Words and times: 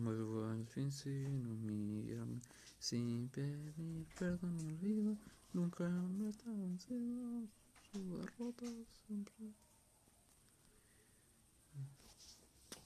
Vuelvo 0.00 0.46
al 0.46 0.66
fin 0.66 0.90
sin 0.90 1.46
humillarme, 1.46 2.40
sin 2.78 3.28
pedir 3.28 4.06
perdón 4.18 4.56
ni 4.56 4.72
olvido. 4.72 5.18
Nunca 5.52 5.86
me 5.86 6.30
está 6.30 6.50
vencido, 6.50 7.46
su 7.92 8.16
derrota 8.16 8.64
siempre. 9.06 9.52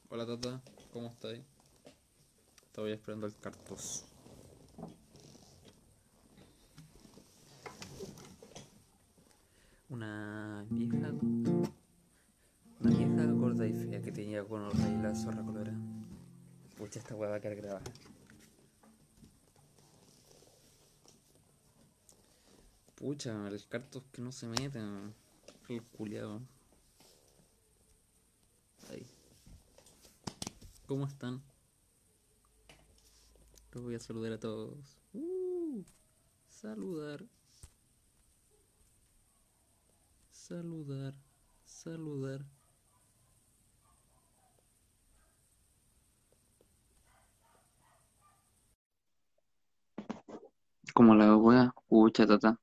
Hola 0.09 0.27
Tata, 0.27 0.61
¿cómo 0.93 1.07
estáis? 1.07 1.43
Estaba 2.67 2.91
esperando 2.91 3.27
el 3.27 3.37
cartos. 3.37 4.05
Una 9.89 10.67
vieja, 10.69 11.13
una 12.81 12.91
vieja 12.91 13.27
gorda 13.27 13.65
y 13.65 13.73
fea 13.73 14.03
que 14.03 14.11
tenía 14.11 14.45
con 14.45 14.63
orla 14.63 14.89
y 14.89 15.03
la 15.03 15.15
zorra 15.15 15.45
colorada. 15.45 15.96
Pucha, 16.77 16.99
esta 16.99 17.15
hueá 17.15 17.31
va 17.31 17.37
a 17.37 17.41
quedar 17.41 17.57
grabada. 17.57 17.83
Pucha, 22.95 23.49
el 23.49 23.67
cartos 23.67 24.03
que 24.13 24.21
no 24.21 24.31
se 24.31 24.47
meten. 24.47 25.15
El 25.69 25.83
culiado. 25.83 26.41
Ahí. 28.91 29.07
¿Cómo 30.87 31.07
están? 31.07 31.43
Los 33.73 33.83
voy 33.83 33.95
a 33.95 34.01
saludar 34.01 34.33
a 34.33 34.41
todos. 34.41 34.99
Uh, 35.13 35.83
saludar. 36.49 37.25
Saludar. 40.31 41.15
Saludar. 41.65 42.56
Como 50.97 51.15
la 51.15 51.37
wea, 51.37 51.75
pucha 51.89 52.27
tata. 52.27 52.57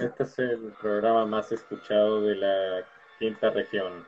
Este 0.00 0.24
es 0.24 0.38
el 0.40 0.72
programa 0.80 1.24
más 1.26 1.52
escuchado 1.52 2.22
de 2.22 2.34
la 2.34 2.84
quinta 3.20 3.50
región. 3.50 4.04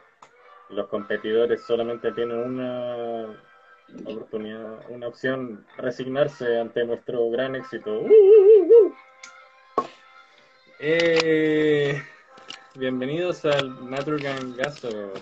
Los 0.70 0.88
competidores 0.88 1.62
solamente 1.62 2.10
tienen 2.10 2.36
una 2.36 3.26
oportunidad, 4.06 4.90
una 4.90 5.06
opción, 5.06 5.64
resignarse 5.76 6.58
ante 6.58 6.84
nuestro 6.84 7.30
gran 7.30 7.54
éxito. 7.54 8.00
¡Uh! 8.00 8.57
Eh, 10.80 12.00
bienvenidos 12.76 13.44
al 13.44 13.90
Naturgan 13.90 14.54
Gaso. 14.56 15.12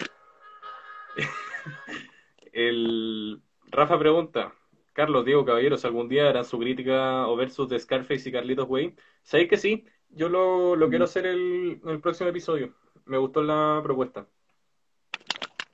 El 2.52 3.40
Rafa 3.70 3.98
pregunta, 3.98 4.52
Carlos, 4.92 5.24
Diego, 5.24 5.44
Caballeros, 5.44 5.84
¿algún 5.84 6.08
día 6.08 6.28
harán 6.28 6.44
su 6.44 6.58
crítica 6.58 7.26
o 7.26 7.36
versus 7.36 7.68
de 7.68 7.78
Scarface 7.78 8.28
y 8.28 8.32
Carlitos 8.32 8.68
Way? 8.68 8.94
¿Sabéis 9.22 9.48
que 9.48 9.56
sí? 9.56 9.86
Yo 10.10 10.28
lo, 10.28 10.76
lo 10.76 10.88
quiero 10.88 11.04
hacer 11.04 11.26
el, 11.26 11.80
el 11.86 12.00
próximo 12.00 12.30
episodio. 12.30 12.74
Me 13.06 13.18
gustó 13.18 13.42
la 13.42 13.80
propuesta. 13.82 14.26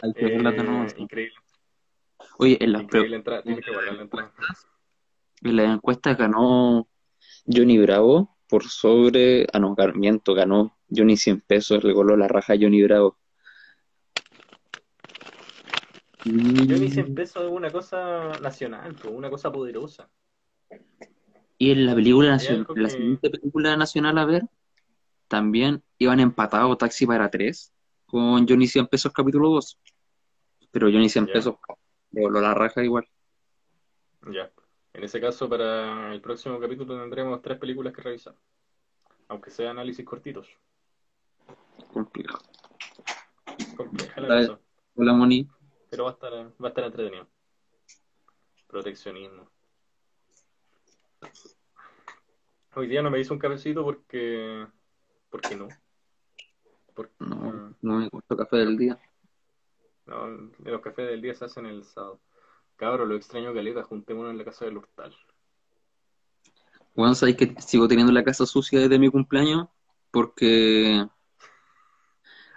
Hay 0.03 0.13
que 0.15 0.25
verla 0.27 0.51
de 0.53 0.59
Eh, 0.59 0.63
nuevo, 0.63 0.87
increíble. 0.97 1.37
Oye, 2.39 2.57
en 2.61 2.73
las, 2.73 2.83
pre- 2.83 3.01
Increíble 3.01 3.17
entrada. 3.17 3.43
Tienes 3.43 3.65
que 3.65 3.71
guardar 3.73 3.95
la 3.95 4.03
entrada. 4.03 4.33
en 5.43 5.57
las 5.57 5.75
encuestas 5.75 6.17
ganó 6.17 6.89
Johnny 7.47 7.79
Bravo 7.79 8.37
por 8.53 8.69
sobre. 8.69 9.47
Ah, 9.51 9.59
no, 9.59 9.75
miento, 9.95 10.35
ganó 10.35 10.77
Johnny 10.95 11.17
100 11.17 11.41
pesos, 11.41 11.83
le 11.85 11.95
coló 11.95 12.19
la 12.19 12.29
raja 12.29 12.53
a 12.53 12.57
Johnny 12.61 12.83
Bravo. 12.83 13.17
Johnny 16.23 16.91
100 16.91 17.15
pesos 17.15 17.45
es 17.45 17.51
una 17.51 17.71
cosa 17.71 18.39
nacional, 18.43 18.95
pues, 19.01 19.15
una 19.15 19.31
cosa 19.31 19.51
poderosa. 19.51 20.11
Y 21.57 21.71
en 21.71 21.87
la 21.87 21.95
película 21.95 22.33
nacional, 22.33 22.67
la 22.75 22.91
siguiente 22.91 23.31
película 23.31 23.75
nacional 23.75 24.19
a 24.19 24.27
ver, 24.27 24.43
también 25.29 25.83
iban 25.97 26.21
empatados 26.21 26.77
Taxi 26.77 27.07
para 27.07 27.31
tres 27.31 27.73
con 28.05 28.47
Johnny 28.47 28.67
100 28.67 28.87
pesos 28.87 29.13
capítulo 29.15 29.49
2. 29.49 29.79
Pero 30.71 30.89
Johnny 30.89 31.09
100 31.09 31.27
Ya. 31.29 31.33
pesos 31.33 31.55
le 32.11 32.21
voló 32.21 32.39
la 32.43 32.53
raja 32.53 32.85
igual. 32.85 33.09
Ya. 34.31 34.53
En 34.95 35.05
ese 35.05 35.21
caso, 35.21 35.49
para 35.49 36.13
el 36.13 36.21
próximo 36.21 36.61
capítulo 36.61 36.99
tendremos 37.01 37.41
tres 37.41 37.59
películas 37.59 37.93
que 37.95 38.03
revisar. 38.03 38.35
Aunque 39.29 39.51
sea 39.51 39.71
análisis 39.71 40.05
cortitos. 40.05 40.49
Complicado. 41.93 42.41
Compleja 43.77 44.21
la 44.21 44.29
Dale. 44.29 44.47
cosa. 44.49 44.61
Hola 44.97 45.13
Moni. 45.15 45.49
Pero 45.91 46.05
va 46.05 46.11
a 46.11 46.13
estar, 46.13 46.33
va 46.33 46.67
a 46.67 46.69
estar 46.69 46.85
entretenido. 46.85 47.27
Proteccionismo. 48.67 49.51
Hoy 52.75 52.87
día 52.87 53.03
no 53.03 53.11
me 53.11 53.21
hice 53.21 53.33
un 53.33 53.39
cafecito 53.39 53.83
porque. 53.85 54.67
¿Por 55.31 55.41
qué 55.41 55.57
no? 55.57 55.69
Porque, 56.95 57.13
No, 57.21 57.75
no 57.81 57.99
me 57.99 58.09
gustó 58.09 58.37
café 58.37 58.57
del 58.59 58.77
día. 58.77 58.99
no, 60.07 60.27
los 60.65 60.81
cafés 60.83 61.09
del 61.09 61.23
día 61.23 61.35
se 61.35 61.47
hacen 61.47 61.65
el 61.67 61.85
sábado. 61.85 62.21
Cabro, 62.83 63.07
lo 63.07 63.15
extraño 63.15 63.55
caleta, 63.55 63.85
juntémonos 63.85 64.33
en 64.33 64.39
la 64.39 64.45
casa 64.45 64.65
del 64.65 64.77
hurtal. 64.77 65.15
Bueno, 66.97 67.15
sabéis 67.15 67.37
que 67.37 67.55
sigo 67.61 67.87
teniendo 67.87 68.13
la 68.13 68.25
casa 68.25 68.45
sucia 68.45 68.81
desde 68.81 68.99
mi 68.99 69.09
cumpleaños 69.09 69.69
porque 70.11 71.07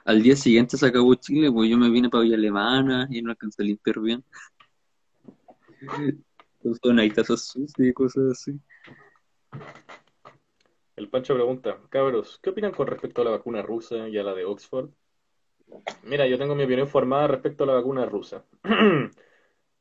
al 0.04 0.24
día 0.24 0.36
siguiente 0.36 0.78
se 0.78 0.88
acabó 0.88 1.14
Chile, 1.14 1.52
pues 1.52 1.70
yo 1.70 1.78
me 1.78 1.92
vine 1.92 2.10
para 2.10 2.24
Villa 2.24 2.38
Alemana 2.38 3.08
y 3.12 3.22
no 3.22 3.30
alcancé 3.30 3.62
a 3.62 3.66
limpiar 3.66 4.00
bien. 4.00 4.24
Entonces, 6.64 6.98
hay 6.98 7.12
tazas 7.12 7.46
sucias 7.46 7.88
y 7.88 7.94
cosas 7.94 8.32
así. 8.32 8.60
El 10.96 11.08
Pancho 11.08 11.36
pregunta, 11.36 11.78
cabros, 11.90 12.40
¿qué 12.42 12.50
opinan 12.50 12.72
con 12.72 12.88
respecto 12.88 13.22
a 13.22 13.26
la 13.26 13.30
vacuna 13.30 13.62
rusa 13.62 14.10
y 14.10 14.18
a 14.18 14.24
la 14.24 14.34
de 14.34 14.46
Oxford? 14.46 14.90
Mira, 16.02 16.26
yo 16.26 16.40
tengo 16.40 16.56
mi 16.56 16.64
opinión 16.64 16.88
formada 16.88 17.28
respecto 17.28 17.64
a 17.64 17.68
la 17.68 17.74
vacuna 17.74 18.08
rusa. 18.08 18.44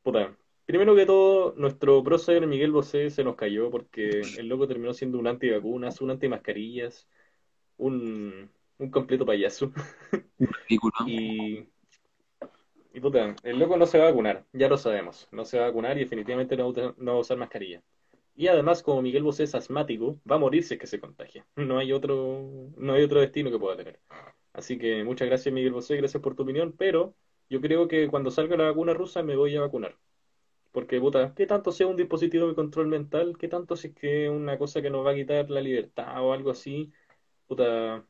Puta, 0.05 0.37
primero 0.67 0.95
que 0.95 1.07
todo, 1.07 1.55
nuestro 1.57 2.03
prócer 2.03 2.45
Miguel 2.45 2.71
Bosé 2.71 3.09
se 3.09 3.23
nos 3.23 3.35
cayó 3.35 3.71
porque 3.71 4.21
el 4.37 4.47
loco 4.47 4.67
terminó 4.67 4.93
siendo 4.93 5.17
un 5.17 5.25
antivacunas, 5.25 5.99
un 5.99 6.11
antimascarillas, 6.11 7.09
un, 7.77 8.51
un 8.77 8.91
completo 8.91 9.25
payaso. 9.25 9.71
Ridículo. 10.37 10.93
Y, 11.07 11.67
y 12.93 12.99
puta, 12.99 13.35
el 13.41 13.57
loco 13.57 13.77
no 13.77 13.87
se 13.87 13.97
va 13.97 14.05
a 14.05 14.09
vacunar, 14.11 14.45
ya 14.53 14.69
lo 14.69 14.77
sabemos. 14.77 15.27
No 15.31 15.43
se 15.43 15.57
va 15.57 15.65
a 15.65 15.67
vacunar 15.69 15.97
y 15.97 16.01
definitivamente 16.01 16.55
no, 16.55 16.65
va 16.65 16.67
a 16.67 16.71
uta- 16.71 16.95
no 16.99 17.11
va 17.13 17.17
a 17.17 17.21
usar 17.21 17.37
mascarilla. 17.37 17.81
Y 18.35 18.47
además, 18.47 18.83
como 18.83 19.01
Miguel 19.01 19.23
Bosé 19.23 19.45
es 19.45 19.55
asmático, 19.55 20.19
va 20.29 20.35
a 20.35 20.39
morir 20.39 20.63
si 20.63 20.75
es 20.75 20.79
que 20.79 20.85
se 20.85 20.99
contagia. 20.99 21.47
No 21.55 21.79
hay 21.79 21.91
otro, 21.93 22.69
no 22.77 22.93
hay 22.93 23.01
otro 23.03 23.21
destino 23.21 23.49
que 23.49 23.57
pueda 23.57 23.75
tener. 23.75 23.99
Así 24.53 24.77
que 24.77 25.03
muchas 25.03 25.27
gracias, 25.27 25.51
Miguel 25.51 25.73
Bosé, 25.73 25.95
gracias 25.97 26.21
por 26.21 26.35
tu 26.35 26.43
opinión, 26.43 26.75
pero 26.77 27.15
yo 27.49 27.61
creo 27.61 27.87
que 27.87 28.07
cuando 28.09 28.31
salga 28.31 28.57
la 28.57 28.65
vacuna 28.65 28.93
rusa 28.93 29.23
me 29.23 29.35
voy 29.35 29.55
a 29.55 29.61
vacunar. 29.61 29.97
Porque, 30.71 30.99
puta, 30.99 31.33
¿qué 31.35 31.47
tanto 31.47 31.71
sea 31.71 31.87
un 31.87 31.95
dispositivo 31.95 32.47
de 32.47 32.55
control 32.55 32.87
mental? 32.87 33.37
¿Qué 33.37 33.47
tanto 33.47 33.75
si 33.75 33.89
es 33.89 33.95
que 33.95 34.29
una 34.29 34.57
cosa 34.57 34.81
que 34.81 34.89
nos 34.89 35.05
va 35.05 35.11
a 35.11 35.15
quitar 35.15 35.49
la 35.49 35.61
libertad 35.61 36.23
o 36.23 36.33
algo 36.33 36.51
así? 36.51 36.91
Puta, 37.47 38.05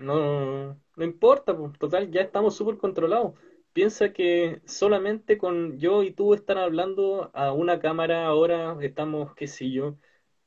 no, 0.00 0.80
no 0.96 1.04
importa, 1.04 1.56
pues, 1.56 1.78
total, 1.78 2.10
ya 2.10 2.20
estamos 2.22 2.56
súper 2.56 2.78
controlados. 2.78 3.34
Piensa 3.72 4.12
que 4.12 4.60
solamente 4.66 5.38
con 5.38 5.78
yo 5.78 6.02
y 6.02 6.12
tú 6.12 6.34
estar 6.34 6.58
hablando 6.58 7.30
a 7.34 7.52
una 7.52 7.78
cámara 7.80 8.26
ahora 8.26 8.76
estamos, 8.82 9.34
qué 9.34 9.46
sé 9.46 9.70
yo, 9.70 9.96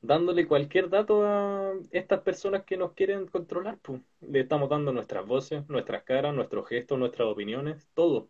dándole 0.02 0.48
cualquier 0.48 0.90
dato 0.90 1.24
a 1.26 1.74
estas 1.92 2.22
personas 2.22 2.64
que 2.64 2.78
nos 2.78 2.94
quieren 2.94 3.28
controlar, 3.28 3.78
pues. 3.82 4.02
Le 4.22 4.42
estamos 4.42 4.70
dando 4.70 4.92
nuestras 4.92 5.26
voces, 5.26 5.68
nuestras 5.70 6.04
caras, 6.04 6.34
nuestros 6.34 6.68
gestos, 6.68 6.98
nuestras 6.98 7.28
opiniones, 7.28 7.88
todo. 7.94 8.30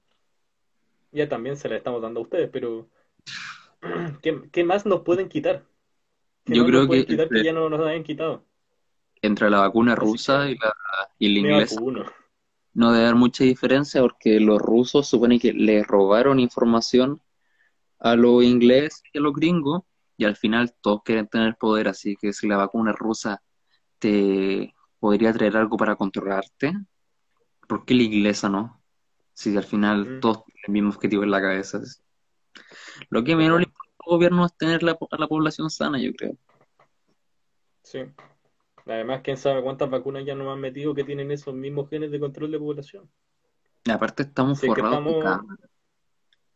Ya 1.12 1.28
también 1.28 1.58
se 1.58 1.70
las 1.70 1.78
estamos 1.78 2.02
dando 2.02 2.20
a 2.20 2.24
ustedes, 2.24 2.50
pero 2.52 2.88
¿qué, 4.22 4.42
qué 4.52 4.64
más 4.64 4.86
nos 4.86 5.02
pueden 5.02 5.30
quitar? 5.30 5.64
¿Qué 6.46 6.56
Yo 6.56 6.66
creo 6.66 6.88
que 6.88 7.06
quitar 7.06 7.30
que 7.30 7.36
entre, 7.36 7.44
ya 7.44 7.54
no 7.54 7.70
nos 7.70 7.82
hayan 7.82 8.04
quitado? 8.04 8.44
entre 9.22 9.50
la 9.50 9.60
vacuna 9.60 9.96
rusa 9.96 10.50
y 10.50 10.56
la, 10.56 10.76
y 11.20 11.30
la 11.30 11.40
inglesa 11.40 11.80
no 12.74 12.92
debe 12.92 13.06
haber 13.06 13.16
mucha 13.16 13.44
diferencia 13.44 14.02
porque 14.02 14.40
los 14.40 14.60
rusos 14.60 15.08
supone 15.08 15.40
que 15.40 15.54
le 15.54 15.84
robaron 15.84 16.40
información 16.40 17.22
a 18.00 18.16
los 18.16 18.44
ingleses 18.44 19.04
y 19.14 19.18
a 19.18 19.22
los 19.22 19.34
gringos 19.34 19.84
y 20.22 20.24
al 20.24 20.36
final 20.36 20.72
todos 20.82 21.02
quieren 21.04 21.28
tener 21.28 21.56
poder, 21.56 21.88
así 21.88 22.16
que 22.16 22.32
si 22.32 22.48
la 22.48 22.56
vacuna 22.56 22.92
rusa 22.92 23.42
te 23.98 24.72
podría 25.00 25.34
traer 25.34 25.58
algo 25.58 25.78
para 25.78 25.96
controlarte, 25.96 26.74
¿por 27.68 27.86
qué 27.86 27.96
la 27.96 28.04
inglesa 28.04 28.48
no? 28.48 28.84
Si 29.34 29.58
al 29.58 29.64
final 29.64 30.06
Mm, 30.06 30.20
todos 30.20 30.46
tienen 30.46 30.64
el 30.68 30.74
mismo 30.74 30.90
objetivo 30.90 31.24
en 31.24 31.32
la 31.32 31.42
cabeza. 31.42 31.82
Lo 33.10 33.24
que 33.24 33.36
menos 33.36 33.58
le 33.58 33.64
importa 33.64 33.92
gobierno 34.06 34.46
es 34.46 34.56
tener 34.56 34.84
la, 34.84 34.92
a 34.92 35.18
la 35.18 35.28
población 35.28 35.72
sana, 35.72 36.00
yo 36.00 36.14
creo. 36.14 36.38
Sí. 37.82 38.02
Además, 38.86 39.22
quién 39.24 39.38
sabe 39.38 39.64
cuántas 39.64 39.90
vacunas 39.90 40.24
ya 40.24 40.36
nos 40.36 40.54
han 40.54 40.60
metido 40.60 40.94
que 40.94 41.04
tienen 41.04 41.32
esos 41.32 41.56
mismos 41.56 41.90
genes 41.90 42.12
de 42.12 42.20
control 42.20 42.52
de 42.52 42.60
población. 42.60 43.10
Y 43.86 43.90
aparte 43.90 44.22
estamos 44.22 44.62
forrados 44.62 45.04
de. 45.04 45.71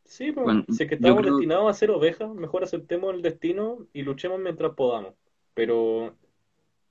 Sí, 0.05 0.31
pues, 0.31 0.45
Bueno, 0.45 0.65
si 0.69 0.83
es 0.83 0.89
que 0.89 0.95
estamos 0.95 1.21
creo- 1.21 1.33
destinados 1.33 1.69
a 1.69 1.73
ser 1.73 1.91
ovejas, 1.91 2.29
mejor 2.33 2.63
aceptemos 2.63 3.13
el 3.13 3.21
destino 3.21 3.87
y 3.93 4.03
luchemos 4.03 4.39
mientras 4.39 4.73
podamos. 4.75 5.13
Pero 5.53 6.15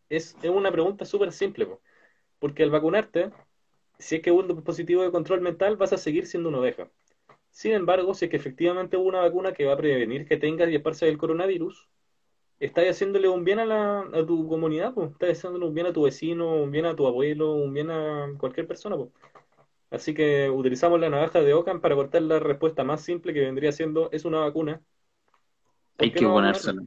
es, 0.09 0.37
es 0.43 0.51
una 0.51 0.73
pregunta 0.73 1.05
súper 1.05 1.33
simple, 1.33 1.67
po. 1.67 1.83
porque 2.41 2.63
al 2.65 2.71
vacunarte, 2.71 3.31
si 3.99 4.17
es 4.17 4.23
que 4.23 4.33
hubo 4.33 4.41
un 4.41 4.49
dispositivo 4.49 5.03
de 5.03 5.13
control 5.13 5.41
mental, 5.43 5.77
vas 5.77 5.93
a 5.93 5.99
seguir 5.99 6.27
siendo 6.27 6.49
una 6.51 6.59
oveja. 6.61 6.91
Sin 7.51 7.73
embargo, 7.73 8.15
si 8.15 8.27
es 8.27 8.31
que 8.33 8.37
efectivamente 8.39 8.97
hubo 8.99 9.09
una 9.09 9.21
vacuna 9.23 9.53
que 9.55 9.67
va 9.67 9.75
a 9.75 9.77
prevenir 9.79 10.27
que 10.27 10.37
tengas 10.39 10.71
y 10.71 10.77
esparces 10.77 11.09
el 11.11 11.19
coronavirus, 11.19 11.89
estás 12.61 12.87
haciéndole 12.89 13.29
un 13.29 13.45
bien 13.45 13.61
a, 13.61 13.67
la, 13.67 14.01
a 14.03 14.27
tu 14.27 14.49
comunidad, 14.49 14.95
pues. 14.95 15.11
Estás 15.13 15.39
haciéndole 15.39 15.67
un 15.67 15.75
bien 15.75 15.87
a 15.89 15.93
tu 15.95 16.03
vecino, 16.05 16.57
un 16.57 16.71
bien 16.73 16.87
a 16.87 16.97
tu 16.97 17.07
abuelo, 17.07 17.53
un 17.55 17.73
bien 17.75 17.91
a 17.91 18.29
cualquier 18.39 18.67
persona, 18.69 18.97
pues. 18.97 19.11
Así 19.95 20.13
que 20.13 20.51
utilizamos 20.51 20.99
la 20.99 21.09
navaja 21.09 21.41
de 21.41 21.55
Ockham 21.55 21.81
para 21.81 21.95
cortar 21.95 22.21
la 22.23 22.41
respuesta 22.41 22.83
más 22.83 23.01
simple 23.01 23.33
que 23.33 23.41
vendría 23.43 23.71
siendo, 23.71 24.11
es 24.11 24.25
una 24.25 24.41
vacuna. 24.41 24.83
¿Por 25.97 26.05
Hay 26.07 26.13
que 26.13 26.23
no 26.23 26.33
ponérsela. 26.33 26.83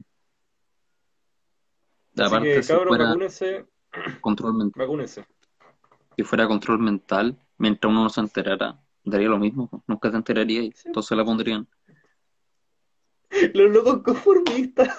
Así 2.18 2.42
que 2.42 2.62
si 2.62 2.74
fuera 2.74 3.04
vacúnense, 3.06 3.64
control 4.20 4.54
mental, 4.54 4.80
vacúnense. 4.82 5.24
si 6.16 6.22
fuera 6.22 6.46
control 6.46 6.80
mental, 6.80 7.38
mientras 7.56 7.90
uno 7.90 8.02
no 8.02 8.10
se 8.10 8.20
enterara, 8.20 8.78
daría 9.04 9.28
lo 9.28 9.38
mismo. 9.38 9.70
Nunca 9.86 10.10
te 10.10 10.16
enteraría 10.18 10.62
y 10.64 10.72
Sí. 10.72 10.92
todos 10.92 11.06
se 11.06 11.16
la 11.16 11.24
pondrían. 11.24 11.66
Los 13.54 13.70
locos 13.70 14.02
conformistas. 14.02 14.88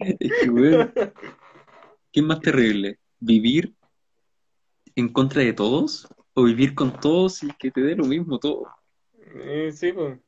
Es 0.00 0.32
que, 0.42 0.48
weón, 0.50 0.92
¿qué 0.94 2.20
es 2.20 2.22
más 2.22 2.40
terrible? 2.40 3.00
¿Vivir 3.18 3.74
en 5.00 5.08
contra 5.12 5.42
de 5.42 5.52
todos? 5.52 6.08
¿O 6.34 6.44
vivir 6.44 6.74
con 6.74 6.92
todos 6.92 7.42
y 7.42 7.52
que 7.58 7.70
te 7.70 7.80
dé 7.80 7.94
lo 7.96 8.04
mismo 8.04 8.38
todo? 8.38 8.68
Eh, 9.34 9.70
sí, 9.72 9.92
pues. 9.92 10.18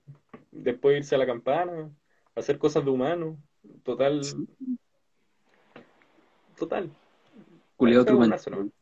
Después 0.51 0.99
irse 0.99 1.15
a 1.15 1.19
la 1.19 1.27
campana, 1.27 1.91
hacer 2.35 2.59
cosas 2.59 2.85
de 2.85 2.91
humano. 2.91 3.39
Total. 3.85 4.21
Total. 6.59 6.91
Culeado 7.77 8.05
Para 8.05 8.15
tu 8.15 8.19
vacunarse, 8.19 8.51
mente. 8.51 8.65
¿no? 8.67 8.73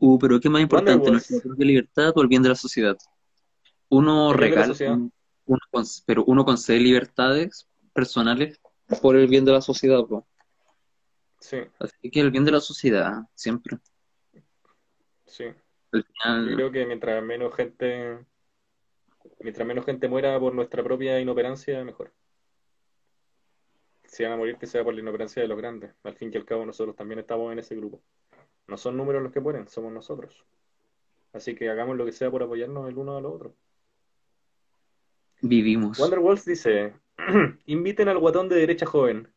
Uh, 0.00 0.18
pero 0.18 0.40
¿qué 0.40 0.48
más 0.48 0.62
importante? 0.62 1.10
¿Nuestra 1.10 1.40
propia 1.40 1.66
libertad 1.66 2.12
o 2.14 2.22
el 2.22 2.28
bien 2.28 2.42
de 2.42 2.48
la 2.50 2.54
sociedad? 2.54 2.96
Uno 3.88 4.32
regala, 4.32 4.74
uno 5.46 5.60
con- 5.70 5.84
pero 6.06 6.24
uno 6.24 6.44
concede 6.44 6.78
libertades 6.78 7.66
personales 7.92 8.60
por 9.02 9.16
el 9.16 9.26
bien 9.26 9.44
de 9.44 9.52
la 9.52 9.60
sociedad, 9.60 10.04
po. 10.04 10.26
Sí, 11.40 11.58
Así 11.80 12.10
que 12.10 12.20
el 12.20 12.30
bien 12.30 12.44
de 12.44 12.52
la 12.52 12.60
sociedad, 12.60 13.12
siempre. 13.34 13.78
Sí. 15.28 15.44
Al 16.24 16.48
Yo 16.48 16.56
creo 16.56 16.72
que 16.72 16.86
mientras 16.86 17.22
menos 17.22 17.54
gente, 17.54 18.18
mientras 19.40 19.66
menos 19.66 19.84
gente 19.84 20.08
muera 20.08 20.38
por 20.38 20.54
nuestra 20.54 20.82
propia 20.82 21.20
inoperancia, 21.20 21.82
mejor. 21.84 22.12
Si 24.04 24.22
van 24.22 24.32
a 24.32 24.36
morir, 24.36 24.56
que 24.56 24.66
sea 24.66 24.82
por 24.82 24.94
la 24.94 25.00
inoperancia 25.00 25.42
de 25.42 25.48
los 25.48 25.58
grandes. 25.58 25.92
Al 26.02 26.14
fin 26.14 26.30
y 26.32 26.36
al 26.36 26.44
cabo, 26.44 26.64
nosotros 26.64 26.96
también 26.96 27.20
estamos 27.20 27.52
en 27.52 27.58
ese 27.58 27.76
grupo. 27.76 28.02
No 28.66 28.76
son 28.76 28.96
números 28.96 29.22
los 29.22 29.32
que 29.32 29.40
mueren, 29.40 29.68
somos 29.68 29.92
nosotros. 29.92 30.46
Así 31.32 31.54
que 31.54 31.68
hagamos 31.68 31.96
lo 31.96 32.04
que 32.04 32.12
sea 32.12 32.30
por 32.30 32.42
apoyarnos 32.42 32.88
el 32.88 32.96
uno 32.96 33.16
al 33.16 33.26
otro. 33.26 33.54
vivimos. 35.42 35.98
Wonder 35.98 36.18
Walls 36.18 36.44
dice: 36.44 36.94
Inviten 37.66 38.08
al 38.08 38.18
guatón 38.18 38.48
de 38.48 38.56
derecha 38.56 38.86
joven. 38.86 39.28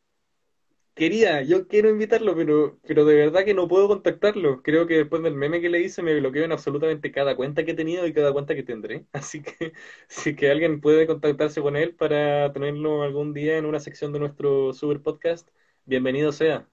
Quería, 0.94 1.42
yo 1.42 1.68
quiero 1.70 1.90
invitarlo, 1.90 2.36
pero, 2.36 2.78
pero 2.86 3.06
de 3.06 3.16
verdad 3.16 3.46
que 3.46 3.54
no 3.54 3.68
puedo 3.68 3.88
contactarlo. 3.88 4.62
Creo 4.62 4.88
que 4.88 4.98
después 4.98 5.24
del 5.24 5.36
meme 5.36 5.62
que 5.62 5.70
le 5.70 5.80
hice 5.80 6.04
me 6.04 6.20
bloqueó 6.20 6.44
en 6.44 6.52
absolutamente 6.52 7.12
cada 7.14 7.36
cuenta 7.38 7.64
que 7.64 7.72
he 7.72 7.76
tenido 7.76 8.06
y 8.06 8.14
cada 8.14 8.34
cuenta 8.34 8.56
que 8.56 8.64
tendré. 8.64 9.06
Así 9.14 9.42
que 9.42 9.72
si 10.10 10.36
que 10.36 10.52
alguien 10.52 10.82
puede 10.82 11.08
contactarse 11.08 11.62
con 11.62 11.78
él 11.78 11.96
para 11.96 12.52
tenerlo 12.52 13.04
algún 13.04 13.34
día 13.34 13.58
en 13.58 13.66
una 13.66 13.80
sección 13.80 14.12
de 14.12 14.20
nuestro 14.20 14.74
super 14.74 15.02
podcast, 15.02 15.48
bienvenido 15.86 16.34
sea. 16.34 16.68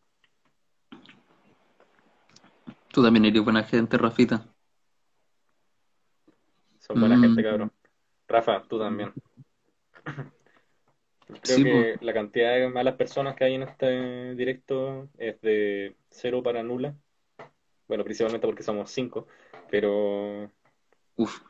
Tú 2.93 3.03
también 3.03 3.25
eres 3.27 3.45
buena 3.45 3.63
gente, 3.63 3.97
Rafita. 3.99 4.47
Son 6.81 6.99
buena 6.99 7.17
Mm. 7.17 7.21
gente, 7.21 7.43
cabrón. 7.45 7.73
Rafa, 8.27 8.65
tú 8.69 8.79
también. 8.81 9.13
Creo 11.29 11.57
Sí, 11.57 11.65
que 11.65 11.99
la 12.01 12.13
cantidad 12.15 12.55
de 12.55 12.69
malas 12.69 12.95
personas 12.97 13.37
que 13.37 13.45
hay 13.45 13.55
en 13.55 13.63
este 13.63 14.35
directo 14.35 15.09
es 15.19 15.41
de 15.41 15.97
cero 16.11 16.43
para 16.43 16.63
nula. 16.63 16.97
Bueno, 17.87 18.05
principalmente 18.05 18.47
porque 18.47 18.63
somos 18.63 18.91
cinco, 18.91 19.27
pero 19.71 20.51
Uf, 21.17 21.41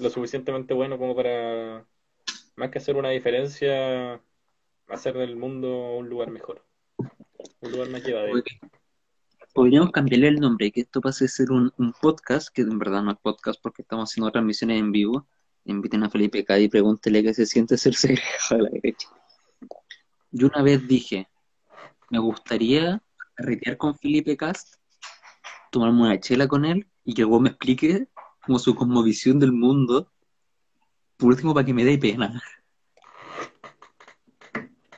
lo 0.00 0.10
suficientemente 0.10 0.74
bueno 0.74 0.98
como 0.98 1.14
para, 1.14 1.86
más 2.56 2.70
que 2.70 2.78
hacer 2.78 2.96
una 2.96 3.10
diferencia, 3.10 4.20
hacer 4.88 5.14
del 5.14 5.36
mundo 5.36 5.96
un 5.96 6.08
lugar 6.08 6.30
mejor, 6.30 6.64
un 7.60 7.72
lugar 7.72 7.88
más 7.88 8.04
llevadero. 8.04 8.42
Podríamos 9.54 9.90
cambiarle 9.90 10.28
el 10.28 10.40
nombre, 10.40 10.70
que 10.70 10.82
esto 10.82 11.00
pase 11.00 11.24
a 11.24 11.28
ser 11.28 11.50
un, 11.50 11.72
un 11.78 11.92
podcast, 11.92 12.48
que 12.50 12.62
en 12.62 12.78
verdad 12.78 13.02
no 13.02 13.12
es 13.12 13.18
podcast 13.18 13.60
porque 13.62 13.82
estamos 13.82 14.10
haciendo 14.10 14.30
transmisiones 14.30 14.78
en 14.78 14.92
vivo. 14.92 15.26
Inviten 15.66 16.04
a 16.04 16.10
Felipe 16.10 16.44
Cadi 16.44 16.64
y 16.64 16.68
pregúntele 16.68 17.22
qué 17.22 17.34
se 17.34 17.44
siente 17.44 17.76
ser 17.76 17.94
segregado 17.94 18.50
a 18.50 18.58
la 18.58 18.70
derecha. 18.70 19.08
Yo 20.30 20.46
una 20.46 20.62
vez 20.62 20.86
dije, 20.86 21.28
me 22.10 22.18
gustaría 22.18 23.02
carretear 23.34 23.76
con 23.76 23.96
Felipe 23.96 24.36
Cast, 24.36 24.76
tomarme 25.70 26.02
una 26.02 26.20
chela 26.20 26.46
con 26.46 26.64
él 26.64 26.88
y 27.04 27.14
que 27.14 27.22
luego 27.22 27.40
me 27.40 27.50
explique 27.50 28.08
como 28.44 28.58
su 28.60 28.74
cosmovisión 28.74 29.40
del 29.40 29.52
mundo, 29.52 30.12
por 31.16 31.30
último 31.30 31.52
para 31.52 31.66
que 31.66 31.74
me 31.74 31.84
dé 31.84 31.98
pena. 31.98 32.40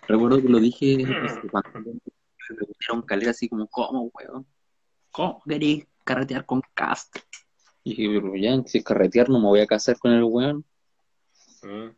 Recuerdo 0.07 0.43
que 0.43 0.49
lo 0.49 0.59
dije 0.59 1.05
cuando 1.51 1.93
me 1.93 2.01
preguntaron 2.47 3.03
calera 3.07 3.31
así 3.31 3.49
como, 3.49 3.67
¿cómo, 3.69 4.11
weón? 4.15 4.47
¿Cómo 5.11 5.43
querés 5.47 5.87
carretear 6.05 6.45
con 6.45 6.63
Cast? 6.75 7.17
Y 7.85 7.91
dije, 7.91 8.21
pero 8.21 8.37
ya, 8.37 8.63
si 8.65 8.79
es 8.79 8.85
carretear 8.85 9.29
no 9.29 9.39
me 9.39 9.47
voy 9.47 9.61
a 9.61 9.67
casar 9.67 9.99
con 9.99 10.13
el 10.13 10.25
weón. 10.25 10.65
Mm. 11.63 11.89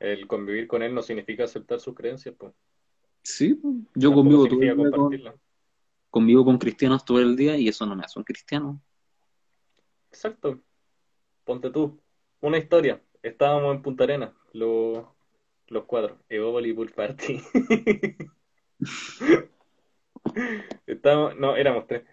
El 0.00 0.26
convivir 0.26 0.66
con 0.66 0.82
él 0.82 0.94
no 0.94 1.02
significa 1.02 1.44
aceptar 1.44 1.80
sus 1.80 1.94
creencias, 1.94 2.34
pues. 2.38 2.52
Sí, 3.22 3.58
yo 3.94 4.10
Tampoco 4.10 4.14
convivo 4.14 4.46
todo 4.46 4.60
significa 4.60 4.72
el 4.72 5.18
día 5.18 5.30
con, 5.30 5.40
convivo 6.10 6.44
con 6.44 6.58
cristianos 6.58 7.04
todo 7.04 7.20
el 7.20 7.36
día 7.36 7.56
y 7.56 7.68
eso 7.68 7.86
no 7.86 7.96
me 7.96 8.04
hace 8.04 8.18
un 8.18 8.24
cristiano. 8.24 8.82
Exacto. 10.10 10.60
Ponte 11.44 11.70
tú. 11.70 11.98
Una 12.40 12.58
historia. 12.58 13.02
Estábamos 13.22 13.74
en 13.74 13.82
Punta 13.82 14.04
Arenas, 14.04 14.32
los, 14.52 15.06
los 15.68 15.84
cuatro. 15.86 16.18
Evópolis 16.28 16.74
Pool 16.74 16.92
Party. 16.92 17.40
Estábamos, 20.86 21.36
no, 21.36 21.56
éramos 21.56 21.86
tres. 21.86 22.04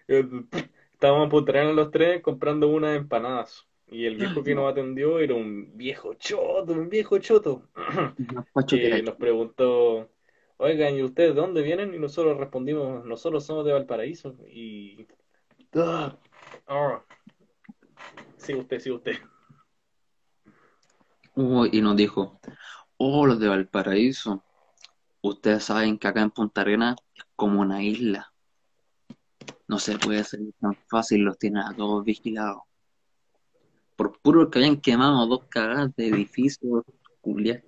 Estábamos 1.02 1.24
en 1.24 1.30
Punta 1.30 1.50
Arenas 1.50 1.74
los 1.74 1.90
tres 1.90 2.22
comprando 2.22 2.68
unas 2.68 2.96
empanadas. 2.96 3.66
Y 3.90 4.06
el 4.06 4.14
viejo 4.14 4.44
que 4.44 4.54
nos 4.54 4.70
atendió 4.70 5.18
era 5.18 5.34
un 5.34 5.76
viejo 5.76 6.14
choto, 6.14 6.72
un 6.72 6.88
viejo 6.88 7.18
choto. 7.18 7.68
Que 8.68 8.76
Que 8.94 9.02
nos 9.02 9.16
preguntó, 9.16 10.08
oigan, 10.58 10.94
¿y 10.94 11.02
ustedes 11.02 11.34
de 11.34 11.40
dónde 11.40 11.62
vienen? 11.62 11.92
Y 11.92 11.98
nosotros 11.98 12.38
respondimos, 12.38 13.04
nosotros 13.04 13.44
somos 13.44 13.64
de 13.64 13.72
Valparaíso. 13.72 14.36
Y... 14.46 15.08
Ah, 15.74 16.16
ah. 16.68 17.02
Sí, 18.36 18.54
usted, 18.54 18.78
sí, 18.78 18.92
usted. 18.92 19.16
Oh, 21.34 21.66
y 21.66 21.80
nos 21.80 21.96
dijo, 21.96 22.38
oh, 22.96 23.26
los 23.26 23.40
de 23.40 23.48
Valparaíso, 23.48 24.44
ustedes 25.20 25.64
saben 25.64 25.98
que 25.98 26.06
acá 26.06 26.22
en 26.22 26.30
Punta 26.30 26.60
Arenas 26.60 26.94
es 27.16 27.24
como 27.34 27.60
una 27.60 27.82
isla. 27.82 28.31
No 29.72 29.78
se 29.78 29.98
puede 29.98 30.20
hacer 30.20 30.40
tan 30.60 30.76
fácil, 30.86 31.22
los 31.22 31.38
tienen 31.38 31.62
a 31.62 31.74
todos 31.74 32.04
vigilados. 32.04 32.60
Por 33.96 34.20
puro 34.20 34.50
que 34.50 34.58
habían 34.58 34.82
quemado 34.82 35.26
dos 35.26 35.44
cagadas 35.48 35.96
de 35.96 36.08
edificios, 36.08 36.84
culiados, 37.22 37.64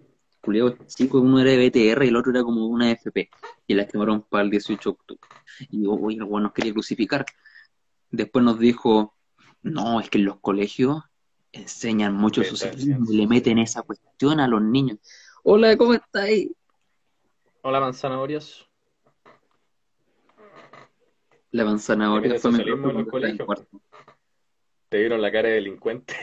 chicos, 0.88 1.22
uno 1.22 1.40
era 1.40 1.52
de 1.52 1.66
BTR 1.66 2.04
y 2.04 2.08
el 2.08 2.16
otro 2.16 2.30
era 2.32 2.42
como 2.42 2.66
una 2.66 2.90
FP, 2.90 3.30
y 3.66 3.72
las 3.72 3.86
quemaron 3.86 4.20
para 4.20 4.44
el 4.44 4.50
18 4.50 4.90
de 4.90 4.92
octubre. 4.92 5.20
Y 5.70 5.86
oye, 5.86 6.18
el 6.18 6.24
bueno, 6.24 6.48
nos 6.48 6.52
quería 6.52 6.74
crucificar. 6.74 7.24
Después 8.10 8.44
nos 8.44 8.58
dijo, 8.58 9.14
no, 9.62 9.98
es 9.98 10.10
que 10.10 10.18
en 10.18 10.26
los 10.26 10.40
colegios 10.40 11.02
enseñan 11.52 12.14
mucho 12.14 12.44
sí. 12.44 12.68
y 13.08 13.16
le 13.16 13.26
meten 13.26 13.56
esa 13.56 13.80
cuestión 13.80 14.40
a 14.40 14.46
los 14.46 14.60
niños. 14.60 14.98
Hola, 15.42 15.74
¿cómo 15.78 15.94
estáis? 15.94 16.50
Hola. 17.62 17.80
La 17.80 17.86
manzana 17.86 18.22
Le 18.26 18.38
ahora 22.06 22.20
meten 22.22 22.40
fue 22.40 22.50
en 23.30 23.38
colegios. 23.38 23.46
cuarto. 23.46 23.80
Te 24.88 24.98
vieron 24.98 25.20
la 25.20 25.30
cara 25.32 25.48
de 25.48 25.54
delincuente. 25.56 26.14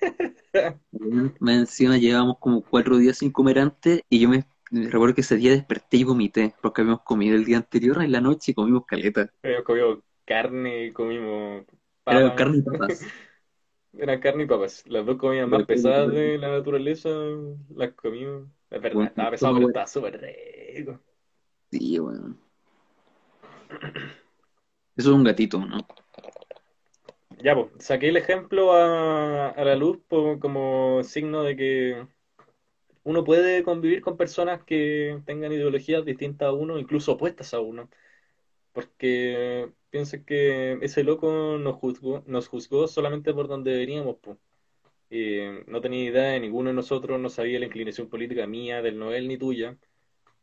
más 1.40 1.54
encima 1.56 1.98
llevábamos 1.98 2.38
como 2.38 2.62
cuatro 2.62 2.96
días 2.96 3.18
sin 3.18 3.30
comer 3.30 3.58
antes 3.58 4.02
y 4.08 4.20
yo 4.20 4.28
me, 4.28 4.44
me 4.70 4.88
recuerdo 4.88 5.14
que 5.14 5.20
ese 5.20 5.36
día 5.36 5.50
desperté 5.52 5.98
y 5.98 6.04
vomité 6.04 6.54
porque 6.62 6.80
habíamos 6.82 7.02
comido 7.02 7.36
el 7.36 7.44
día 7.44 7.58
anterior 7.58 8.02
en 8.02 8.12
la 8.12 8.20
noche 8.20 8.52
y 8.52 8.54
comimos 8.54 8.84
caleta. 8.86 9.30
Habíamos 9.42 9.64
comido 9.66 10.02
carne, 10.24 10.92
comimos 10.92 11.64
Era 12.08 12.20
papas. 12.22 12.34
carne 12.34 12.58
y 12.58 12.62
papas. 12.62 13.04
Era 13.98 14.20
carne 14.20 14.44
y 14.44 14.46
papas. 14.46 14.84
Las 14.88 15.06
dos 15.06 15.16
comidas 15.18 15.48
más 15.48 15.64
pesadas 15.64 16.12
de 16.12 16.38
la 16.38 16.50
naturaleza 16.50 17.10
las 17.74 17.92
comimos. 17.94 18.48
Es 18.70 18.82
verdad, 18.82 18.96
Bueno, 18.96 19.10
estaba 19.10 19.30
pesado, 19.30 19.54
pero 19.54 19.66
bueno. 19.66 19.66
estaba 19.66 19.86
súper 19.86 20.20
rico. 20.20 21.00
Sí, 21.70 21.98
bueno. 21.98 22.38
Eso 24.96 25.10
es 25.10 25.16
un 25.16 25.24
gatito, 25.24 25.58
¿no? 25.58 25.78
Ya, 27.42 27.54
pues, 27.54 27.68
saqué 27.78 28.08
el 28.08 28.16
ejemplo 28.16 28.72
a, 28.72 29.50
a 29.50 29.64
la 29.64 29.76
luz 29.76 29.98
como 30.08 31.02
signo 31.02 31.42
de 31.42 31.56
que 31.56 32.06
uno 33.02 33.22
puede 33.22 33.62
convivir 33.62 34.00
con 34.00 34.16
personas 34.16 34.62
que 34.64 35.20
tengan 35.26 35.52
ideologías 35.52 36.04
distintas 36.04 36.48
a 36.48 36.52
uno, 36.52 36.78
incluso 36.78 37.12
opuestas 37.12 37.52
a 37.54 37.60
uno, 37.60 37.90
porque 38.72 39.70
piensa 39.90 40.24
que 40.24 40.78
ese 40.82 41.04
loco 41.04 41.58
nos 41.58 41.76
juzgó, 41.76 42.24
nos 42.26 42.48
juzgó 42.48 42.88
solamente 42.88 43.32
por 43.34 43.46
donde 43.46 43.76
veníamos, 43.76 44.16
pues. 44.20 44.38
Eh, 45.10 45.64
no 45.68 45.80
tenía 45.80 46.02
idea 46.04 46.24
de 46.32 46.40
ninguno 46.40 46.70
de 46.70 46.74
nosotros, 46.74 47.20
no 47.20 47.28
sabía 47.28 47.60
la 47.60 47.66
inclinación 47.66 48.08
política 48.08 48.46
mía, 48.46 48.82
del 48.82 48.98
Noel 48.98 49.28
ni 49.28 49.36
tuya, 49.36 49.76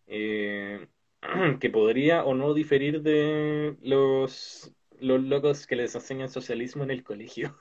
eh, 0.08 0.88
que 1.60 1.70
podría 1.70 2.24
o 2.24 2.34
no 2.34 2.54
diferir 2.54 3.01
de 3.01 3.75
los, 3.82 4.72
los 5.00 5.22
locos 5.22 5.68
que 5.68 5.75
les 5.75 5.94
enseñan 5.96 6.30
socialismo 6.30 6.84
en 6.84 6.92
el 6.92 7.04
colegio. 7.04 7.58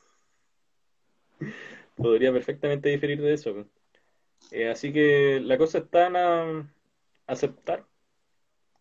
Podría 1.97 2.33
perfectamente 2.33 2.89
diferir 2.89 3.21
de 3.21 3.35
eso. 3.35 3.67
Eh, 4.51 4.69
así 4.69 4.93
que 4.93 5.41
la 5.41 5.59
cosa 5.59 5.79
está 5.79 6.07
en 6.07 6.71
aceptar, 7.27 7.87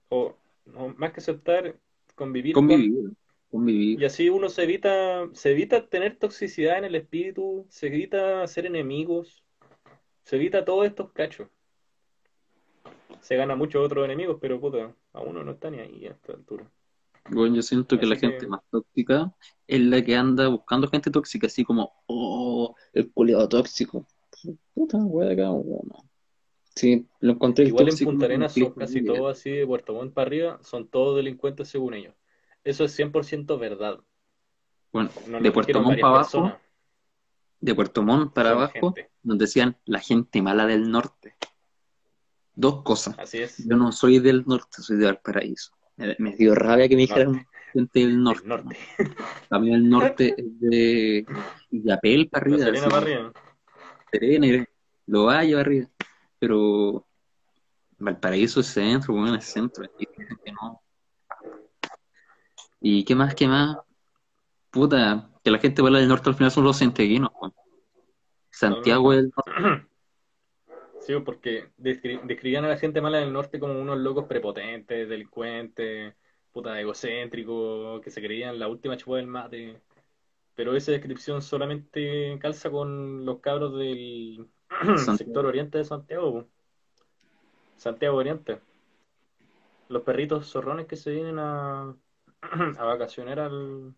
o 0.08 0.36
no, 0.66 0.90
más 0.98 1.12
que 1.12 1.20
aceptar, 1.20 1.76
convivir 2.16 2.54
con, 2.54 2.68
Convivir. 2.68 3.12
Convivir. 3.52 4.02
y 4.02 4.06
así 4.06 4.30
uno 4.30 4.50
se 4.50 4.64
evita, 4.64 5.28
se 5.34 5.52
evita 5.52 5.88
tener 5.88 6.16
toxicidad 6.16 6.78
en 6.78 6.86
el 6.86 6.96
espíritu, 6.96 7.66
se 7.70 7.88
evita 7.88 8.48
ser 8.48 8.66
enemigos, 8.66 9.44
se 10.24 10.38
evita 10.38 10.64
todos 10.64 10.86
estos 10.86 11.12
cachos. 11.12 11.50
Se 13.22 13.36
gana 13.36 13.56
muchos 13.56 13.86
otros 13.86 14.06
enemigos, 14.06 14.38
pero 14.40 14.60
puta, 14.60 14.94
a 15.14 15.22
uno 15.22 15.44
no 15.44 15.52
está 15.52 15.70
ni 15.70 15.80
ahí 15.80 16.06
a 16.08 16.12
esta 16.12 16.34
altura. 16.34 16.70
Bueno, 17.30 17.56
yo 17.56 17.62
siento 17.62 18.00
que 18.00 18.06
la 18.06 18.16
que- 18.16 18.22
gente 18.28 18.48
más 18.48 18.62
tóxica 18.72 19.34
es 19.68 19.82
la 19.82 20.04
que 20.04 20.16
anda 20.16 20.48
buscando 20.48 20.88
gente 20.88 21.12
tóxica, 21.12 21.48
así 21.48 21.64
como, 21.64 21.92
oh, 22.08 22.76
el 22.94 23.12
culiado 23.12 23.48
tóxico. 23.48 24.06
Puta, 24.74 24.98
wea 24.98 25.28
de 25.28 25.34
acá, 25.34 25.52
wea, 25.52 25.80
no. 25.84 26.10
Sí, 26.76 27.06
lo 27.20 27.34
encontré 27.34 27.66
Igual 27.66 27.90
en 27.90 27.98
Punta 27.98 28.26
Arenas 28.26 28.54
son 28.54 28.72
casi 28.72 29.04
todos 29.04 29.38
así 29.38 29.52
de 29.52 29.68
Puerto 29.68 29.94
Montt 29.94 30.14
para 30.14 30.28
arriba, 30.28 30.60
son 30.64 30.88
todos 30.88 31.18
delincuentes 31.18 31.68
según 31.68 31.94
ellos. 31.94 32.16
Eso 32.64 32.86
es 32.86 32.98
100% 32.98 33.58
verdad. 33.60 34.00
Bueno, 34.94 35.10
de 35.42 35.52
Puerto 35.52 35.82
Montt 35.82 36.00
para 36.00 36.08
abajo, 36.14 36.32
personas. 36.32 36.58
de 37.60 37.76
Puerto 37.76 38.02
Montt 38.02 38.34
para 38.34 38.50
Son 38.52 38.58
abajo, 38.60 38.94
gente. 38.94 39.12
nos 39.24 39.38
decían 39.38 39.78
la 39.86 40.00
gente 40.00 40.42
mala 40.42 40.66
del 40.66 40.90
norte. 40.90 41.36
Dos 42.60 42.84
cosas. 42.84 43.18
Así 43.18 43.38
es. 43.38 43.66
Yo 43.66 43.78
no 43.78 43.90
soy 43.94 44.20
del 44.20 44.44
norte, 44.46 44.82
soy 44.82 44.98
de 44.98 45.06
Valparaíso. 45.06 45.72
Me 45.96 46.14
me 46.20 46.36
dio 46.36 46.54
rabia 46.54 46.90
que 46.90 46.96
me 46.96 47.04
dijeran 47.04 47.48
gente 47.72 48.00
del 48.02 48.22
norte. 48.22 48.42
Del 48.42 48.50
norte. 48.50 48.78
A 49.50 49.60
mí 49.60 49.74
el 49.74 49.90
norte 49.90 50.36
es 50.38 50.60
de 50.60 51.26
Illapel 51.72 52.28
para 52.28 52.42
arriba, 52.42 52.58
Serena 52.58 52.90
para 52.90 52.98
arriba. 52.98 53.34
Serena, 54.12 54.68
lo 55.06 55.24
vaya 55.24 55.52
para 55.56 55.62
arriba. 55.62 55.88
Pero 56.38 57.08
Valparaíso 57.98 58.60
es 58.60 58.68
centro, 58.68 59.14
bueno, 59.14 59.36
es 59.36 59.46
centro. 59.46 59.86
y 59.98 60.06
que 60.06 60.52
no. 60.52 60.82
¿Y 62.82 63.06
qué 63.06 63.16
más, 63.16 63.36
qué 63.36 63.48
más? 63.48 63.78
Puta, 64.70 65.30
que 65.42 65.50
la 65.50 65.60
gente 65.60 65.82
mala 65.82 66.00
del 66.00 66.10
norte 66.10 66.28
al 66.28 66.36
final 66.36 66.52
son 66.52 66.66
los 66.66 66.76
santiaguinos, 66.76 67.32
weón. 67.40 67.54
Santiago 68.52 69.14
es 69.14 69.20
el 69.20 69.32
norte. 69.34 69.86
Sí, 71.10 71.16
porque 71.26 71.72
descri- 71.80 72.22
describían 72.22 72.66
a 72.66 72.68
la 72.68 72.78
gente 72.78 73.02
mala 73.02 73.18
del 73.18 73.34
norte 73.34 73.60
como 73.60 73.82
unos 73.82 73.98
locos 73.98 74.26
prepotentes, 74.26 75.10
delincuentes, 75.10 76.14
puta 76.52 76.80
egocéntricos, 76.80 78.00
que 78.02 78.12
se 78.12 78.22
creían 78.22 78.60
la 78.60 78.68
última 78.68 78.96
chupa 78.96 79.18
del 79.18 79.26
mate. 79.26 79.82
Pero 80.56 80.76
esa 80.76 80.92
descripción 80.92 81.42
solamente 81.42 82.38
calza 82.40 82.70
con 82.70 83.26
los 83.26 83.40
cabros 83.40 83.76
del 83.80 84.48
sector 85.18 85.48
oriente 85.48 85.80
de 85.80 85.86
Santiago. 85.86 86.44
po. 86.44 86.48
Santiago 87.78 88.18
Oriente. 88.18 88.60
Los 89.88 90.04
perritos 90.04 90.46
zorrones 90.52 90.86
que 90.86 90.96
se 90.96 91.10
vienen 91.10 91.40
a, 91.40 91.96
a 92.78 92.84
vacacionar 92.86 93.40
al... 93.40 93.96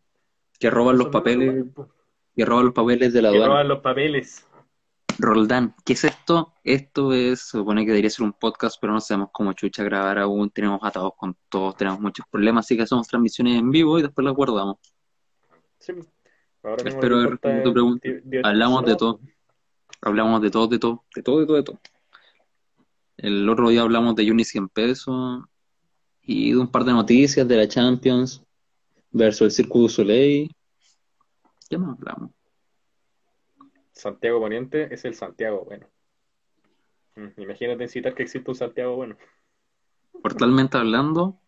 que 0.60 0.70
roban 0.70 0.98
los 0.98 1.08
papeles, 1.08 1.65
po. 1.75 1.89
que 2.38 2.46
roban 2.46 2.65
los 2.65 2.74
papeles 2.74 3.12
de 3.12 3.22
la 3.22 3.30
Que 3.32 3.36
aduana. 3.36 3.53
roban 3.53 3.68
los 3.68 3.80
papeles. 3.80 4.48
Roldán, 5.22 5.75
¿qué 5.86 5.94
es 5.94 6.04
esto? 6.04 6.56
Esto 6.63 7.13
es, 7.13 7.42
se 7.42 7.58
supone 7.60 7.86
que 7.86 7.92
debería 7.92 8.10
ser 8.10 8.25
un 8.25 8.34
podcast, 8.34 8.78
pero 8.82 8.94
no 8.94 9.00
sabemos 9.00 9.30
cómo 9.32 9.54
chucha 9.54 9.84
grabar 9.84 10.18
aún, 10.18 10.50
tenemos 10.50 10.80
atados 10.82 11.13
con 11.16 11.38
todos, 11.48 11.78
tenemos 11.78 12.00
muchos 12.00 12.25
problemas, 12.30 12.66
así 12.66 12.75
que 12.75 12.84
hacemos 12.84 13.08
transmisiones 13.08 13.60
en 13.60 13.70
vivo 13.70 14.00
y 14.00 14.01
después 14.01 14.25
las 14.25 14.34
guardamos. 14.34 14.78
Sí. 15.78 15.94
Ahora 16.63 16.84
mismo 16.84 17.00
Espero 17.00 17.16
haber 17.18 17.30
respondido 17.32 17.63
tu 17.63 17.74
pregunta. 17.74 18.10
Hablamos 18.44 18.86
de 18.86 18.96
todo, 18.96 19.20
hablamos 20.01 20.42
de 20.42 20.50
todo, 20.50 20.68
de 20.68 20.80
todo, 20.80 21.04
de 21.16 21.22
todo, 21.22 21.40
de 21.40 21.46
todo, 21.46 21.56
de 21.56 21.63
todo. 21.63 21.80
El 23.18 23.48
otro 23.48 23.70
día 23.70 23.82
hablamos 23.82 24.16
de 24.16 24.32
Uni 24.32 24.44
100 24.44 24.70
pesos 24.70 25.44
y 26.24 26.51
de 26.51 26.58
un 26.58 26.68
par 26.68 26.84
de 26.84 26.94
noticias 26.94 27.48
de 27.48 27.58
la 27.58 27.68
Champions 27.68 28.44
versus 29.12 29.42
el 29.42 29.51
Circo 29.51 29.80
du 29.80 29.90
Soleil. 29.90 30.51
¿Qué 31.70 31.78
más 31.78 31.96
hablamos? 31.96 32.32
Santiago 34.01 34.39
Poniente 34.39 34.91
es 34.91 35.05
el 35.05 35.13
Santiago 35.13 35.63
bueno. 35.63 35.88
Mm, 37.15 37.39
Imagínate 37.39 37.84
incitar 37.84 38.15
que 38.15 38.24
existe 38.24 38.50
un 38.50 38.55
Santiago 38.55 38.96
bueno. 38.96 39.15
Portalmente 40.24 40.75
hablando, 40.75 41.39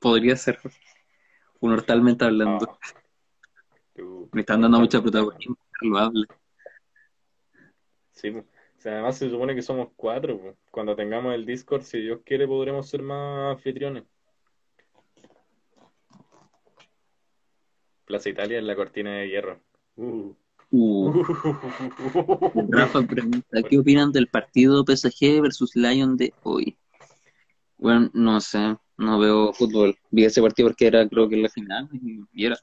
podría 0.00 0.34
ser 0.34 0.58
un 1.60 1.72
hortalmente 1.72 2.24
hablando. 2.24 2.66
Ah. 2.68 2.96
Me 4.32 4.40
están 4.40 4.62
dando 4.62 4.80
mucha 4.80 5.00
protagonismo, 5.00 5.56
lo 5.82 5.98
hable. 5.98 6.26
Sí, 8.10 8.32
po. 8.32 8.40
O 8.40 8.80
sea, 8.80 8.94
además 8.94 9.18
se 9.18 9.30
supone 9.30 9.54
que 9.54 9.62
somos 9.62 9.90
cuatro. 9.94 10.40
po. 10.40 10.56
Cuando 10.72 10.96
tengamos 10.96 11.32
el 11.32 11.46
Discord, 11.46 11.82
si 11.82 12.00
Dios 12.00 12.22
quiere, 12.24 12.48
podremos 12.48 12.88
ser 12.88 13.02
más 13.02 13.52
anfitriones. 13.52 14.02
Plaza 18.04 18.28
Italia 18.30 18.58
en 18.58 18.66
la 18.66 18.74
cortina 18.74 19.18
de 19.18 19.28
hierro. 19.28 19.60
Uh. 19.94 20.34
Uh. 20.72 21.12
Rafa 22.70 23.02
pregunta, 23.02 23.62
¿qué 23.68 23.78
opinan 23.78 24.10
del 24.10 24.26
partido 24.26 24.84
PSG 24.84 25.42
versus 25.42 25.76
Lyon 25.76 26.16
de 26.16 26.32
hoy? 26.42 26.76
Bueno, 27.76 28.10
no 28.14 28.40
sé, 28.40 28.76
no 28.96 29.18
veo 29.18 29.52
fútbol. 29.52 29.96
Vi 30.10 30.24
ese 30.24 30.40
partido 30.40 30.68
porque 30.68 30.86
era 30.86 31.06
creo 31.08 31.28
que 31.28 31.36
la 31.36 31.48
final 31.48 31.88
y 32.32 32.46
era. 32.46 32.56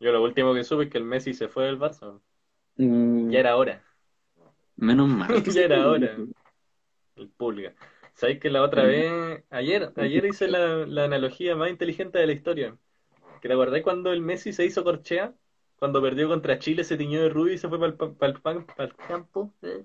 Yo 0.00 0.12
lo 0.12 0.22
último 0.22 0.54
que 0.54 0.64
supe 0.64 0.84
es 0.84 0.90
que 0.90 0.98
el 0.98 1.04
Messi 1.04 1.34
se 1.34 1.48
fue 1.48 1.64
del 1.66 1.78
Barça. 1.78 2.20
Mm, 2.76 3.30
Ya 3.30 3.40
era 3.40 3.56
hora. 3.56 3.84
Menos 4.76 5.08
mal. 5.08 5.28
Ya 5.54 5.62
era 5.62 5.88
hora. 5.88 6.16
El 7.16 7.28
pulga. 7.28 7.74
¿Sabéis 8.14 8.40
que 8.40 8.50
la 8.50 8.62
otra 8.62 8.84
vez, 8.84 9.44
ayer, 9.50 9.92
ayer 9.96 10.24
hice 10.24 10.48
la, 10.48 10.86
la 10.86 11.04
analogía 11.04 11.54
más 11.56 11.70
inteligente 11.70 12.18
de 12.18 12.26
la 12.26 12.32
historia? 12.32 12.76
¿Que 13.40 13.48
te 13.48 13.54
acordáis 13.54 13.84
cuando 13.84 14.12
el 14.12 14.20
Messi 14.20 14.52
se 14.52 14.64
hizo 14.64 14.84
corchea? 14.84 15.34
Cuando 15.80 16.00
perdió 16.00 16.28
contra 16.28 16.58
Chile, 16.60 16.84
se 16.84 16.96
tiñó 16.96 17.20
de 17.22 17.30
rubio 17.30 17.54
y 17.54 17.58
se 17.58 17.68
fue 17.68 17.78
para 17.78 18.32
el 18.84 18.94
campo. 19.08 19.52
Eh, 19.62 19.82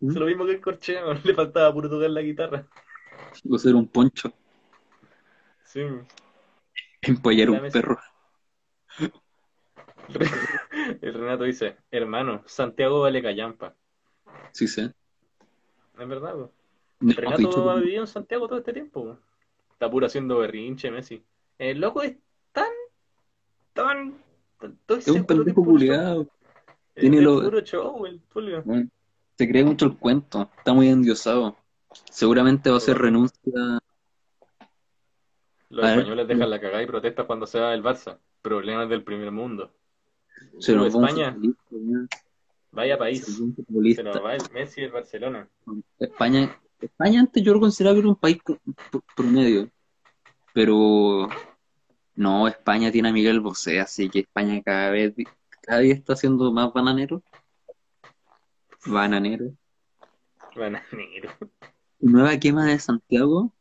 Es 0.00 0.14
lo 0.16 0.26
mismo 0.26 0.44
que 0.46 0.52
el 0.52 0.60
corchea, 0.60 1.02
le 1.24 1.34
faltaba 1.34 1.72
puro 1.72 1.88
tocar 1.88 2.10
la 2.10 2.22
guitarra. 2.22 2.66
Usar 3.44 3.74
un 3.74 3.86
poncho, 3.86 4.32
Sí. 5.62 5.82
empollar 7.02 7.50
La 7.50 7.60
un 7.60 7.70
perro. 7.70 7.98
El 11.02 11.14
Renato 11.14 11.44
dice, 11.44 11.76
hermano, 11.90 12.42
Santiago 12.46 13.00
vale 13.00 13.22
callampa. 13.22 13.74
Sí, 14.52 14.66
sé. 14.68 14.92
Es 15.98 16.08
verdad. 16.08 16.34
No, 17.00 17.12
Renato 17.12 17.36
dicho- 17.38 17.70
ha 17.70 17.76
vivido 17.76 18.02
en 18.02 18.06
Santiago 18.06 18.46
todo 18.48 18.58
este 18.58 18.72
tiempo. 18.72 19.04
po. 19.04 19.18
Está 19.72 19.90
puro 19.90 20.06
haciendo 20.06 20.38
berrinche, 20.38 20.90
Messi. 20.90 21.22
El 21.58 21.80
loco 21.80 22.02
es 22.02 22.16
tan, 22.52 22.70
tan- 23.74 24.14
estoy 24.60 24.98
es 24.98 25.08
un 25.08 25.24
pendejo 25.24 25.64
culiado. 25.64 26.26
Tiene 26.94 27.20
lo- 27.20 27.42
puro 27.42 27.60
show, 27.60 28.06
el 28.06 28.20
Tulio. 28.22 28.62
Bueno, 28.64 28.88
se 29.36 29.48
cree 29.48 29.64
mucho 29.64 29.86
el 29.86 29.96
cuento, 29.96 30.50
está 30.58 30.72
muy 30.72 30.88
endiosado. 30.88 31.56
Seguramente 32.10 32.70
va 32.70 32.78
a 32.78 32.80
ser 32.80 32.98
renuncia. 32.98 33.52
Los 35.68 35.84
A 35.84 35.88
ver. 35.88 35.98
españoles 35.98 36.28
dejan 36.28 36.50
la 36.50 36.60
cagada 36.60 36.82
y 36.82 36.86
protestan 36.86 37.26
cuando 37.26 37.46
se 37.46 37.58
va 37.58 37.74
el 37.74 37.82
Barça. 37.82 38.18
Problemas 38.40 38.88
del 38.88 39.02
primer 39.02 39.30
mundo. 39.32 39.72
Se 40.58 40.74
nos 40.74 40.94
va 40.94 41.06
España. 41.08 41.36
Vaya 42.70 42.98
país. 42.98 43.24
Se 43.94 44.02
nos 44.02 44.24
va 44.24 44.34
el 44.36 44.42
Messi 44.52 44.82
del 44.82 44.92
Barcelona. 44.92 45.48
España, 45.98 46.58
España 46.80 47.20
antes 47.20 47.42
yo 47.42 47.52
lo 47.54 47.60
consideraba 47.60 47.94
que 47.94 48.00
era 48.00 48.08
un 48.08 48.16
país 48.16 48.38
pro- 48.44 48.60
pro- 48.90 49.02
promedio, 49.16 49.68
pero 50.52 51.28
no, 52.16 52.48
España 52.48 52.90
tiene 52.90 53.10
a 53.10 53.12
Miguel 53.12 53.40
Bosé, 53.40 53.78
así 53.78 54.08
que 54.08 54.20
España 54.20 54.62
cada 54.62 54.90
vez, 54.90 55.14
cada 55.62 55.80
día 55.80 55.94
está 55.94 56.16
siendo 56.16 56.52
más 56.52 56.72
bananero, 56.72 57.22
bananero. 58.86 59.52
Bananero. 60.56 61.30
Nueva 62.00 62.38
quema 62.38 62.66
de 62.66 62.78
Santiago, 62.78 63.52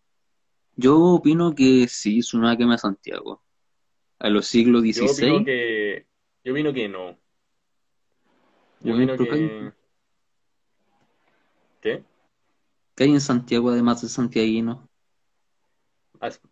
yo 0.76 1.00
opino 1.00 1.54
que 1.54 1.88
sí, 1.88 2.20
es 2.20 2.34
una 2.34 2.44
nueva 2.44 2.58
quema 2.58 2.72
de 2.74 2.80
Santiago. 2.80 3.44
A 4.20 4.30
los 4.30 4.48
siglos 4.48 4.84
Yo 4.84 5.06
opino 5.06 5.40
XVI, 5.40 5.46
que. 5.46 6.08
Yo 6.44 6.54
opino 6.54 6.74
que 6.74 6.88
no. 6.88 7.18
Yo 8.80 8.94
opino 8.94 9.18
que. 9.18 9.74
¿Qué? 11.82 12.04
¿qué 12.96 13.04
hay 13.04 13.12
en 13.12 13.22
Santiago 13.22 13.70
además 13.70 14.02
de 14.02 14.08
santiaguino? 14.08 14.90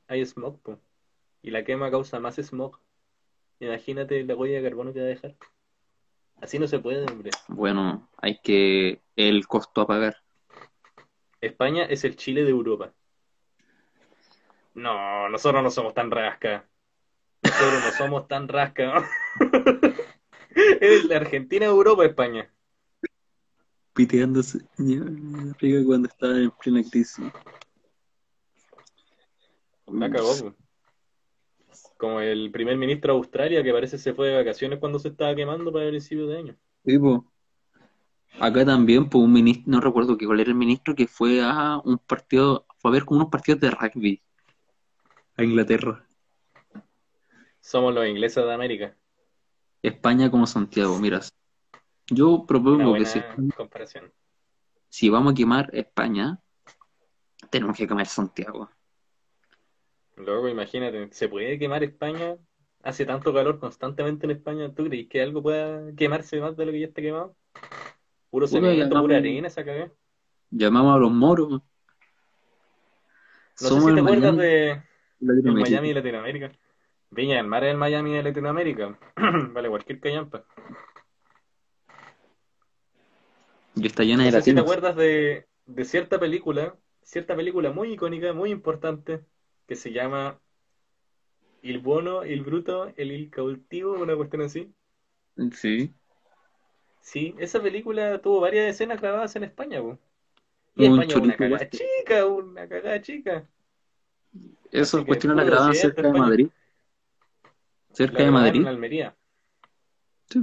Hay 0.08 0.26
smog, 0.26 0.60
po. 0.60 0.80
Y 1.44 1.52
la 1.52 1.64
quema 1.64 1.92
causa 1.92 2.20
más 2.20 2.38
smog. 2.38 2.80
Imagínate 3.60 4.24
la 4.24 4.36
huella 4.36 4.58
de 4.58 4.64
carbono 4.64 4.94
que 4.94 5.00
va 5.00 5.06
a 5.06 5.10
dejar. 5.10 5.36
Así 6.42 6.58
no 6.58 6.68
se 6.68 6.80
puede, 6.80 7.06
hombre. 7.06 7.30
Bueno, 7.50 8.10
hay 8.18 8.40
que 8.42 9.02
el 9.16 9.46
costo 9.46 9.82
a 9.82 9.88
pagar. 9.88 10.18
España 11.42 11.84
es 11.84 12.06
el 12.06 12.16
Chile 12.16 12.44
de 12.44 12.50
Europa. 12.50 12.94
No, 14.74 15.30
nosotros 15.30 15.62
no 15.62 15.70
somos 15.70 15.94
tan 15.94 16.10
rasca. 16.10 16.66
Nosotros 17.44 17.84
no 17.86 17.92
somos 17.92 18.28
tan 18.28 18.48
rasca. 18.48 19.06
Es 20.56 21.06
la 21.06 21.18
Argentina 21.18 21.66
de 21.66 21.72
Europa, 21.72 22.06
España. 22.06 22.48
piteándose 23.94 24.60
arriba 24.78 25.82
cuando 25.86 26.08
estaba 26.08 26.38
en 26.38 26.52
plena 26.52 26.84
crisis. 26.90 27.26
La 29.88 30.12
cagó, 30.12 30.38
po. 30.38 30.63
Como 31.98 32.20
el 32.20 32.52
primer 32.52 32.78
ministro 32.78 33.14
de 33.14 33.18
Australia 33.20 33.64
que 33.64 33.74
parece 33.74 33.98
se 33.98 34.14
fue 34.14 34.30
de 34.30 34.38
vacaciones 34.38 34.80
cuando 34.80 35.00
se 35.00 35.10
estaba 35.10 35.36
quemando 35.36 35.72
para 35.72 35.86
el 35.86 35.92
principio 35.92 36.28
de 36.28 36.38
año. 36.38 36.56
Sí. 36.86 37.00
Acá 38.40 38.66
también, 38.66 39.10
pues 39.10 39.24
un 39.24 39.32
ministro, 39.32 39.64
no 39.68 39.80
recuerdo 39.80 40.18
que 40.18 40.26
cuál 40.26 40.40
era 40.40 40.50
el 40.50 40.56
ministro 40.56 40.96
que 40.96 41.08
fue 41.08 41.42
a 41.42 41.80
un 41.84 42.00
partido, 42.00 42.66
fue 42.78 42.90
a 42.90 42.94
ver 42.94 43.06
como 43.06 43.20
unos 43.20 43.32
partidos 43.32 43.62
de 43.62 43.72
rugby 43.72 44.22
a 45.38 45.44
Inglaterra. 45.44 46.06
Somos 47.60 47.94
los 47.94 48.08
ingleses 48.08 48.44
de 48.44 48.54
América. 48.54 48.98
España 49.82 50.32
como 50.32 50.48
Santiago, 50.48 50.98
miras. 51.00 51.34
Yo 52.08 52.46
propongo 52.46 52.94
que 52.96 53.06
si, 53.06 53.22
comparación. 53.56 54.12
si 54.90 55.10
vamos 55.10 55.34
a 55.34 55.36
quemar 55.36 55.70
España, 55.74 56.40
tenemos 57.50 57.78
que 57.78 57.88
quemar 57.88 58.08
Santiago. 58.08 58.70
Luego, 60.16 60.48
imagínate, 60.48 61.10
¿se 61.12 61.28
puede 61.28 61.58
quemar 61.58 61.84
España? 61.84 62.38
Hace 62.84 63.06
tanto 63.06 63.34
calor 63.34 63.60
constantemente 63.60 64.26
en 64.26 64.32
España. 64.32 64.74
¿Tú 64.74 64.86
crees 64.86 65.08
que 65.08 65.22
algo 65.22 65.42
pueda 65.42 65.94
quemarse 65.96 66.40
más 66.40 66.56
de 66.58 66.66
lo 66.66 66.72
que 66.72 66.82
ya 66.82 66.88
está 66.88 67.02
quemado? 67.02 67.36
Puro 68.30 68.48
cemento, 68.48 68.78
llamamos- 68.84 69.02
pura 69.04 69.18
arena, 69.18 69.48
esa 69.48 69.64
cagada. 69.64 69.92
Llamamos 70.52 70.96
a 70.96 71.00
los 71.00 71.12
moros. 71.12 71.50
No 71.50 71.62
sé 73.56 73.68
Somos 73.68 73.84
si 73.86 73.90
el 73.90 73.96
te 73.96 74.02
acuerdas 74.02 74.36
Miami 74.36 74.38
de 74.38 74.48
de 74.48 74.82
el 75.20 75.28
Latinoamérica. 75.36 75.70
Miami 75.70 75.88
de 75.90 75.94
Latinoamérica. 75.96 76.52
Viña 77.12 77.38
del 77.38 77.48
Mar 77.48 77.64
es 77.64 77.72
el 77.72 77.78
Miami 77.78 78.14
de 78.14 78.24
Latinoamérica. 78.24 79.00
Vale, 79.54 79.70
cualquier 79.70 80.00
callampa. 80.00 80.46
Y 83.76 83.88
está 83.88 84.04
llena 84.04 84.24
No 84.24 84.32
de 84.32 84.32
sé 84.32 84.42
si 84.42 84.54
te 84.54 84.60
acuerdas 84.60 84.96
de, 84.96 85.48
de 85.66 85.86
cierta 85.86 86.20
película, 86.20 86.76
cierta 87.02 87.36
película 87.36 87.72
muy 87.72 87.94
icónica, 87.94 88.34
muy 88.34 88.52
importante, 88.52 89.22
que 89.68 89.76
se 89.76 89.92
llama 89.92 90.40
Il 91.62 91.80
Buono, 91.80 92.26
Il 92.26 92.44
Bruto, 92.44 92.92
El 92.98 93.12
Il 93.12 93.30
Cautivo, 93.30 93.94
una 93.94 94.16
cuestión 94.16 94.42
así. 94.44 94.74
Sí. 95.54 95.94
Sí, 97.02 97.36
esa 97.38 97.62
película 97.62 98.22
tuvo 98.22 98.40
varias 98.42 98.70
escenas 98.70 99.02
grabadas 99.02 99.36
en 99.36 99.44
España, 99.44 99.82
po. 99.82 100.00
Y 100.76 100.88
Un 100.88 101.02
España 101.02 101.16
es 101.16 101.22
una 101.22 101.36
cagada 101.36 101.70
chica, 101.70 102.26
una 102.26 102.68
cagada 102.68 103.02
chica. 103.02 103.48
Que 104.72 104.82
cuestiones 105.06 105.22
puro 105.22 105.46
grababan 105.46 105.76
cerca 105.76 106.02
de 106.02 106.08
España. 106.08 106.24
Madrid. 106.26 106.48
La 107.90 107.96
Cerca 107.96 108.24
de 108.24 108.32
Madrid. 108.32 108.62
en 108.62 108.68
Almería. 108.68 109.16
Sí, 110.30 110.40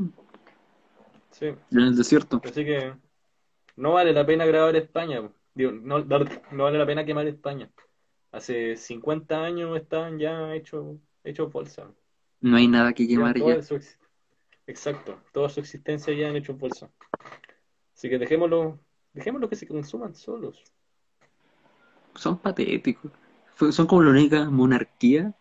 Sí, 1.32 1.46
en 1.46 1.78
el 1.78 1.96
desierto. 1.96 2.40
así 2.44 2.64
que 2.64 2.92
no 3.76 3.92
vale 3.94 4.12
la 4.12 4.26
pena 4.26 4.44
grabar 4.44 4.76
España. 4.76 5.28
Digo, 5.54 5.72
no, 5.72 5.98
no 6.00 6.64
vale 6.64 6.78
la 6.78 6.86
pena 6.86 7.04
quemar 7.04 7.26
España. 7.26 7.70
Hace 8.32 8.76
50 8.76 9.42
años 9.42 9.76
estaban 9.76 10.18
ya 10.18 10.54
hechos 10.54 10.96
hechos 11.24 11.52
bolsa. 11.52 11.90
No 12.40 12.56
hay 12.56 12.68
nada 12.68 12.92
que 12.92 13.06
quemar 13.06 13.36
ya. 13.38 13.62
su 13.62 13.78
Exacto, 14.66 15.20
toda 15.32 15.48
su 15.48 15.60
existencia 15.60 16.14
ya 16.14 16.28
han 16.28 16.36
hecho 16.36 16.54
bolsa. 16.54 16.90
Así 17.94 18.08
que 18.08 18.18
dejémoslo, 18.18 18.78
dejémoslo 19.12 19.48
que 19.48 19.56
se 19.56 19.66
consuman 19.66 20.14
solos. 20.14 20.62
Son 22.14 22.38
patéticos. 22.38 23.10
Son 23.70 23.86
como 23.86 24.02
la 24.04 24.10
única 24.10 24.48
monarquía 24.48 25.34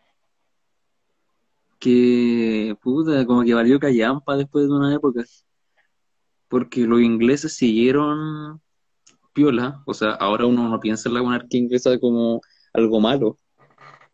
que, 1.79 2.75
puta, 2.81 3.25
como 3.25 3.43
que 3.43 3.53
valió 3.53 3.79
callampa 3.79 4.35
después 4.35 4.67
de 4.67 4.73
una 4.73 4.93
época. 4.93 5.23
Porque 6.47 6.81
los 6.81 6.99
ingleses 6.99 7.53
siguieron 7.53 8.59
piola. 9.31 9.83
O 9.85 9.93
sea, 9.93 10.11
ahora 10.13 10.47
uno 10.47 10.67
no 10.67 10.79
piensa 10.79 11.07
en 11.07 11.15
la 11.15 11.23
monarquía 11.23 11.61
inglesa 11.61 11.99
como 11.99 12.41
algo 12.79 12.99
malo. 12.99 13.37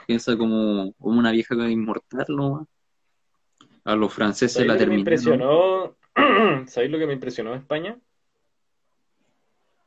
Piensa 0.06 0.38
como, 0.38 0.93
como 0.93 1.19
una 1.19 1.32
vieja 1.32 1.56
inmortal, 1.69 2.25
¿no? 2.30 2.67
A 3.84 3.95
los 3.95 4.13
franceses 4.13 4.54
¿Sabéis 4.54 4.67
la 4.67 4.73
lo 4.73 4.80
que 4.80 4.86
me 4.91 5.04
terminaron. 5.04 5.39
impresionó? 5.39 5.95
¿Sabéis 6.67 6.91
lo 6.91 6.99
que 6.99 7.08
me 7.08 7.13
impresionó 7.13 7.51
de 7.51 7.58
España? 7.58 7.99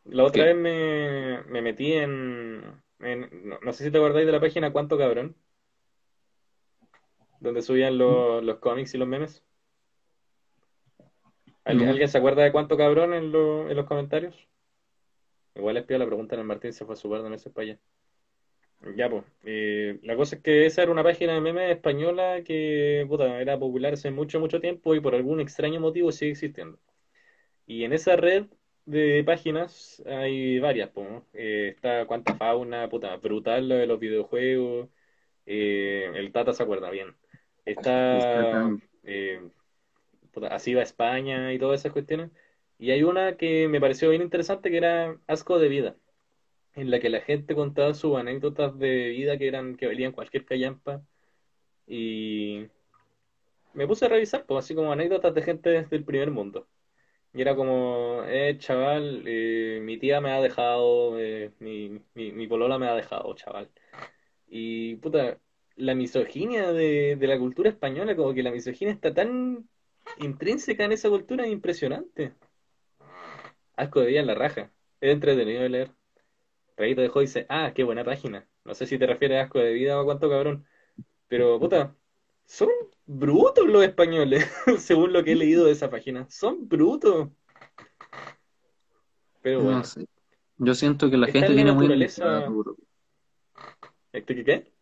La 0.05 0.25
otra 0.25 0.45
¿Qué? 0.45 0.55
vez 0.55 0.57
me, 0.57 1.43
me 1.51 1.61
metí 1.63 1.93
en, 1.93 2.83
en- 3.01 3.49
no, 3.49 3.59
no 3.61 3.73
sé 3.73 3.85
si 3.85 3.91
te 3.91 3.99
acordáis 3.99 4.27
de 4.27 4.33
la 4.33 4.41
página 4.41 4.73
Cuánto 4.73 4.97
Cabrón, 4.97 5.37
donde 7.41 7.63
subían 7.63 7.99
los, 7.99 8.43
los 8.43 8.59
cómics 8.59 8.95
y 8.95 8.99
los 8.99 9.07
memes. 9.07 9.45
¿Alguien, 11.65 11.87
No. 11.87 11.93
alguien 11.93 12.09
se 12.09 12.19
acuerda 12.19 12.43
de 12.43 12.53
Cuánto 12.53 12.77
Cabrón 12.77 13.13
en, 13.15 13.31
lo- 13.33 13.69
en 13.69 13.77
los 13.77 13.87
comentarios? 13.87 14.35
Igual 15.55 15.75
les 15.75 15.85
pido 15.85 15.99
la 15.99 16.07
pregunta 16.07 16.35
en 16.37 16.41
el 16.41 16.47
Martín, 16.47 16.73
se 16.73 16.85
fue 16.85 16.95
a 16.95 16.97
su 16.97 17.11
par 17.11 17.23
de 17.23 17.31
meses 17.31 17.53
para 17.53 17.65
allá. 17.65 17.79
Ya, 18.97 19.11
pues. 19.11 19.25
eh, 19.45 19.99
la 20.03 20.17
cosa 20.17 20.37
es 20.37 20.43
que 20.43 20.67
esa 20.67 20.83
era 20.83 20.93
una 20.93 21.03
página 21.03 21.35
de 21.35 21.41
memes 21.41 21.71
española 21.71 22.43
que 22.45 23.05
puta, 23.09 23.41
era 23.41 23.59
popular 23.59 23.95
hace 23.95 24.11
mucho, 24.11 24.41
mucho 24.41 24.61
tiempo 24.61 24.95
y 24.95 25.01
por 25.01 25.15
algún 25.15 25.41
extraño 25.41 25.81
motivo 25.81 26.13
sigue 26.13 26.33
existiendo. 26.33 26.79
Y 27.67 27.85
en 27.85 27.93
esa 27.93 28.17
red 28.17 28.47
de 28.87 29.23
páginas 29.25 30.03
hay 30.07 30.59
varias. 30.61 30.91
Eh, 31.35 31.73
está 31.75 32.07
Cuánta 32.07 32.35
Fauna, 32.35 32.89
puta, 32.89 33.17
brutal 33.17 33.69
lo 33.69 33.75
de 33.77 33.87
los 33.87 33.99
videojuegos. 33.99 34.89
eh, 35.47 36.11
el 36.15 36.33
Tata 36.33 36.53
se 36.53 36.63
acuerda 36.63 36.91
bien. 36.91 37.15
Está 37.67 38.19
Está- 38.19 38.77
eh, 39.05 39.41
puta, 40.33 40.49
Así 40.49 40.75
va 40.75 40.83
España 40.83 41.53
y 41.53 41.59
todas 41.59 41.81
esas 41.81 41.93
cuestiones. 41.93 42.31
Y 42.79 42.93
hay 42.93 43.03
una 43.03 43.37
que 43.37 43.69
me 43.69 43.81
pareció 43.81 44.11
bien 44.11 44.23
interesante 44.23 44.71
que 44.71 44.77
era 44.79 45.19
Asco 45.27 45.59
de 45.59 45.69
Vida 45.69 45.97
en 46.79 46.91
la 46.91 47.01
que 47.01 47.11
la 47.11 47.21
gente 47.21 47.55
contaba 47.55 47.95
sus 47.95 48.17
anécdotas 48.17 48.79
de 48.79 49.09
vida 49.11 49.39
que 49.39 49.49
eran, 49.49 49.77
que 49.77 49.87
valían 49.87 50.13
cualquier 50.13 50.45
callampa. 50.45 51.03
Y 51.87 52.69
me 53.75 53.87
puse 53.87 54.07
a 54.07 54.09
revisar, 54.09 54.47
pues 54.47 54.65
así 54.65 54.75
como 54.75 54.93
anécdotas 54.93 55.35
de 55.35 55.43
gente 55.43 55.71
desde 55.71 55.97
el 55.97 56.05
primer 56.05 56.31
mundo. 56.31 56.69
Y 57.35 57.43
era 57.43 57.55
como, 57.57 58.23
eh, 58.27 58.57
chaval, 58.59 59.25
eh, 59.27 59.81
mi 59.83 59.99
tía 59.99 60.21
me 60.21 60.31
ha 60.33 60.41
dejado, 60.41 61.19
eh, 61.21 61.53
mi, 61.61 62.01
mi, 62.15 62.33
mi 62.33 62.47
polola 62.47 62.79
me 62.79 62.89
ha 62.89 62.95
dejado, 62.95 63.35
chaval. 63.35 63.71
Y 64.49 64.97
puta, 64.97 65.39
la 65.77 65.95
misoginia 65.95 66.73
de, 66.73 67.17
de 67.17 67.27
la 67.27 67.39
cultura 67.39 67.71
española, 67.71 68.17
como 68.17 68.35
que 68.35 68.43
la 68.43 68.51
misoginia 68.53 68.95
está 68.95 69.15
tan 69.15 69.69
intrínseca 70.19 70.85
en 70.85 70.93
esa 70.93 71.09
cultura, 71.11 71.45
es 71.47 71.53
impresionante. 71.53 72.35
Asco 73.77 74.01
de 74.01 74.07
vida 74.07 74.21
en 74.21 74.27
la 74.27 74.35
raja. 74.35 74.73
Es 75.01 75.13
entretenido 75.13 75.63
de 75.63 75.69
leer. 75.69 75.98
Rayito 76.79 77.01
dejó 77.01 77.21
y 77.21 77.27
dice, 77.27 77.45
ah, 77.49 77.73
qué 77.75 77.83
buena 77.83 78.05
página. 78.05 78.47
No 78.65 78.73
sé 78.73 78.87
si 78.87 78.99
te 78.99 79.07
refieres 79.07 79.39
a 79.39 79.43
asco 79.43 79.59
de 79.59 79.73
vida 79.73 79.99
o 79.99 80.03
a 80.03 80.05
cuánto 80.05 80.31
cabrón. 80.31 80.65
Pero, 81.27 81.59
puta, 81.59 81.95
son 82.47 82.69
brutos 83.05 83.67
los 83.67 83.83
españoles, 83.83 84.49
según 84.79 85.13
lo 85.13 85.25
que 85.25 85.33
he 85.33 85.37
leído 85.37 85.65
de 85.65 85.73
esa 85.73 85.91
página. 85.91 86.31
Son 86.31 86.69
brutos. 86.69 87.31
Pero 89.43 89.63
bueno, 89.63 89.79
No 89.79 89.85
sé. 89.85 90.07
Yo 90.59 90.75
siento 90.75 91.11
que 91.11 91.17
la 91.17 91.27
gente 91.27 91.49
la 91.49 91.55
tiene 91.55 91.73
muy 91.73 91.85
naturaleza. 91.85 92.45
Europa. 92.45 92.83
¿este 94.13 94.45
qué? 94.45 94.73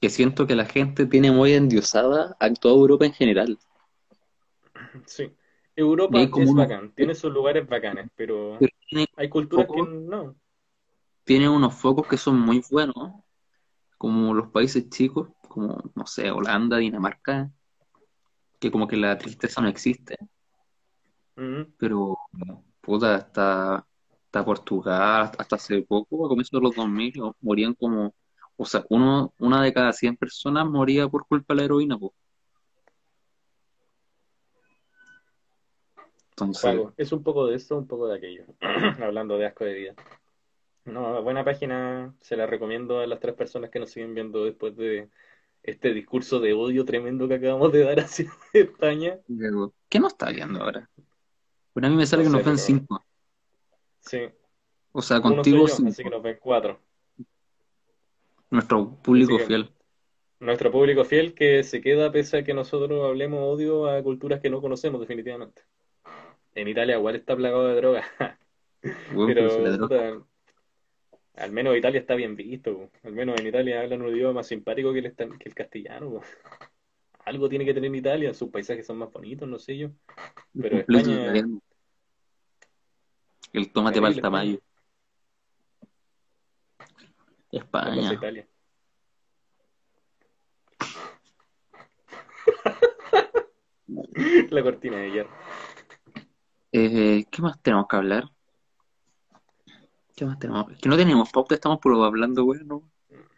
Que 0.00 0.10
siento 0.10 0.46
que 0.46 0.54
la 0.54 0.64
gente 0.64 1.06
tiene 1.06 1.30
muy 1.30 1.52
endiosada 1.52 2.36
a 2.40 2.52
toda 2.54 2.74
Europa 2.74 3.06
en 3.06 3.12
general. 3.12 3.58
Sí. 5.06 5.32
Europa 5.76 6.20
es 6.20 6.54
bacán, 6.54 6.92
tiene 6.92 7.14
sus 7.14 7.32
lugares 7.32 7.66
bacanes, 7.68 8.10
pero 8.16 8.58
hay 9.16 9.28
culturas 9.28 9.66
que 9.72 9.82
no. 9.82 10.34
Tiene 11.28 11.46
unos 11.46 11.74
focos 11.74 12.06
que 12.06 12.16
son 12.16 12.40
muy 12.40 12.64
buenos, 12.70 13.12
como 13.98 14.32
los 14.32 14.48
países 14.48 14.88
chicos, 14.88 15.28
como, 15.46 15.76
no 15.94 16.06
sé, 16.06 16.30
Holanda, 16.30 16.78
Dinamarca, 16.78 17.52
que 18.58 18.70
como 18.70 18.88
que 18.88 18.96
la 18.96 19.18
tristeza 19.18 19.60
no 19.60 19.68
existe, 19.68 20.16
Ujú. 21.36 21.70
pero 21.76 22.16
puta, 22.80 23.16
hasta, 23.16 23.74
hasta 24.24 24.42
Portugal, 24.42 25.30
hasta 25.36 25.56
hace 25.56 25.82
poco, 25.82 26.24
a 26.24 26.30
comienzos 26.30 26.58
de 26.58 26.66
los 26.66 26.74
2000, 26.74 27.20
o- 27.20 27.36
morían 27.42 27.74
como, 27.74 28.14
o 28.56 28.64
sea, 28.64 28.86
uno, 28.88 29.34
una 29.38 29.62
de 29.62 29.74
cada 29.74 29.92
100 29.92 30.16
personas 30.16 30.64
moría 30.64 31.08
por 31.10 31.26
culpa 31.26 31.52
de 31.52 31.58
la 31.58 31.64
heroína, 31.66 31.98
pues. 31.98 32.12
Entonces, 36.30 36.80
es 36.96 37.12
un 37.12 37.22
poco 37.22 37.48
de 37.48 37.56
esto, 37.56 37.76
un 37.76 37.86
poco 37.86 38.08
de 38.08 38.16
aquello. 38.16 38.44
Hablando 39.04 39.36
de 39.36 39.44
asco 39.44 39.66
de 39.66 39.74
vida. 39.74 39.94
No, 40.88 41.22
buena 41.22 41.44
página, 41.44 42.14
se 42.20 42.36
la 42.36 42.46
recomiendo 42.46 43.00
a 43.00 43.06
las 43.06 43.20
tres 43.20 43.34
personas 43.34 43.70
que 43.70 43.78
nos 43.78 43.90
siguen 43.90 44.14
viendo 44.14 44.44
después 44.44 44.74
de 44.76 45.10
este 45.62 45.92
discurso 45.92 46.40
de 46.40 46.54
odio 46.54 46.84
tremendo 46.84 47.28
que 47.28 47.34
acabamos 47.34 47.72
de 47.72 47.84
dar 47.84 48.00
hacia 48.00 48.30
España. 48.52 49.18
¿qué 49.88 50.00
nos 50.00 50.12
está 50.12 50.30
viendo 50.30 50.62
ahora? 50.62 50.88
Bueno, 51.74 51.88
a 51.88 51.90
mí 51.90 51.96
me 51.96 52.06
sale 52.06 52.24
No 52.24 52.30
que 52.30 52.36
nos 52.36 52.44
ven 52.44 52.56
pero 52.56 52.58
5, 52.58 53.04
sí, 54.00 54.18
o 54.92 55.02
sea, 55.02 55.18
uno 55.18 55.36
contigo 55.36 55.66
yo, 55.66 55.74
así 55.74 55.84
que 55.84 55.92
5, 55.92 56.10
nos 56.10 56.22
ven 56.22 56.38
cuatro. 56.40 56.80
nuestro 58.50 58.96
público 59.02 59.36
que 59.36 59.44
fiel. 59.44 59.70
nuestro 60.40 60.72
público 60.72 61.04
fiel 61.04 61.34
que 61.34 61.62
se 61.64 61.82
queda 61.82 62.10
pese 62.10 62.38
a 62.38 62.44
que 62.44 62.54
nosotros 62.54 63.04
hablemos 63.04 63.40
odio 63.42 63.90
a 63.90 64.02
culturas 64.02 64.40
que 64.40 64.50
no 64.50 64.62
conocemos 64.62 65.00
definitivamente. 65.00 65.62
En 66.54 66.66
Italia 66.66 66.96
igual 66.96 67.14
está 67.14 67.36
plagado 67.36 67.68
de 67.68 67.76
droga, 67.76 68.04
pero 68.80 69.72
droga, 69.72 70.24
al 71.38 71.52
menos 71.52 71.76
Italia 71.76 72.00
está 72.00 72.14
bien 72.14 72.36
visto. 72.36 72.76
po. 72.76 72.90
Al 73.04 73.12
menos 73.12 73.40
en 73.40 73.46
Italia 73.46 73.80
hablan 73.80 74.02
un 74.02 74.14
idioma 74.14 74.34
más 74.34 74.46
simpático 74.46 74.92
que 74.92 74.98
el, 75.00 75.14
que 75.14 75.48
el 75.48 75.54
castellano. 75.54 76.10
po. 76.10 76.22
Algo 77.24 77.48
tiene 77.48 77.64
que 77.64 77.74
tener 77.74 77.94
Italia, 77.94 78.34
sus 78.34 78.50
paisajes 78.50 78.86
son 78.86 78.98
más 78.98 79.12
bonitos, 79.12 79.48
no 79.48 79.58
sé 79.58 79.76
yo. 79.76 79.88
es 79.88 79.92
Pero 80.60 80.78
España. 80.78 81.32
El 83.52 83.72
tomate 83.72 84.00
mayo. 84.00 84.60
España, 87.50 87.88
hermosa 87.88 88.12
España. 88.12 88.12
Italia. 88.12 88.48
La 94.50 94.62
cortina 94.62 94.98
de 94.98 95.10
hierro. 95.10 95.30
Eh, 96.72 97.24
¿qué 97.30 97.42
más 97.42 97.60
tenemos 97.62 97.86
que 97.88 97.96
hablar? 97.96 98.24
¿Qué 100.18 100.24
más 100.24 100.40
tenemos? 100.40 100.68
Es 100.72 100.78
que 100.78 100.88
no 100.88 100.96
tenemos 100.96 101.30
pauta, 101.30 101.54
estamos 101.54 101.78
puro 101.78 102.02
hablando, 102.02 102.44
weón, 102.44 102.66
¿no? 102.66 102.82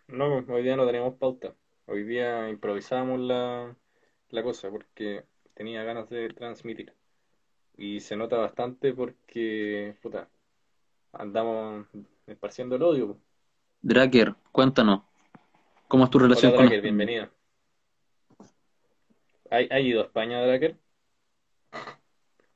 No, 0.09 0.38
hoy 0.49 0.62
día 0.62 0.77
no 0.77 0.87
tenemos 0.87 1.14
pauta. 1.16 1.55
Hoy 1.85 2.05
día 2.05 2.49
improvisamos 2.49 3.21
la, 3.21 3.77
la 4.31 4.43
cosa 4.43 4.71
porque 4.71 5.27
tenía 5.53 5.85
ganas 5.85 6.09
de 6.09 6.31
transmitir. 6.31 6.95
Y 7.77 8.01
se 8.01 8.16
nota 8.16 8.38
bastante 8.38 8.95
porque, 8.95 9.95
puta, 10.01 10.31
andamos 11.12 11.87
esparciendo 12.27 12.77
el 12.77 12.83
odio. 12.83 13.09
po. 13.09 13.21
Draker, 13.83 14.35
cuéntanos, 14.51 15.03
¿cómo 15.87 16.05
es 16.05 16.11
tu 16.11 16.16
Hola 16.16 16.29
relación 16.29 16.53
con 16.53 16.61
Draker, 16.62 16.81
bienvenida. 16.81 17.31
¿Hay, 19.51 19.69
hay 19.71 19.87
ido 19.87 20.01
a 20.01 20.05
España, 20.05 20.40
Draker? 20.47 20.79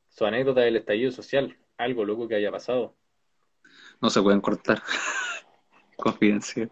Su 0.08 0.24
anécdota 0.24 0.62
del 0.62 0.76
estallido 0.76 1.12
social, 1.12 1.58
algo 1.76 2.06
loco 2.06 2.26
que 2.26 2.36
haya 2.36 2.50
pasado. 2.50 2.94
No 4.04 4.10
se 4.10 4.20
pueden 4.20 4.42
cortar. 4.42 4.82
Confidencial. 5.96 6.70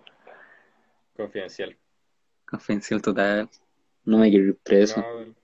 Confidencial. 1.16 1.78
Confidencial 2.44 3.00
total. 3.00 3.48
No 4.04 4.18
me 4.18 4.28
quiero 4.28 4.48
ir 4.48 4.58
preso. 4.58 5.00
No, 5.00 5.16
del- 5.18 5.34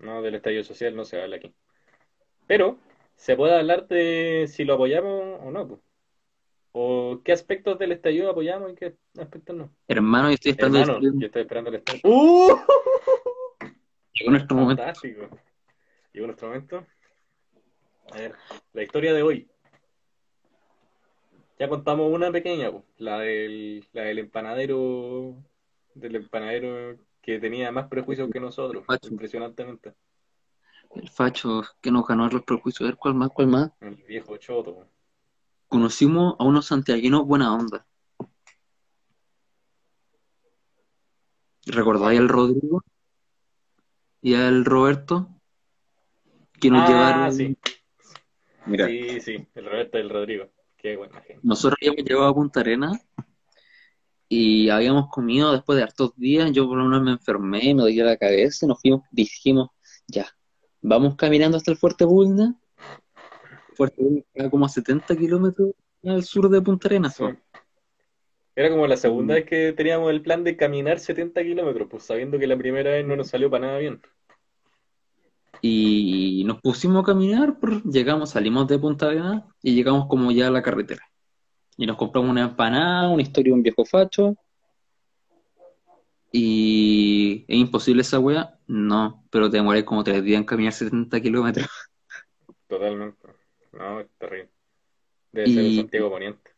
no, 0.00 0.20
del 0.20 0.34
estallido 0.34 0.62
social 0.62 0.94
no 0.94 1.06
se 1.06 1.22
habla 1.22 1.36
aquí. 1.36 1.54
Pero 2.46 2.76
se 3.16 3.34
puede 3.34 3.56
hablar 3.58 3.88
de 3.88 4.44
si 4.46 4.64
lo 4.64 4.74
apoyamos 4.74 5.40
o 5.40 5.50
no. 5.50 5.80
O 6.72 7.22
qué 7.24 7.32
aspectos 7.32 7.78
del 7.78 7.92
estallido 7.92 8.28
apoyamos 8.28 8.70
y 8.70 8.74
qué 8.74 8.94
aspectos 9.18 9.56
no. 9.56 9.74
Hermano, 9.88 10.28
yo 10.28 10.34
estoy 10.34 10.50
esperando 10.50 10.80
Hermano, 10.80 10.98
el 10.98 11.18
yo 11.18 11.26
estoy 11.28 11.42
esperando 11.42 11.70
el 11.70 11.76
estallido. 11.76 12.10
¡Uh! 12.10 12.60
Llegó 14.12 14.30
nuestro 14.32 14.54
momento. 14.54 14.82
Fantástico. 14.82 15.30
Llegó 16.12 16.26
nuestro 16.26 16.48
momento. 16.48 16.86
A 18.12 18.18
ver, 18.18 18.34
la 18.74 18.82
historia 18.82 19.14
de 19.14 19.22
hoy. 19.22 19.48
Ya 21.62 21.68
contamos 21.68 22.12
una 22.12 22.32
pequeña, 22.32 22.72
po, 22.72 22.84
la 22.98 23.20
del, 23.20 23.86
la 23.92 24.02
del 24.02 24.18
empanadero, 24.18 25.36
del 25.94 26.16
empanadero 26.16 26.98
que 27.20 27.38
tenía 27.38 27.70
más 27.70 27.86
prejuicios 27.86 28.28
que 28.32 28.40
nosotros, 28.40 28.84
Facho. 28.84 29.10
impresionantemente. 29.10 29.94
El 30.96 31.08
facho 31.08 31.62
que 31.80 31.92
nos 31.92 32.04
ganó 32.04 32.28
los 32.28 32.42
prejuicios. 32.42 32.88
Ver, 32.88 32.96
¿cuál 32.96 33.14
más? 33.14 33.28
¿Cuál 33.32 33.46
más? 33.46 33.70
El 33.80 33.94
viejo 33.94 34.36
choto. 34.38 34.88
Conocimos 35.68 36.34
a 36.40 36.42
unos 36.42 36.66
santiaguinos 36.66 37.24
buena 37.24 37.54
onda. 37.54 37.86
¿Recordáis 41.66 42.18
al 42.18 42.28
Rodrigo 42.28 42.82
y 44.20 44.34
al 44.34 44.64
Roberto? 44.64 45.28
Que 46.60 46.70
nos 46.72 46.82
Ah, 46.82 46.88
llevaron. 46.88 47.32
sí, 47.32 47.56
Mira, 48.66 48.88
sí, 48.88 49.20
sí, 49.20 49.48
el 49.54 49.64
Roberto 49.64 49.98
y 49.98 50.00
el 50.00 50.10
Rodrigo. 50.10 50.50
Qué 50.82 50.96
buena 50.96 51.20
gente. 51.20 51.40
nosotros 51.44 51.78
habíamos 51.80 52.04
llegado 52.04 52.26
a 52.26 52.34
Punta 52.34 52.60
Arenas 52.60 53.06
y 54.28 54.68
habíamos 54.68 55.08
comido 55.10 55.52
después 55.52 55.76
de 55.76 55.84
hartos 55.84 56.16
días. 56.16 56.50
Yo 56.50 56.66
por 56.66 56.78
lo 56.78 56.84
menos 56.84 57.02
me 57.02 57.12
enfermé, 57.12 57.72
me 57.74 57.82
dolía 57.82 58.04
la 58.04 58.16
cabeza 58.16 58.66
y 58.66 58.68
nos 58.68 58.80
fuimos, 58.80 59.02
dijimos, 59.12 59.68
ya, 60.08 60.26
vamos 60.80 61.14
caminando 61.14 61.56
hasta 61.56 61.70
el 61.70 61.76
Fuerte 61.76 62.04
Bulnes. 62.04 62.50
Fuerte 63.74 64.02
Bulnes 64.02 64.24
queda 64.34 64.50
como 64.50 64.66
a 64.66 64.68
70 64.68 65.16
kilómetros 65.16 65.70
al 66.04 66.24
sur 66.24 66.48
de 66.48 66.60
Punta 66.60 66.88
Arenas. 66.88 67.14
Sí. 67.14 67.24
Era 68.54 68.68
como 68.68 68.86
la 68.86 68.96
segunda 68.96 69.34
vez 69.34 69.46
que 69.46 69.72
teníamos 69.72 70.10
el 70.10 70.20
plan 70.20 70.44
de 70.44 70.56
caminar 70.56 70.98
70 70.98 71.42
kilómetros, 71.42 71.88
pues 71.88 72.02
sabiendo 72.02 72.38
que 72.38 72.46
la 72.46 72.56
primera 72.56 72.90
vez 72.90 73.06
no 73.06 73.16
nos 73.16 73.28
salió 73.28 73.48
para 73.48 73.66
nada 73.66 73.78
bien. 73.78 74.02
Y 75.64 76.42
nos 76.44 76.60
pusimos 76.60 77.04
a 77.04 77.06
caminar, 77.06 77.56
llegamos, 77.84 78.30
salimos 78.30 78.66
de 78.66 78.80
Punta 78.80 79.06
Arenas 79.06 79.44
y 79.62 79.76
llegamos 79.76 80.08
como 80.08 80.32
ya 80.32 80.48
a 80.48 80.50
la 80.50 80.60
carretera. 80.60 81.08
Y 81.76 81.86
nos 81.86 81.96
compramos 81.96 82.32
una 82.32 82.42
empanada, 82.42 83.08
una 83.08 83.22
historia 83.22 83.52
de 83.52 83.54
un 83.54 83.62
viejo 83.62 83.84
facho. 83.84 84.36
Y 86.32 87.44
¿es 87.46 87.56
imposible 87.56 88.02
esa 88.02 88.18
wea? 88.18 88.58
No, 88.66 89.24
pero 89.30 89.48
te 89.48 89.58
demoré 89.58 89.84
como 89.84 90.02
tres 90.02 90.24
días 90.24 90.40
en 90.40 90.44
caminar 90.44 90.72
70 90.72 91.20
kilómetros. 91.20 91.68
Totalmente. 92.66 93.28
No, 93.72 94.00
es 94.00 94.08
terrible. 94.18 94.50
Debe 95.30 95.46
ser 95.46 95.64
Y 95.64 95.76
Santiago 95.76 96.10
Poniente. 96.10 96.50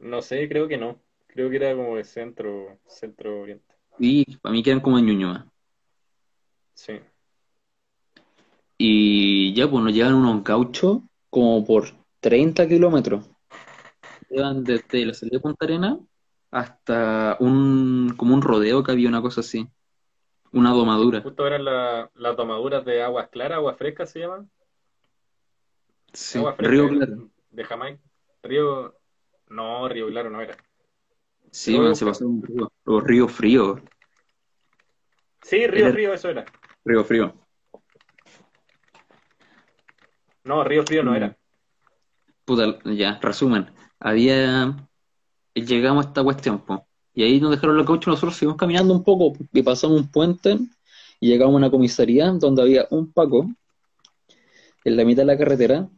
No 0.00 0.20
sé, 0.20 0.46
creo 0.50 0.68
que 0.68 0.76
no. 0.76 1.00
Creo 1.28 1.48
que 1.48 1.56
era 1.56 1.74
como 1.74 1.96
de 1.96 2.04
centro, 2.04 2.78
centro 2.86 3.40
oriente. 3.40 3.74
y 3.98 4.36
para 4.36 4.52
mí 4.52 4.62
quedan 4.62 4.80
como 4.80 4.98
en 4.98 5.06
Ñuñoa. 5.06 5.50
Sí. 6.74 7.00
Y 8.78 9.54
ya 9.54 9.70
pues 9.70 9.82
nos 9.82 9.92
llevan 9.92 10.14
unos 10.14 10.44
gauchos 10.44 10.98
como 11.30 11.64
por 11.64 11.86
30 12.20 12.68
kilómetros. 12.68 13.28
Llevan 14.28 14.64
desde 14.64 15.06
la 15.06 15.14
salida 15.14 15.36
de 15.36 15.40
Punta 15.40 15.64
Arenas 15.64 15.98
hasta 16.50 17.36
un 17.40 18.14
como 18.16 18.34
un 18.34 18.42
rodeo 18.42 18.82
que 18.82 18.92
había 18.92 19.08
una 19.08 19.22
cosa 19.22 19.40
así, 19.40 19.66
una 20.52 20.70
domadura. 20.72 21.22
Justo 21.22 21.46
eran 21.46 21.64
la- 21.64 22.10
las 22.14 22.36
tomaduras 22.36 22.84
de 22.84 23.02
aguas 23.02 23.28
claras, 23.28 23.56
aguas 23.58 23.76
frescas 23.76 24.10
se 24.10 24.20
llaman. 24.20 24.50
Sí, 26.12 26.38
Agua 26.38 26.54
Río 26.58 26.88
Claro. 26.88 27.28
de 27.50 27.64
Jamaica. 27.64 28.02
Río. 28.42 28.94
No, 29.48 29.88
Río 29.88 30.08
Claro 30.08 30.30
no 30.30 30.40
era. 30.40 30.56
Sí, 31.50 31.78
man, 31.78 31.94
se 31.94 32.04
pasó 32.04 32.26
un 32.26 32.42
río. 32.42 32.70
O 32.84 33.00
río 33.00 33.28
frío, 33.28 33.80
Sí, 35.42 35.64
Río 35.68 35.84
Era 35.86 35.92
Frío, 35.92 36.12
eso 36.14 36.28
era. 36.28 36.44
río 36.84 37.04
frío. 37.04 37.32
No, 40.46 40.62
Río 40.62 40.84
Frío 40.84 41.02
no 41.02 41.14
era. 41.14 41.36
Puta, 42.44 42.78
ya, 42.84 43.18
resumen. 43.20 43.66
Había, 43.98 44.76
llegamos 45.54 46.06
a 46.06 46.08
esta 46.08 46.22
cuestión, 46.22 46.64
po. 46.64 46.86
Y 47.12 47.24
ahí 47.24 47.40
nos 47.40 47.50
dejaron 47.50 47.76
los 47.76 47.84
gauchos, 47.84 48.06
nosotros 48.06 48.36
seguimos 48.36 48.56
caminando 48.56 48.94
un 48.94 49.02
poco, 49.02 49.36
y 49.52 49.62
pasamos 49.62 50.00
un 50.00 50.08
puente 50.08 50.56
y 51.18 51.28
llegamos 51.28 51.54
a 51.54 51.56
una 51.56 51.70
comisaría 51.70 52.30
donde 52.30 52.62
había 52.62 52.86
un 52.90 53.10
Paco 53.10 53.50
en 54.84 54.96
la 54.96 55.04
mitad 55.04 55.22
de 55.22 55.26
la 55.26 55.38
carretera 55.38 55.88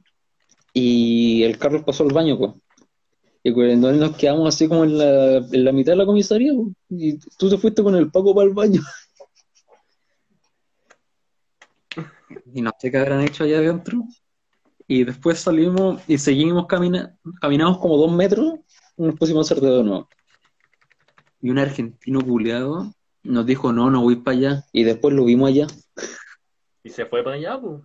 y 0.73 1.43
el 1.43 1.59
Carlos 1.59 1.83
pasó 1.85 2.05
al 2.05 2.15
baño, 2.15 2.39
pues. 2.39 2.53
Y 3.43 3.53
cuando 3.53 3.93
nos 3.93 4.17
quedamos 4.17 4.49
así 4.49 4.67
como 4.67 4.85
en 4.85 4.97
la, 4.97 5.37
en 5.39 5.65
la 5.65 5.73
mitad 5.73 5.93
de 5.93 5.97
la 5.97 6.07
comisaría, 6.07 6.55
po, 6.55 6.73
y 6.89 7.19
tú 7.37 7.51
te 7.51 7.59
fuiste 7.59 7.83
con 7.83 7.95
el 7.97 8.11
Paco 8.11 8.35
para 8.35 8.49
el 8.49 8.55
baño. 8.55 8.81
y 12.55 12.63
no 12.63 12.71
sé 12.79 12.91
qué 12.91 12.97
habrán 12.97 13.21
hecho 13.21 13.45
allá 13.45 13.59
adentro. 13.59 14.05
Y 14.89 15.05
después 15.05 15.39
salimos 15.39 16.03
y 16.09 16.17
seguimos 16.17 16.67
caminando, 16.67 17.11
caminamos 17.41 17.79
como 17.79 17.99
dos 17.99 18.11
metros 18.11 18.55
y 18.97 19.03
nos 19.03 19.15
pusimos 19.17 19.49
a 19.51 19.55
hacer 19.55 19.63
de 19.63 19.85
nuevo. 19.85 20.09
Y 21.43 21.51
un 21.51 21.59
argentino 21.59 22.21
culeado 22.23 22.91
nos 23.23 23.45
dijo, 23.47 23.71
no, 23.73 23.91
no 23.91 24.01
voy 24.01 24.17
para 24.17 24.37
allá. 24.37 24.65
Y 24.73 24.85
después 24.85 25.15
lo 25.15 25.27
vimos 25.27 25.51
allá. 25.51 25.67
Y 26.83 26.89
se 26.89 27.05
fue 27.05 27.23
para 27.23 27.37
allá, 27.37 27.61
pues. 27.61 27.83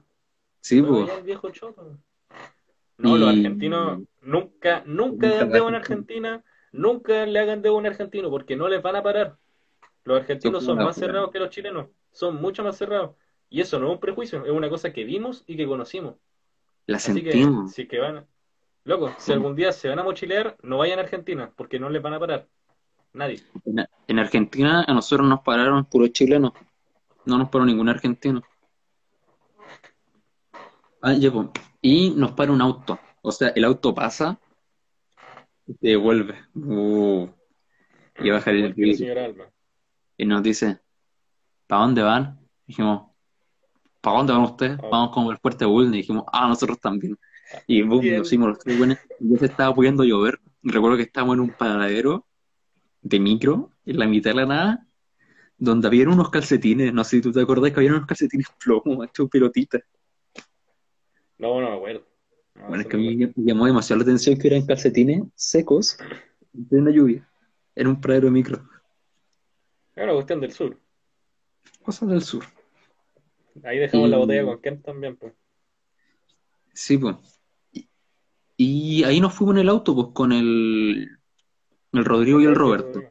Sí, 0.62 0.82
pues. 0.82 1.04
allá 1.04 1.18
el 1.18 1.24
viejo 1.24 1.50
choto. 1.50 2.00
No, 2.98 3.18
Y- 3.18 3.20
los 3.20 3.30
argentinos 3.30 4.00
nunca, 4.22 4.84
nunca 4.86 5.28
Nunca 5.28 5.42
en 5.42 5.50
gastan. 5.50 5.76
Argentina, 5.76 6.44
nunca 6.72 7.26
le 7.26 7.40
hagan 7.40 7.66
a 7.66 7.72
un 7.74 7.86
argentino, 7.86 8.30
porque 8.30 8.56
no 8.56 8.70
les 8.70 8.82
van 8.82 8.96
a 8.96 9.04
parar. 9.04 9.38
Los 10.06 10.22
argentinos 10.22 10.64
Son 10.64 10.76
una 10.76 10.86
más 10.86 10.96
cerrados 10.96 11.32
que 11.32 11.40
los 11.40 11.50
chilenos, 11.50 11.88
son 12.12 12.42
mucho 12.42 12.64
más 12.64 12.78
cerrados. 12.78 13.12
Y 13.50 13.60
eso 13.62 13.78
no 13.78 13.88
es 13.88 13.94
un 13.94 14.00
prejuicio, 14.00 14.46
es 14.46 14.52
una 14.52 14.70
cosa 14.70 14.94
que 14.94 15.04
vimos 15.04 15.44
y 15.48 15.58
que 15.58 15.68
conocimos. 15.68 16.16
La 16.86 16.98
Así 16.98 17.14
que, 17.14 17.32
sentimos. 17.32 17.72
si 17.72 17.88
que 17.88 18.00
van, 18.00 18.26
loco, 18.84 19.14
si 19.18 19.32
algún 19.32 19.56
día 19.56 19.72
se 19.72 19.90
van 19.90 20.00
a 20.00 20.04
mochilear, 20.04 20.58
no 20.62 20.80
vayan 20.80 21.00
a 21.00 21.04
Argentina, 21.04 21.52
porque 21.56 21.80
no 21.80 21.90
les 21.90 22.02
van 22.02 22.14
a 22.14 22.20
parar. 22.20 22.48
Nadie. 23.14 23.42
En, 23.66 23.86
en 24.08 24.20
Argentina 24.20 24.84
a 24.88 24.94
nosotros 24.94 25.28
nos 25.28 25.42
pararon 25.42 25.86
puros 25.86 26.12
chilenos. 26.12 26.54
No 27.26 27.38
nos 27.38 27.50
paró 27.50 27.66
ningún 27.66 27.88
argentino. 27.88 28.42
Ah. 31.02 31.14
Y 31.82 32.12
nos 32.12 32.32
para 32.32 32.52
un 32.52 32.62
auto. 32.62 33.00
O 33.22 33.32
sea, 33.32 33.50
el 33.50 33.64
auto 33.66 33.94
pasa 33.94 34.40
y 35.68 35.74
se 35.74 35.88
devuelve. 35.90 36.36
Uh. 36.56 37.28
Y 38.20 38.30
baja 38.30 38.52
el 38.52 39.18
Alma. 39.18 39.46
Y 40.18 40.26
nos 40.26 40.44
dice, 40.44 40.80
¿para 41.68 41.82
dónde 41.82 42.04
van? 42.04 42.40
Dijimos, 42.66 43.13
¿para 44.04 44.18
dónde 44.18 44.34
van 44.34 44.42
ustedes? 44.44 44.78
Ah. 44.84 44.88
Vamos 44.92 45.14
como 45.14 45.32
el 45.32 45.38
Fuerte 45.38 45.64
Bull. 45.66 45.88
Y 45.88 45.98
dijimos, 45.98 46.26
ah, 46.32 46.48
nosotros 46.50 46.78
también. 46.80 47.18
Y 47.68 47.82
boom, 47.84 48.02
Bien. 48.02 48.18
nos 48.18 48.28
hicimos 48.28 48.50
los 48.50 48.60
tres 48.60 48.78
buenos. 48.78 48.98
Ya 49.20 49.40
se 49.40 49.46
estaba 49.46 49.74
pudiendo 49.74 50.04
llover. 50.04 50.40
Recuerdo 50.62 50.98
que 50.98 51.04
estábamos 51.04 51.36
en 51.36 51.40
un 51.42 51.50
paradero 51.52 52.26
de 53.02 53.20
micro, 53.20 53.72
en 53.86 54.00
la 54.00 54.06
mitad 54.06 54.32
de 54.32 54.36
la 54.36 54.46
nada, 54.46 54.88
donde 55.58 55.88
había 55.88 56.08
unos 56.10 56.30
calcetines. 56.30 56.94
No 56.94 57.04
sé 57.04 57.18
si 57.18 57.22
tú 57.22 57.32
te 57.32 57.42
acordás 57.42 57.72
que 57.72 57.80
había 57.80 57.92
unos 57.92 58.06
calcetines 58.06 58.48
plomo, 58.64 59.04
hechos 59.04 59.30
pelotitas. 59.30 59.82
No, 61.38 61.62
no 61.62 61.70
me 61.70 61.76
acuerdo. 61.78 62.06
No, 62.56 62.68
Bueno, 62.68 62.82
es 62.82 62.88
que 62.88 62.96
a 62.96 63.00
mí 63.00 63.16
me 63.16 63.34
llamó 63.38 63.66
demasiado 63.66 64.00
la 64.00 64.04
atención 64.04 64.38
que 64.38 64.48
eran 64.48 64.66
calcetines 64.66 65.24
secos 65.36 65.98
en 66.54 66.66
plena 66.66 66.92
lluvia, 66.92 67.28
en 67.76 67.88
un 67.88 68.00
paradero 68.00 68.28
de 68.28 68.32
micro. 68.32 68.58
Es 69.96 70.04
una 70.04 70.14
cuestión 70.14 70.40
del 70.42 70.52
sur. 70.52 70.78
Cosas 71.84 72.10
del 72.10 72.22
sur. 72.22 72.44
Ahí 73.64 73.78
dejamos 73.80 74.10
la 74.10 74.18
botella 74.18 74.46
con 74.46 74.62
Kent 74.62 74.84
también, 74.86 75.16
pues. 75.16 75.34
Sí, 76.74 76.98
pues. 76.98 77.16
Y, 77.72 77.88
y 78.58 79.04
ahí 79.04 79.20
nos 79.22 79.34
fuimos 79.34 79.56
en 79.56 79.62
el 79.62 79.70
auto, 79.70 79.94
pues, 79.96 80.08
con 80.14 80.32
el, 80.32 81.08
el 81.92 82.06
Rodrigo 82.06 82.42
y 82.42 82.46
el 82.46 82.56
Roberto, 82.56 83.02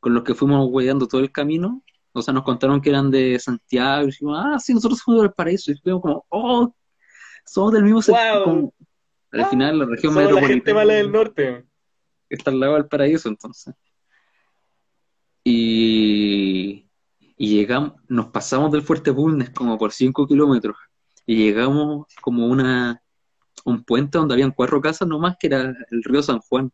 con 0.00 0.12
los 0.14 0.22
que 0.22 0.34
fuimos 0.34 0.68
hueveando 0.70 1.08
todo 1.08 1.20
el 1.22 1.32
camino. 1.32 1.82
O 2.12 2.22
sea, 2.22 2.32
nos 2.34 2.44
contaron 2.44 2.80
que 2.80 2.90
eran 2.90 3.10
de 3.10 3.38
Santiago. 3.38 4.04
Y 4.04 4.06
dijimos, 4.06 4.38
ah, 4.44 4.58
sí, 4.58 4.74
nosotros 4.74 5.00
somos 5.04 5.22
del 5.22 5.32
paraíso. 5.32 5.72
Y 5.72 5.76
fuimos 5.76 6.02
como, 6.02 6.24
oh, 6.28 6.74
somos 7.44 7.72
del 7.72 7.84
mismo 7.84 8.02
sector. 8.02 8.34
Wow. 8.36 8.44
como- 8.44 8.74
al 9.32 9.46
final, 9.46 9.78
la 9.80 9.86
región 9.86 10.14
Somos 10.14 10.30
la 10.32 10.40
gente 10.46 10.72
metropolitana 10.72 10.76
mala 10.78 10.94
del 10.94 11.10
norte. 11.10 11.64
está 12.28 12.52
al 12.52 12.60
lado 12.60 12.74
del 12.74 12.86
paraíso, 12.86 13.28
entonces. 13.28 13.74
Y, 15.42 16.83
y 17.36 17.56
llegamos, 17.56 17.94
nos 18.08 18.26
pasamos 18.26 18.70
del 18.70 18.82
Fuerte 18.82 19.10
Bulnes 19.10 19.50
como 19.50 19.76
por 19.76 19.92
5 19.92 20.26
kilómetros. 20.26 20.76
Y 21.26 21.36
llegamos 21.36 22.06
como 22.20 22.46
una 22.46 23.00
un 23.64 23.84
puente 23.84 24.18
donde 24.18 24.34
habían 24.34 24.50
cuatro 24.50 24.80
casas 24.80 25.08
nomás, 25.08 25.36
que 25.38 25.46
era 25.46 25.60
el 25.62 26.04
río 26.04 26.22
San 26.22 26.40
Juan. 26.40 26.70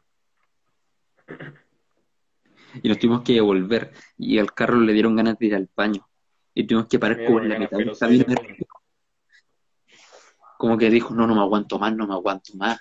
Y 2.83 2.89
nos 2.89 2.99
tuvimos 2.99 3.23
que 3.23 3.35
devolver. 3.35 3.93
Y 4.19 4.39
al 4.39 4.53
carro 4.53 4.77
le 4.77 4.93
dieron 4.93 5.17
ganas 5.17 5.39
de 5.39 5.47
ir 5.47 5.55
al 5.55 5.69
baño. 5.75 6.07
Y 6.55 6.67
tuvimos 6.67 6.89
que 6.89 6.99
parar 6.99 7.25
como 7.25 7.41
en 7.41 7.49
la 7.49 7.59
mitad 7.59 7.79
del 7.79 7.97
camino. 7.97 8.25
de 8.25 8.67
Como 10.59 10.77
que 10.77 10.91
dijo, 10.91 11.15
no, 11.15 11.27
no 11.27 11.35
me 11.35 11.41
aguanto 11.41 11.79
más, 11.79 11.95
no 11.95 12.07
me 12.07 12.15
aguanto 12.15 12.55
más. 12.57 12.81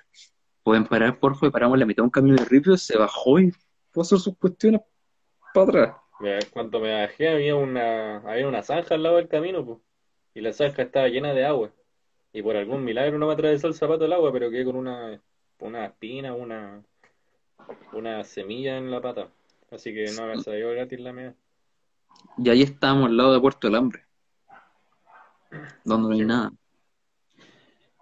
Pueden 0.64 0.86
parar, 0.86 1.20
por 1.20 1.36
favor. 1.36 1.50
Y 1.50 1.52
paramos 1.52 1.76
en 1.76 1.80
la 1.82 1.86
mitad 1.86 2.04
de 2.04 2.06
un 2.06 2.12
camino 2.12 2.36
de 2.36 2.46
ripio, 2.46 2.78
se 2.78 2.98
bajó 2.98 3.40
y 3.40 3.52
fue 3.92 4.02
a 4.02 4.04
hacer 4.04 4.20
sus 4.20 4.38
cuestiones 4.38 4.82
para 5.54 5.68
atrás. 5.68 5.96
Me- 6.20 6.40
Cuando 6.52 6.80
me 6.80 6.94
bajé 7.02 7.30
había 7.30 7.56
una, 7.56 8.18
había 8.20 8.48
una 8.48 8.62
zanja 8.64 8.96
al 8.96 9.04
lado 9.04 9.18
del 9.18 9.28
camino, 9.28 9.66
pues. 9.66 9.78
Y 10.34 10.42
la 10.42 10.54
zanja 10.54 10.84
estaba 10.84 11.08
llena 11.08 11.34
de 11.34 11.46
agua. 11.46 11.72
Y 12.34 12.42
por 12.42 12.56
algún 12.56 12.84
milagro 12.84 13.18
no 13.18 13.28
me 13.28 13.34
atravesó 13.34 13.68
el 13.68 13.74
zapato 13.74 14.06
el 14.06 14.14
agua, 14.14 14.32
pero 14.32 14.50
quedé 14.52 14.66
con 14.66 14.76
una, 14.76 15.20
una 15.60 15.86
espina, 15.86 16.34
una, 16.34 16.84
una 17.94 18.24
semilla 18.24 18.78
en 18.78 18.92
la 18.92 19.02
pata. 19.02 19.30
Así 19.72 19.94
que 19.94 20.12
no 20.16 20.28
me 20.28 20.40
salió 20.42 20.70
gratis 20.72 21.00
la 21.00 21.14
mía. 21.14 21.36
Y 22.38 22.50
ahí 22.50 22.62
estábamos 22.64 23.08
al 23.10 23.18
lado 23.18 23.34
de 23.34 23.40
Puerto 23.40 23.68
del 23.68 23.76
Hambre, 23.78 24.04
donde 25.84 26.08
no 26.08 26.14
hay 26.14 26.20
Sí. 26.20 26.26
nada. 26.26 26.52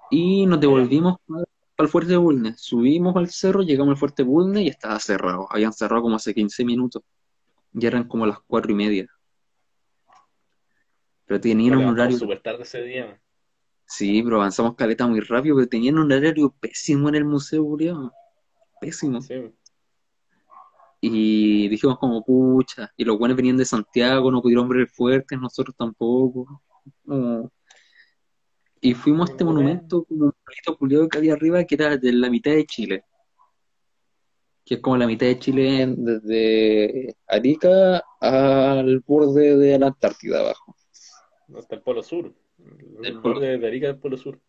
Y 0.09 0.45
nos 0.45 0.59
devolvimos 0.59 1.17
al 1.77 1.87
Fuerte 1.87 2.15
Bulnes. 2.17 2.59
Subimos 2.61 3.15
al 3.15 3.29
cerro, 3.29 3.61
llegamos 3.61 3.91
al 3.93 3.97
Fuerte 3.97 4.23
Bulnes 4.23 4.63
y 4.63 4.67
estaba 4.69 4.99
cerrado. 4.99 5.47
Habían 5.49 5.73
cerrado 5.73 6.01
como 6.01 6.15
hace 6.15 6.33
15 6.33 6.63
minutos. 6.65 7.03
Ya 7.79 7.89
eran 7.89 8.07
como 8.07 8.25
las 8.25 8.39
cuatro 8.39 8.71
y 8.71 8.75
media. 8.75 9.07
Pero 11.25 11.39
tenían 11.39 11.77
un 11.77 11.85
horario. 11.85 12.17
súper 12.17 12.41
tarde 12.41 12.63
ese 12.63 12.81
día. 12.81 13.21
Sí, 13.85 14.23
pero 14.23 14.37
avanzamos 14.37 14.75
caleta 14.75 15.05
muy 15.05 15.19
rápido, 15.19 15.55
pero 15.55 15.69
tenían 15.69 15.99
un 15.99 16.11
horario 16.11 16.49
pésimo 16.59 17.07
en 17.09 17.15
el 17.15 17.25
museo, 17.25 17.63
culiao. 17.63 18.11
Pésimo. 18.81 19.21
Sí. 19.21 19.53
Y 21.01 21.67
dijimos 21.67 21.99
como, 21.99 22.25
pucha, 22.25 22.91
y 22.97 23.05
los 23.05 23.19
buenos 23.19 23.37
venían 23.37 23.57
de 23.57 23.65
Santiago, 23.65 24.31
no 24.31 24.41
pudieron 24.41 24.67
ver 24.67 24.79
el 24.79 24.87
fuerte, 24.87 25.37
nosotros 25.37 25.75
tampoco. 25.77 26.63
Y 28.81 28.95
fuimos 28.95 29.29
a 29.29 29.33
este 29.33 29.45
monumento 29.45 30.03
como 30.03 30.25
un 30.25 30.31
pueblito 30.31 30.77
culiao 30.79 31.07
que 31.07 31.19
había 31.19 31.33
arriba, 31.33 31.63
que 31.63 31.75
era 31.75 31.95
de 31.95 32.11
la 32.11 32.31
mitad 32.31 32.51
de 32.51 32.65
Chile. 32.65 33.03
Que 34.67 34.75
es 34.75 34.81
como 34.81 34.97
la 34.97 35.07
mitad 35.07 35.25
de 35.27 35.39
Chile 35.39 35.85
desde 35.97 37.15
Arica 37.25 38.03
al 38.19 38.99
borde 38.99 39.55
de 39.55 39.79
la 39.79 39.87
Antártida 39.87 40.41
abajo. 40.41 40.75
Hasta 41.57 41.75
el 41.75 41.81
Polo 41.81 42.03
Sur. 42.03 42.33
El 42.59 43.05
El 43.05 43.13
polo- 43.21 43.35
borde 43.35 43.57
de 43.57 43.67
Arica 43.67 43.87
del 43.87 43.97
Polo 43.99 44.17
Sur. 44.17 44.41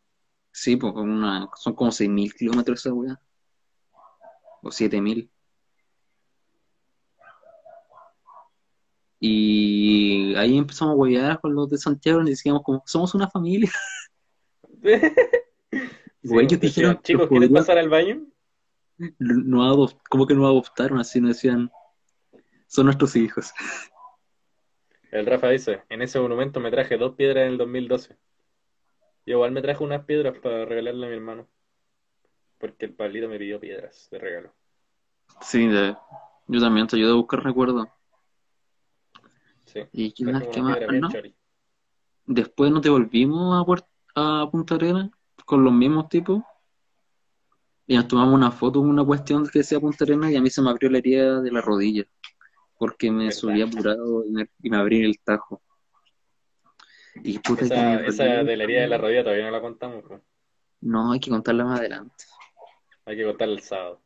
Sí, 0.50 0.74
pues 0.76 0.92
una, 0.94 1.48
son 1.56 1.74
como 1.74 1.92
6.000 1.92 2.34
kilómetros 2.34 2.80
esa 2.80 2.92
weá. 2.92 3.20
O 4.62 4.70
7.000. 4.70 5.30
Y 9.20 10.34
ahí 10.36 10.56
empezamos 10.58 10.92
a 10.94 10.96
huevear 10.96 11.40
con 11.40 11.54
los 11.54 11.68
de 11.70 11.78
Santiago 11.78 12.22
y 12.22 12.30
decíamos 12.30 12.62
como, 12.62 12.82
somos 12.86 13.14
una 13.14 13.28
familia. 13.30 13.70
Sí, 16.20 16.30
Güey, 16.30 16.46
ellos 16.46 16.60
dijeron, 16.60 17.00
chicos, 17.02 17.28
¿quieren 17.28 17.52
pasar 17.52 17.78
al 17.78 17.88
baño? 17.88 18.26
No 19.18 19.88
como 20.08 20.26
que 20.26 20.34
no 20.34 20.46
adoptaron, 20.46 20.98
así 20.98 21.20
nos 21.20 21.30
decían, 21.30 21.70
son 22.66 22.86
nuestros 22.86 23.16
hijos. 23.16 23.52
El 25.10 25.26
Rafa 25.26 25.48
dice, 25.48 25.82
en 25.88 26.02
ese 26.02 26.20
monumento 26.20 26.60
me 26.60 26.70
traje 26.70 26.96
dos 26.98 27.14
piedras 27.14 27.44
en 27.46 27.52
el 27.52 27.58
2012. 27.58 28.16
Yo 29.26 29.34
igual 29.34 29.52
me 29.52 29.62
traje 29.62 29.82
unas 29.84 30.04
piedras 30.04 30.38
para 30.38 30.64
regalarle 30.64 31.06
a 31.06 31.08
mi 31.10 31.16
hermano. 31.16 31.48
Porque 32.58 32.86
el 32.86 32.94
Pablito 32.94 33.28
me 33.28 33.38
pidió 33.38 33.60
piedras 33.60 34.08
de 34.10 34.18
regalo. 34.18 34.54
Sí, 35.40 35.66
de- 35.66 35.96
yo 36.46 36.60
también 36.60 36.86
te 36.86 36.96
ayudo 36.96 37.12
a 37.12 37.16
buscar 37.16 37.42
recuerdos. 37.44 37.88
Sí, 39.66 39.80
¿Y 39.92 40.24
más? 40.24 40.42
¿Qué 40.48 40.60
una 40.60 40.78
más? 40.80 40.90
¿No? 41.00 41.08
chori. 41.10 41.34
Después 42.26 42.70
nos 42.70 42.82
devolvimos 42.82 43.66
a, 44.14 44.42
a 44.42 44.50
Punta 44.50 44.74
Arenas 44.74 45.10
con 45.44 45.64
los 45.64 45.72
mismos 45.72 46.08
tipos 46.08 46.42
y 47.88 47.96
nos 47.96 48.06
tomamos 48.06 48.34
una 48.34 48.52
foto 48.52 48.80
con 48.80 48.90
una 48.90 49.04
cuestión 49.04 49.48
que 49.48 49.60
decía 49.60 49.80
Punta 49.80 50.04
Arenas 50.04 50.30
y 50.30 50.36
a 50.36 50.40
mí 50.42 50.50
se 50.50 50.62
me 50.62 50.70
abrió 50.70 50.90
la 50.90 50.98
herida 50.98 51.40
de 51.40 51.50
la 51.50 51.60
rodilla 51.62 52.04
porque 52.78 53.10
me 53.10 53.32
¿Verdad? 53.32 53.32
subí 53.32 53.62
apurado 53.62 54.24
y 54.26 54.30
me, 54.30 54.48
y 54.62 54.70
me 54.70 54.76
abrí 54.76 55.04
el 55.04 55.18
tajo. 55.20 55.62
Y 57.24 57.38
puta 57.40 57.64
Esa, 57.64 58.04
esa 58.06 58.24
de 58.44 58.56
la 58.56 58.64
herida 58.64 58.82
de 58.82 58.88
la 58.88 58.98
rodilla 58.98 59.24
todavía 59.24 59.46
no 59.46 59.50
la 59.50 59.60
contamos. 59.60 60.04
pues. 60.06 60.22
No, 60.80 61.12
hay 61.12 61.20
que 61.20 61.30
contarla 61.30 61.64
más 61.64 61.80
adelante. 61.80 62.24
Hay 63.06 63.16
que 63.16 63.24
contarla 63.24 63.54
el 63.54 63.62
sábado. 63.62 64.02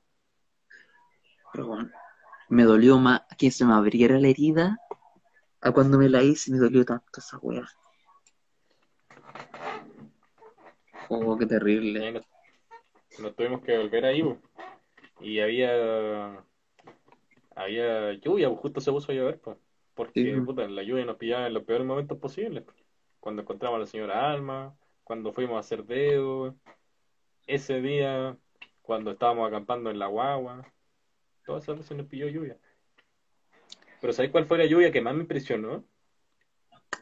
Pero 1.53 1.66
bueno, 1.66 1.90
me 2.49 2.64
dolió 2.64 2.99
más 2.99 3.23
que 3.37 3.51
se 3.51 3.64
me 3.66 3.75
abriera 3.75 4.18
la 4.18 4.29
herida 4.29 4.79
a 5.61 5.73
cuando 5.73 5.99
me 5.99 6.09
la 6.09 6.23
hice 6.23 6.51
me 6.51 6.59
dolió 6.59 6.85
tanto 6.85 7.21
esa 7.21 7.38
wea. 7.38 7.68
Oh, 11.09 11.37
qué 11.38 11.47
terrible. 11.47 12.23
Nos, 13.20 13.35
tuvimos 13.37 13.62
que 13.62 13.77
volver 13.79 14.05
ahí. 14.05 14.22
pues. 14.22 14.38
Y 15.20 15.40
había 15.40 16.44
había 17.55 18.12
lluvia, 18.14 18.48
pues 18.48 18.61
justo 18.61 18.81
se 18.81 18.90
puso 18.90 19.12
a 19.12 19.14
llover. 19.14 19.38
pues. 19.40 19.57
Porque 19.94 20.35
Sí. 20.35 20.40
puta, 20.40 20.66
la 20.68 20.83
lluvia 20.83 21.05
nos 21.05 21.16
pillaba 21.16 21.46
en 21.46 21.55
los 21.55 21.64
peores 21.64 21.87
momentos 21.87 22.18
posibles. 22.18 22.64
pues. 22.64 22.77
cuando 23.20 23.42
encontramos 23.42 23.77
a 23.77 23.81
la 23.81 23.87
señora 23.87 24.33
Alma, 24.33 24.77
cuando 25.05 25.33
fuimos 25.33 25.57
a 25.57 25.61
hacer 25.61 25.85
dedo, 25.85 26.57
ese 27.46 27.81
día, 27.81 28.37
cuando 28.83 29.12
estábamos 29.12 29.46
acampando 29.46 29.90
en 29.90 29.98
la 30.01 30.07
guagua, 30.09 30.66
todas 31.46 31.62
esas 31.62 31.77
veces 31.79 31.96
nos 31.96 32.07
pilló 32.07 32.27
lluvia. 32.29 32.57
Pero 34.01 34.12
¿sabes 34.12 34.33
cuál 34.33 34.46
fue 34.46 34.59
la 34.59 34.64
lluvia 34.66 34.90
que 34.90 35.01
más 35.01 35.14
me 35.14 35.20
impresionó? 35.20 35.85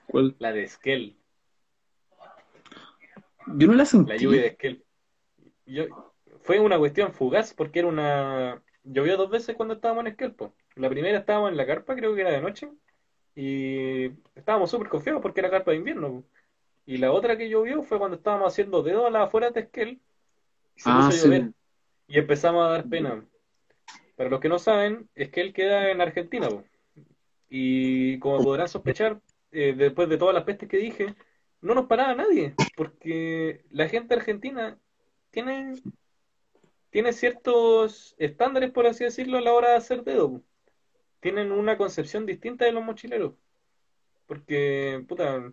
¿Cuál? 0.08 0.36
La 0.38 0.52
de 0.52 0.64
Esquel, 0.64 1.16
Yo 3.56 3.66
no 3.66 3.72
la 3.74 3.84
sentí. 3.86 4.10
la 4.12 4.16
lluvia 4.18 4.42
de 4.42 4.46
Esquel. 4.48 4.84
Yo, 5.70 5.84
fue 6.42 6.60
una 6.60 6.78
cuestión 6.78 7.12
fugaz 7.12 7.54
porque 7.54 7.80
era 7.80 7.88
una... 7.88 8.62
Llovió 8.82 9.16
dos 9.16 9.30
veces 9.30 9.56
cuando 9.56 9.74
estábamos 9.74 10.02
en 10.02 10.08
Esquel, 10.12 10.32
po. 10.34 10.54
La 10.74 10.88
primera 10.88 11.18
estábamos 11.18 11.50
en 11.50 11.56
la 11.56 11.66
carpa, 11.66 11.94
creo 11.94 12.14
que 12.14 12.22
era 12.22 12.30
de 12.30 12.40
noche, 12.40 12.70
y 13.34 14.06
estábamos 14.34 14.70
súper 14.70 14.88
confiados 14.88 15.20
porque 15.20 15.40
era 15.40 15.50
carpa 15.50 15.70
de 15.70 15.76
invierno. 15.76 16.24
Y 16.86 16.96
la 16.96 17.12
otra 17.12 17.36
que 17.36 17.48
llovió 17.48 17.82
fue 17.82 17.98
cuando 17.98 18.16
estábamos 18.16 18.52
haciendo 18.52 18.82
dedo 18.82 19.06
a 19.06 19.10
las 19.10 19.26
afueras 19.26 19.52
de 19.54 19.60
Esquel, 19.60 20.00
y 20.76 20.80
se 20.80 20.90
Ah, 20.90 21.06
puso 21.06 21.20
a 21.20 21.24
llover, 21.24 21.42
sí. 21.42 21.54
y 22.08 22.18
empezamos 22.18 22.64
a 22.64 22.70
dar 22.70 22.88
pena. 22.88 23.24
Para 24.16 24.30
los 24.30 24.40
que 24.40 24.48
no 24.48 24.58
saben, 24.58 25.08
Esquel 25.14 25.52
queda 25.52 25.90
en 25.90 26.00
Argentina, 26.00 26.48
po. 26.48 26.64
Y 27.50 28.18
como 28.20 28.42
podrán 28.42 28.68
sospechar, 28.68 29.20
eh, 29.52 29.74
después 29.76 30.08
de 30.08 30.16
todas 30.16 30.34
las 30.34 30.44
pestes 30.44 30.68
que 30.68 30.78
dije, 30.78 31.14
no 31.60 31.74
nos 31.74 31.86
paraba 31.86 32.14
nadie, 32.14 32.54
porque 32.76 33.62
la 33.70 33.88
gente 33.88 34.14
argentina 34.14 34.78
tiene, 35.30 35.74
tiene 36.90 37.12
ciertos 37.12 38.14
estándares, 38.18 38.70
por 38.70 38.86
así 38.86 39.04
decirlo, 39.04 39.38
a 39.38 39.40
la 39.40 39.52
hora 39.52 39.70
de 39.70 39.76
hacer 39.76 40.04
dedo. 40.04 40.42
Tienen 41.20 41.52
una 41.52 41.76
concepción 41.76 42.26
distinta 42.26 42.64
de 42.64 42.72
los 42.72 42.84
mochileros. 42.84 43.34
Porque, 44.26 45.04
puta, 45.08 45.52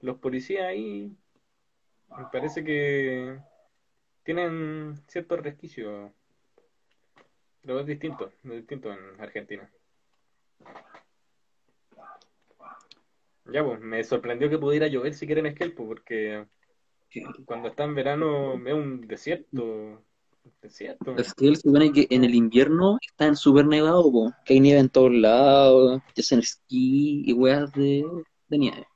los 0.00 0.18
policías 0.18 0.66
ahí 0.66 1.16
me 2.16 2.26
parece 2.32 2.64
que 2.64 3.38
tienen 4.22 4.96
ciertos 5.08 5.40
resquicios. 5.40 6.10
Pero 7.62 7.80
es 7.80 7.86
distinto, 7.86 8.32
es 8.44 8.50
distinto 8.50 8.92
en 8.92 9.20
Argentina. 9.20 9.70
Ya, 13.46 13.64
pues, 13.64 13.80
me 13.80 14.02
sorprendió 14.04 14.48
que 14.48 14.58
pudiera 14.58 14.86
llover 14.86 15.14
siquiera 15.14 15.40
en 15.40 15.46
Esquel, 15.46 15.74
pues, 15.74 15.88
porque 15.88 16.46
cuando 17.44 17.68
está 17.68 17.84
en 17.84 17.94
verano 17.94 18.54
es 18.66 18.74
un 18.74 19.06
desierto. 19.06 20.02
Desierto. 20.60 21.16
Es 21.16 21.32
que 21.34 21.48
él 21.48 21.56
supone 21.56 21.92
que 21.92 22.06
en 22.10 22.24
el 22.24 22.34
invierno 22.34 22.98
está 23.00 23.26
en 23.26 23.36
súper 23.36 23.66
nevado, 23.66 24.10
po, 24.10 24.32
que 24.44 24.54
hay 24.54 24.60
nieve 24.60 24.80
en 24.80 24.88
todos 24.88 25.12
lados, 25.12 26.02
que 26.14 26.20
hacen 26.20 26.40
esquí 26.40 27.22
y 27.26 27.32
weas 27.32 27.72
de, 27.72 28.04
de 28.48 28.58
nieve. 28.58 28.86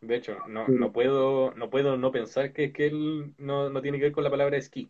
De 0.00 0.16
hecho, 0.16 0.36
no, 0.48 0.68
no 0.68 0.92
puedo, 0.92 1.52
no 1.54 1.70
puedo 1.70 1.96
no 1.96 2.12
pensar 2.12 2.52
que 2.52 2.64
Esquel 2.64 3.34
no, 3.38 3.68
no 3.68 3.82
tiene 3.82 3.98
que 3.98 4.04
ver 4.04 4.12
con 4.12 4.24
la 4.24 4.30
palabra 4.30 4.56
esquí. 4.56 4.88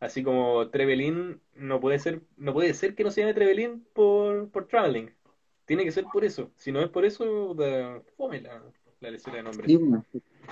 Así 0.00 0.24
como 0.24 0.68
Trevelin 0.70 1.40
no 1.54 1.78
puede 1.78 2.00
ser, 2.00 2.22
no 2.36 2.52
puede 2.52 2.74
ser 2.74 2.96
que 2.96 3.04
no 3.04 3.12
se 3.12 3.20
llame 3.20 3.34
Trevelin 3.34 3.86
por, 3.92 4.50
por 4.50 4.66
traveling. 4.66 5.12
Tiene 5.64 5.84
que 5.84 5.92
ser 5.92 6.04
por 6.12 6.24
eso. 6.24 6.50
Si 6.56 6.72
no 6.72 6.80
es 6.80 6.88
por 6.88 7.04
eso, 7.04 7.54
da, 7.54 8.02
fome 8.16 8.40
la, 8.40 8.60
la 9.00 9.10
de. 9.12 9.18
Sí, 9.18 9.78
po. 9.78 10.04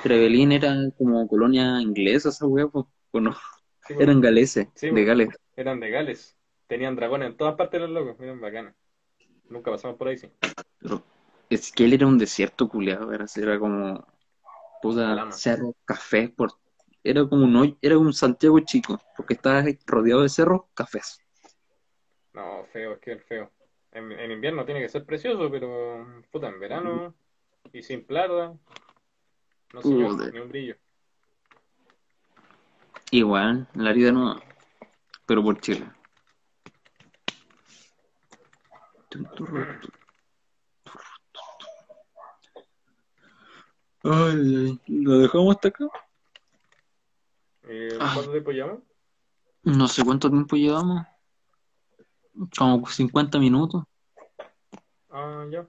Trevelin 0.03 0.53
era 0.53 0.75
como 0.97 1.27
colonia 1.29 1.81
inglesa, 1.81 2.31
esa 2.31 2.47
pues, 2.49 2.87
o 3.13 3.21
no, 3.21 3.37
Sí, 3.87 3.95
eran 3.99 4.21
galeses, 4.21 4.69
Sí, 4.75 4.91
de. 4.91 5.05
Gales. 5.05 5.29
eran 5.57 5.81
de 5.81 5.91
Gales. 5.91 6.37
Tenían 6.67 6.97
dragones 6.97 7.31
en 7.31 7.37
todas 7.37 7.57
partes 7.57 7.81
los 7.81 7.91
locos. 7.91 8.19
Miren, 8.19 8.41
bacana. 8.41 8.75
Nunca 9.49 9.71
pasamos 9.71 9.97
por 9.97 10.09
ahí, 10.09 10.17
sí. 10.17 10.31
Pero 10.79 11.03
es 11.49 11.73
que 11.73 11.85
él 11.85 11.93
era 11.95 12.07
un 12.07 12.19
desierto 12.19 12.69
culiado, 12.69 13.13
era, 13.13 13.27
era 13.37 13.59
como 13.59 14.07
puta 14.83 15.31
cerros, 15.33 15.75
cafés, 15.85 16.31
por, 16.31 16.53
era 17.05 17.27
como 17.29 17.45
un 17.45 17.57
hoy- 17.57 17.79
era 17.83 17.99
un 17.99 18.13
Santiago 18.13 18.61
chico, 18.61 19.01
porque 19.17 19.35
estaba 19.35 19.65
rodeado 19.87 20.23
de 20.23 20.29
cerros, 20.29 20.63
cafés. 20.75 21.19
No, 22.33 22.65
feo, 22.73 22.93
es 22.95 22.99
que 23.01 23.13
es 23.13 23.25
feo. 23.25 23.51
En, 23.93 24.13
en 24.13 24.31
invierno 24.31 24.65
tiene 24.65 24.81
que 24.81 24.89
ser 24.89 25.05
precioso, 25.05 25.51
pero 25.51 26.07
puta, 26.31 26.49
en 26.49 26.61
verano 26.61 27.15
y 27.73 27.83
sin 27.83 28.05
plata, 28.07 28.57
no 29.73 29.83
señor, 29.83 30.11
Joder. 30.13 30.35
ni 30.35 30.41
un 30.41 30.49
brillo. 30.49 30.77
Igual, 33.13 33.69
la 33.75 33.93
vida 33.93 34.13
no, 34.13 34.41
pero 35.27 35.43
por 35.43 35.61
Chile. 35.61 35.91
Ay, 44.03 44.57
ay, 44.57 44.81
¿lo 44.87 45.19
dejamos 45.19 45.55
hasta 45.57 45.69
acá? 45.69 45.85
Eh, 47.65 47.99
Ah. 48.01 48.13
¿Cuánto 48.15 48.33
tiempo 48.33 48.51
llevamos? 48.51 48.83
No 49.63 49.89
sé 49.89 50.05
cuánto 50.05 50.31
tiempo 50.31 50.57
llevamos. 50.57 51.07
Como 52.57 52.87
50 52.87 53.39
minutos. 53.39 53.85
Ah, 55.11 55.45
ya. 55.51 55.67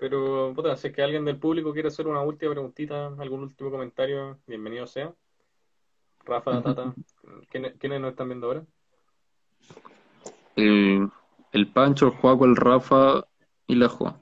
Pero, 0.00 0.52
puta, 0.54 0.74
si 0.76 0.88
es 0.88 0.94
que 0.94 1.02
alguien 1.02 1.26
del 1.26 1.38
público 1.38 1.72
quiere 1.74 1.88
hacer 1.88 2.06
una 2.08 2.22
última 2.22 2.52
preguntita, 2.52 3.08
algún 3.18 3.42
último 3.42 3.70
comentario, 3.70 4.38
bienvenido 4.46 4.86
sea. 4.86 5.14
Rafa, 6.24 6.62
Tata, 6.62 6.94
¿quiénes, 7.50 7.74
quiénes 7.78 8.00
nos 8.00 8.10
están 8.12 8.28
viendo 8.28 8.46
ahora? 8.46 8.64
El, 10.56 11.10
el 11.52 11.66
Pancho, 11.72 12.06
el 12.06 12.12
Juaco, 12.12 12.46
el 12.46 12.56
Rafa 12.56 13.26
y 13.66 13.74
la 13.74 13.88
Joa. 13.88 14.18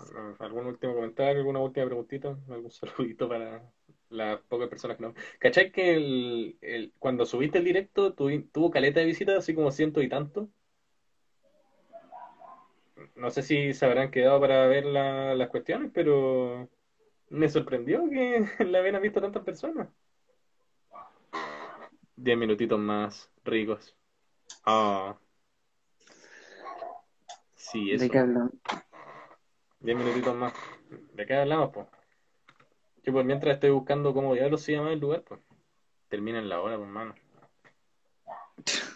Eh, 0.00 0.34
¿Algún 0.40 0.66
último 0.66 0.94
comentario, 0.94 1.38
alguna 1.38 1.60
última 1.60 1.86
preguntita? 1.86 2.36
¿Algún 2.50 2.70
saludito 2.72 3.28
para 3.28 3.62
las 4.10 4.40
pocas 4.42 4.68
personas 4.68 4.96
que 4.96 5.04
no? 5.04 5.14
¿Cachai 5.38 5.70
que 5.70 5.94
el, 5.94 6.58
el- 6.60 6.92
cuando 6.98 7.24
subiste 7.26 7.58
el 7.58 7.64
directo 7.64 8.16
tuvi- 8.16 8.50
tuvo 8.52 8.70
caleta 8.72 8.98
de 9.00 9.06
visitas, 9.06 9.36
así 9.38 9.54
como 9.54 9.70
ciento 9.70 10.02
y 10.02 10.08
tanto? 10.08 10.48
No 13.14 13.30
sé 13.30 13.42
si 13.42 13.72
se 13.74 13.84
habrán 13.84 14.10
quedado 14.10 14.40
para 14.40 14.66
ver 14.66 14.84
la- 14.86 15.34
las 15.34 15.48
cuestiones, 15.48 15.90
pero 15.92 16.68
me 17.28 17.48
sorprendió 17.48 18.08
que 18.10 18.44
la 18.66 18.78
habían 18.78 19.00
visto 19.02 19.20
tantas 19.20 19.44
personas. 19.44 19.88
Diez 22.16 22.38
minutitos 22.38 22.78
más 22.78 23.30
ricos. 23.44 23.96
Ah. 24.64 25.16
Sí, 27.56 27.92
eso. 27.92 28.04
¿De 28.04 28.10
qué 28.10 28.18
hablamos? 28.18 28.52
Diez 29.80 29.96
minutitos 29.96 30.34
más. 30.34 30.52
¿De 31.14 31.26
qué 31.26 31.34
hablamos, 31.34 31.70
pues? 31.72 31.86
Yo 33.04 33.12
por 33.12 33.24
mientras 33.24 33.54
estoy 33.54 33.70
buscando 33.70 34.14
cómo 34.14 34.34
diablos 34.34 34.62
se 34.62 34.72
llama 34.72 34.92
el 34.92 35.00
lugar, 35.00 35.22
pues. 35.22 35.40
Termina 36.08 36.38
en 36.38 36.48
la 36.48 36.60
hora, 36.60 36.76
pues, 36.76 36.88
mano. 36.88 37.14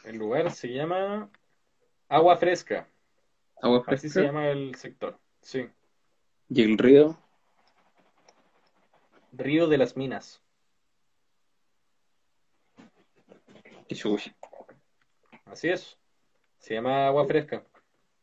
El 0.05 0.17
lugar 0.19 0.51
se 0.53 0.69
llama 0.69 1.29
Agua 2.09 2.37
Fresca. 2.37 2.87
Agua 3.63 3.83
Así 3.87 4.09
se 4.09 4.15
fresca. 4.15 4.23
llama 4.23 4.49
el 4.49 4.75
sector. 4.75 5.19
Sí. 5.43 5.69
Y 6.49 6.63
el 6.63 6.79
río. 6.79 7.19
Río 9.33 9.67
de 9.67 9.79
las 9.79 9.97
Minas. 9.97 10.43
Así 15.47 15.69
es. 15.69 15.99
Se 16.59 16.75
llama 16.75 17.07
Agua 17.07 17.27
Fresca. 17.27 17.65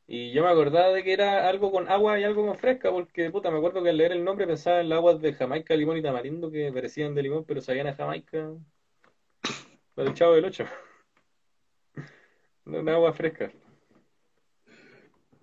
Y 0.06 0.32
yo 0.34 0.44
me 0.44 0.50
acordaba 0.50 0.90
de 0.90 1.04
que 1.04 1.14
era 1.14 1.48
algo 1.48 1.72
con 1.72 1.88
agua 1.90 2.20
y 2.20 2.24
algo 2.24 2.46
con 2.46 2.58
fresca, 2.58 2.92
porque 2.92 3.32
puta, 3.32 3.50
me 3.50 3.58
acuerdo 3.58 3.82
que 3.82 3.90
al 3.90 3.98
leer 3.98 4.12
el 4.12 4.24
nombre 4.24 4.46
pensaba 4.46 4.82
en 4.82 4.90
las 4.90 4.98
aguas 4.98 5.22
de 5.22 5.34
Jamaica, 5.34 5.76
limón 5.76 5.98
y 5.98 6.02
tamarindo 6.02 6.52
que 6.52 6.72
parecían 6.74 7.16
de 7.16 7.24
limón, 7.24 7.46
pero 7.46 7.62
sabían 7.62 7.88
a 7.88 7.96
Jamaica. 7.96 8.52
La 9.96 10.04
del 10.04 10.14
Chavo 10.14 10.34
del 10.34 10.46
Ocho. 10.46 10.66
Una 12.66 12.96
agua 12.96 13.14
fresca. 13.14 13.52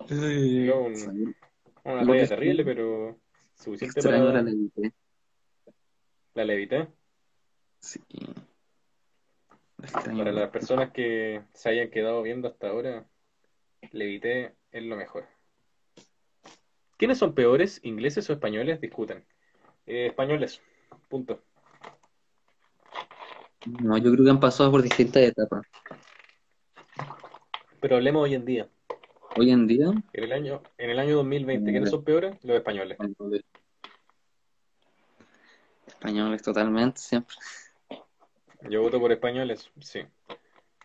Un- 0.09 1.35
Una 1.85 2.07
talla 2.07 2.29
terrible, 2.29 2.65
pero 2.65 3.19
suficiente 3.55 4.01
Extraño 4.01 4.25
la 4.25 4.31
para 4.33 4.43
levité. 4.43 4.93
la 6.35 6.45
levité. 6.45 6.89
Sí. 7.81 8.01
Extraño. 9.83 10.19
Para 10.19 10.33
las 10.33 10.51
personas 10.51 10.91
que 10.93 11.43
se 11.55 11.69
hayan 11.71 11.91
quedado 11.91 12.23
viendo 12.23 12.49
hasta 12.49 12.69
ahora, 12.69 13.07
Levité 13.93 14.55
es 14.73 14.83
lo 14.83 14.97
mejor. 14.97 15.27
¿Quiénes 16.99 17.17
son 17.17 17.35
peores, 17.35 17.81
ingleses 17.83 18.29
o 18.29 18.35
españoles? 18.35 18.81
Discutan. 18.81 19.25
Eh, 19.87 20.09
españoles, 20.09 20.61
punto. 21.09 21.43
No, 23.83 23.97
yo 23.97 24.13
creo 24.13 24.25
que 24.25 24.31
han 24.31 24.41
pasado 24.41 24.71
por 24.71 24.83
distintas 24.83 25.23
etapas. 25.23 25.67
Pero 27.81 27.97
hablemos 27.97 28.23
hoy 28.25 28.35
en 28.35 28.45
día. 28.45 28.69
Hoy 29.37 29.51
en 29.53 29.67
día, 29.67 29.87
En 30.13 30.25
el 30.25 30.33
año, 30.33 30.63
en 30.77 30.91
el 30.91 30.99
año 30.99 31.17
2020, 31.17 31.71
¿quiénes 31.71 31.91
son 31.91 32.05
peores? 32.05 32.37
Los 32.43 32.57
españoles. 32.57 32.99
españoles 35.87 36.43
totalmente, 36.43 37.01
siempre. 37.01 37.37
Yo 38.69 38.83
voto 38.83 38.99
por 38.99 39.13
españoles, 39.13 39.71
sí. 39.81 40.01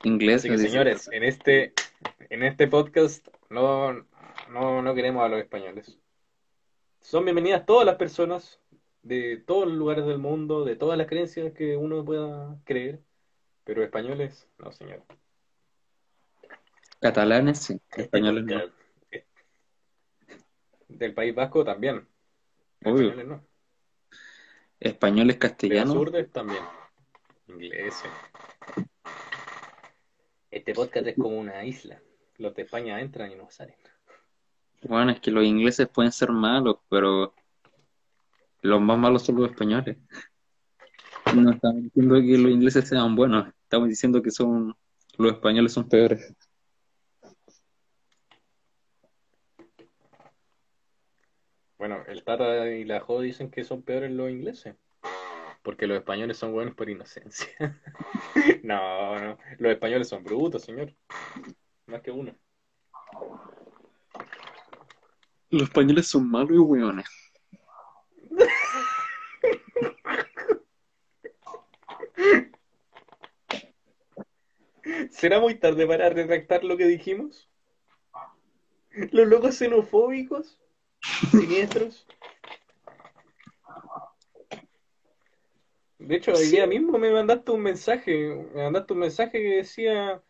Inglés, 0.03 0.41
Así 0.41 0.49
que 0.49 0.57
señores, 0.59 1.09
en 1.11 1.23
este, 1.23 1.73
en 2.29 2.43
este 2.43 2.67
podcast 2.67 3.27
no, 3.49 3.93
no, 4.51 4.81
no 4.81 4.95
queremos 4.95 5.23
a 5.23 5.29
los 5.29 5.39
españoles. 5.39 5.97
Son 7.01 7.23
bienvenidas 7.25 7.65
todas 7.65 7.85
las 7.85 7.95
personas 7.95 8.59
de 9.01 9.37
todos 9.37 9.67
los 9.67 9.75
lugares 9.75 10.05
del 10.05 10.19
mundo, 10.19 10.65
de 10.65 10.75
todas 10.75 10.97
las 10.97 11.07
creencias 11.07 11.53
que 11.53 11.77
uno 11.77 12.05
pueda 12.05 12.59
creer, 12.63 13.01
pero 13.63 13.83
españoles, 13.83 14.47
no, 14.59 14.71
señor. 14.71 15.03
Catalanes, 17.06 17.60
sí. 17.60 17.80
Españoles 17.95 18.45
no. 18.45 18.62
Del 20.88 21.14
País 21.14 21.36
Vasco 21.36 21.64
también. 21.64 22.08
Obvio. 22.84 23.10
Españoles 23.10 23.28
no. 23.28 23.47
Españoles 24.80 25.38
castellanos. 25.38 25.95
Azurdes 25.95 26.32
también. 26.32 26.64
Ingleses. 27.47 28.10
Este 30.49 30.74
podcast 30.74 31.06
es 31.06 31.16
como 31.16 31.38
una 31.38 31.64
isla. 31.64 32.01
Los 32.39 32.56
de 32.56 32.64
España 32.64 32.99
entran 32.99 33.32
y 33.32 33.36
no 33.36 33.51
salen. 33.51 33.76
Bueno, 34.82 35.12
es 35.12 35.20
que 35.20 35.30
los 35.30 35.45
ingleses 35.45 35.88
pueden 35.88 36.12
ser 36.12 36.32
malos, 36.32 36.78
pero 36.89 37.36
los 38.62 38.82
más 38.82 38.97
malos 38.97 39.22
son 39.22 39.36
los 39.36 39.51
españoles. 39.51 39.95
No 41.36 41.51
estamos 41.51 41.84
diciendo 41.84 42.16
que 42.16 42.38
los 42.39 42.51
ingleses 42.51 42.89
sean 42.89 43.16
buenos, 43.16 43.53
estamos 43.62 43.89
diciendo 43.89 44.24
que 44.24 44.32
son 44.32 44.76
los 45.18 45.34
españoles 45.34 45.72
son 45.72 45.88
peores. 45.88 46.34
Bueno, 51.78 52.03
el 52.08 52.14
Tata 52.26 52.67
y 52.71 52.84
la 52.84 52.99
Jo 52.99 53.21
dicen 53.21 53.49
que 53.51 53.63
son 53.63 53.84
peores 53.84 54.11
los 54.11 54.30
ingleses. 54.30 54.76
Porque 55.61 55.88
los 55.88 55.97
españoles 55.97 56.38
son 56.38 56.51
buenos 56.51 56.76
por 56.76 56.89
inocencia. 56.89 57.47
No, 58.63 59.19
no. 59.19 59.38
Los 59.59 59.71
españoles 59.71 60.09
son 60.09 60.23
brutos, 60.23 60.63
señor. 60.63 60.93
Más 61.86 62.01
que 62.01 62.11
uno. 62.11 62.36
Los 65.49 65.63
españoles 65.63 66.07
son 66.07 66.30
malos 66.30 66.51
y 66.51 66.57
hueones. 66.57 67.05
¿Será 75.11 75.39
muy 75.39 75.55
tarde 75.55 75.88
para 75.88 76.09
retractar 76.09 76.63
lo 76.63 76.76
que 76.78 76.86
dijimos? 76.86 77.49
Los 79.11 79.28
locos 79.28 79.55
xenofóbicos, 79.57 80.59
siniestros. 81.32 82.05
De 85.97 86.16
hecho, 86.16 86.34
hoy 86.34 86.47
día 86.47 86.68
mismo 86.68 86.97
me 86.99 87.11
mandaste 87.11 87.51
un 87.51 87.61
mensaje, 87.61 88.45
me 88.53 88.63
mandaste 88.63 88.93
un 88.93 88.99
mensaje 88.99 89.32
que 89.41 89.55
decía 89.57 90.22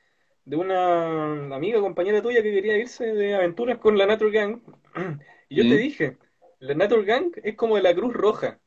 de 0.46 0.56
una 0.56 1.54
amiga 1.56 1.82
compañera 1.82 2.22
tuya 2.22 2.42
que 2.42 2.54
quería 2.54 2.78
irse 2.78 3.06
de 3.06 3.36
aventuras 3.36 3.80
con 3.80 3.98
la 3.98 4.06
Nature 4.06 4.32
Gang. 4.32 4.62
Y 5.48 5.58
yo 5.58 5.64
te 5.64 5.78
dije, 5.78 6.18
la 6.58 6.74
Nature 6.74 7.04
Gang 7.04 7.32
es 7.44 7.56
como 7.56 7.78
la 7.78 7.94
Cruz 7.94 8.14
Roja. 8.14 8.60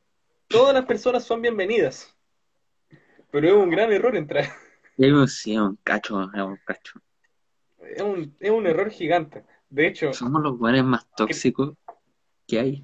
Todas 0.47 0.73
las 0.73 0.85
personas 0.85 1.25
son 1.25 1.41
bienvenidas. 1.41 2.15
Pero 3.31 3.47
es 3.47 3.53
un 3.53 3.69
gran 3.69 3.91
error 3.91 4.15
entrar. 4.15 4.45
Sí, 4.97 5.05
es 5.05 5.57
un 5.57 5.77
cacho, 5.81 6.29
es 6.33 6.41
un 6.41 6.59
cacho. 6.65 6.99
Es 7.81 8.01
un, 8.01 8.35
es 8.37 8.51
un 8.51 8.67
error 8.67 8.89
gigante. 8.89 9.45
De 9.69 9.87
hecho, 9.87 10.11
Somos 10.11 10.41
los 10.41 10.59
hueones 10.59 10.83
más 10.83 11.09
tóxicos 11.15 11.77
que 12.49 12.59
hay. 12.59 12.83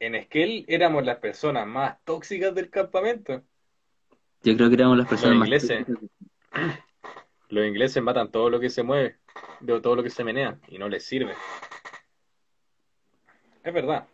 en 0.00 0.14
Esquel 0.16 0.64
éramos 0.68 1.04
las 1.04 1.18
personas 1.18 1.66
más 1.66 2.02
tóxicas 2.04 2.54
del 2.54 2.68
campamento. 2.70 3.42
Yo 4.42 4.56
creo 4.56 4.68
que 4.68 4.74
éramos 4.74 4.98
las 4.98 5.08
personas 5.08 5.30
Los 5.36 5.38
más 5.40 5.48
ingleses. 5.48 5.86
tóxicas. 5.86 6.10
Los 7.48 7.66
ingleses 7.66 8.02
matan 8.02 8.30
todo 8.30 8.50
lo 8.50 8.58
que 8.60 8.68
se 8.70 8.82
mueve, 8.82 9.18
de 9.60 9.80
todo 9.80 9.96
lo 9.96 10.02
que 10.02 10.10
se 10.10 10.24
menea, 10.24 10.58
y 10.68 10.78
no 10.78 10.88
les 10.88 11.04
sirve. 11.04 11.34
Es 13.62 13.72
verdad. 13.72 14.06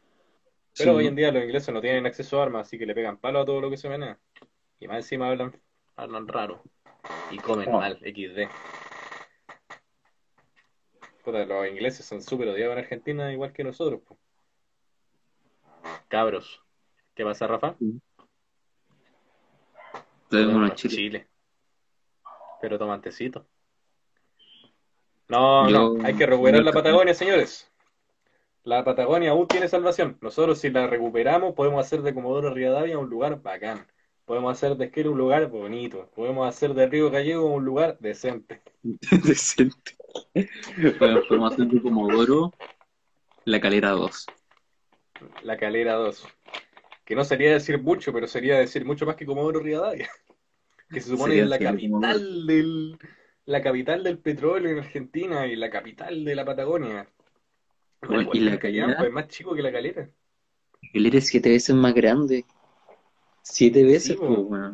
Pero 0.77 0.93
Sí. 0.93 0.97
hoy 0.99 1.07
en 1.07 1.17
día 1.17 1.33
los 1.33 1.43
ingleses 1.43 1.73
no 1.75 1.81
tienen 1.81 2.07
acceso 2.07 2.39
a 2.41 2.45
armas, 2.45 2.67
así 2.67 2.79
que 2.79 2.87
le 2.87 2.95
pegan 2.95 3.17
palo 3.17 3.41
a 3.41 3.45
todo 3.45 3.61
lo 3.61 3.71
que 3.71 3.77
se 3.77 3.89
menea. 3.89 4.19
Y 4.79 4.87
más 4.87 4.99
encima 4.99 5.29
hablan, 5.29 5.61
hablan 5.97 6.29
raro. 6.29 6.63
Y 7.31 7.39
comen 7.39 7.69
Oh. 7.71 7.79
mal, 7.79 7.99
XD. 8.03 8.49
Puta, 11.31 11.45
los 11.47 11.69
ingleses 11.69 12.05
son 12.05 12.21
súper 12.23 12.49
odiados 12.49 12.73
en 12.73 12.79
Argentina, 12.81 13.33
igual 13.33 13.53
que 13.53 13.63
nosotros. 13.63 14.01
po. 14.03 14.19
Cabros. 16.09 16.61
¿Qué 17.15 17.25
pasa, 17.25 17.47
Rafa? 17.47 17.77
Tenemos 20.29 20.53
Bueno, 20.55 20.59
unos 20.59 20.75
chiles. 20.75 20.97
Chile. 20.97 21.29
Pero 22.61 22.79
toman 22.79 23.01
tecito. 23.01 23.47
No, 25.29 25.69
Yo- 25.69 25.95
no, 25.99 26.05
hay 26.05 26.15
que 26.17 26.27
recuperar 26.27 26.61
yo- 26.61 26.65
la 26.67 26.73
Patagonia, 26.73 27.15
señores. 27.15 27.71
La 28.65 28.83
Patagonia 28.85 29.31
aún 29.31 29.47
tiene 29.47 29.69
salvación. 29.69 30.19
Nosotros, 30.21 30.59
si 30.59 30.69
la 30.71 30.89
recuperamos, 30.89 31.55
podemos 31.55 31.85
hacer 31.87 32.03
de 32.03 32.13
Comodoro 32.13 32.53
Rivadavia 32.53 32.99
un 32.99 33.09
lugar 33.09 33.41
bacán. 33.41 33.87
Podemos 34.25 34.53
hacer 34.53 34.77
de 34.77 34.87
Esquel 34.87 35.09
un 35.09 35.19
lugar 35.19 35.47
bonito. 35.49 36.11
Podemos 36.15 36.49
hacer 36.49 36.75
de 36.75 36.87
Río 36.89 37.09
Gallego 37.11 37.47
un 37.55 37.65
lugar 37.65 37.99
decente. 38.01 38.63
Decente. 39.25 39.97
Bueno, 40.99 41.47
hacer 41.47 41.67
de 41.67 41.83
Comodoro 41.83 42.53
la 43.45 43.61
calera 43.61 43.91
2. 43.91 44.27
La 45.43 45.57
Calera 45.57 45.95
2. 45.95 46.27
Que 47.05 47.15
no 47.15 47.25
sería 47.25 47.53
decir 47.53 47.81
mucho, 47.83 48.13
pero 48.13 48.27
sería 48.27 48.59
decir 48.59 48.85
mucho 48.85 49.05
más 49.07 49.17
que 49.17 49.27
Comodoro 49.27 49.61
Rivadavia. 49.61 50.09
Que 50.91 51.01
se 51.01 51.11
supone 51.11 51.35
que 51.35 51.43
es 51.43 51.49
la 51.49 51.59
capital 51.59 52.47
del, 52.47 52.99
la 53.47 53.63
capital 53.63 54.03
del 54.03 54.19
petróleo 54.19 54.73
en 54.73 54.79
Argentina 54.79 55.47
y 55.47 55.57
la 55.57 55.71
capital 55.71 56.25
de 56.25 56.35
la 56.35 56.45
Patagonia. 56.45 57.09
Bueno, 58.03 58.23
igual 58.23 58.37
¿y 58.37 58.41
que 58.41 58.51
la 58.51 58.59
Calera? 58.59 59.07
es 59.07 59.13
más 59.13 59.29
chico 59.29 59.55
que 59.55 59.63
la 59.63 59.71
calera. 59.73 60.11
El 60.93 61.07
eres 61.07 61.29
siete 61.29 61.51
veces 61.51 61.75
más 61.77 61.95
grande. 61.95 62.45
Siete 63.43 63.85
veces, 63.85 64.03
Sí, 64.09 64.15
po. 64.15 64.49
pues. 64.49 64.73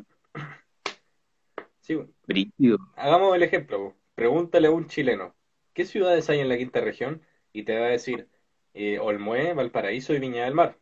Sí, 1.81 1.99
Brígido. 2.27 2.79
hagamos 2.97 3.37
el 3.37 3.43
ejemplo. 3.43 3.95
Pregúntale 4.15 4.69
a 4.69 4.71
un 4.71 4.87
chileno, 4.87 5.36
¿qué 5.77 5.85
ciudades 5.85 6.31
hay 6.31 6.41
en 6.41 6.49
la 6.49 6.57
quinta 6.57 6.81
región? 6.81 7.20
Y 7.53 7.64
te 7.64 7.79
va 7.79 7.87
a 7.87 7.91
decir 7.91 8.29
eh, 8.72 8.99
Olmué, 8.99 9.53
Valparaíso 9.53 10.14
y 10.14 10.18
Viña 10.18 10.45
del 10.45 10.55
Mar. 10.55 10.79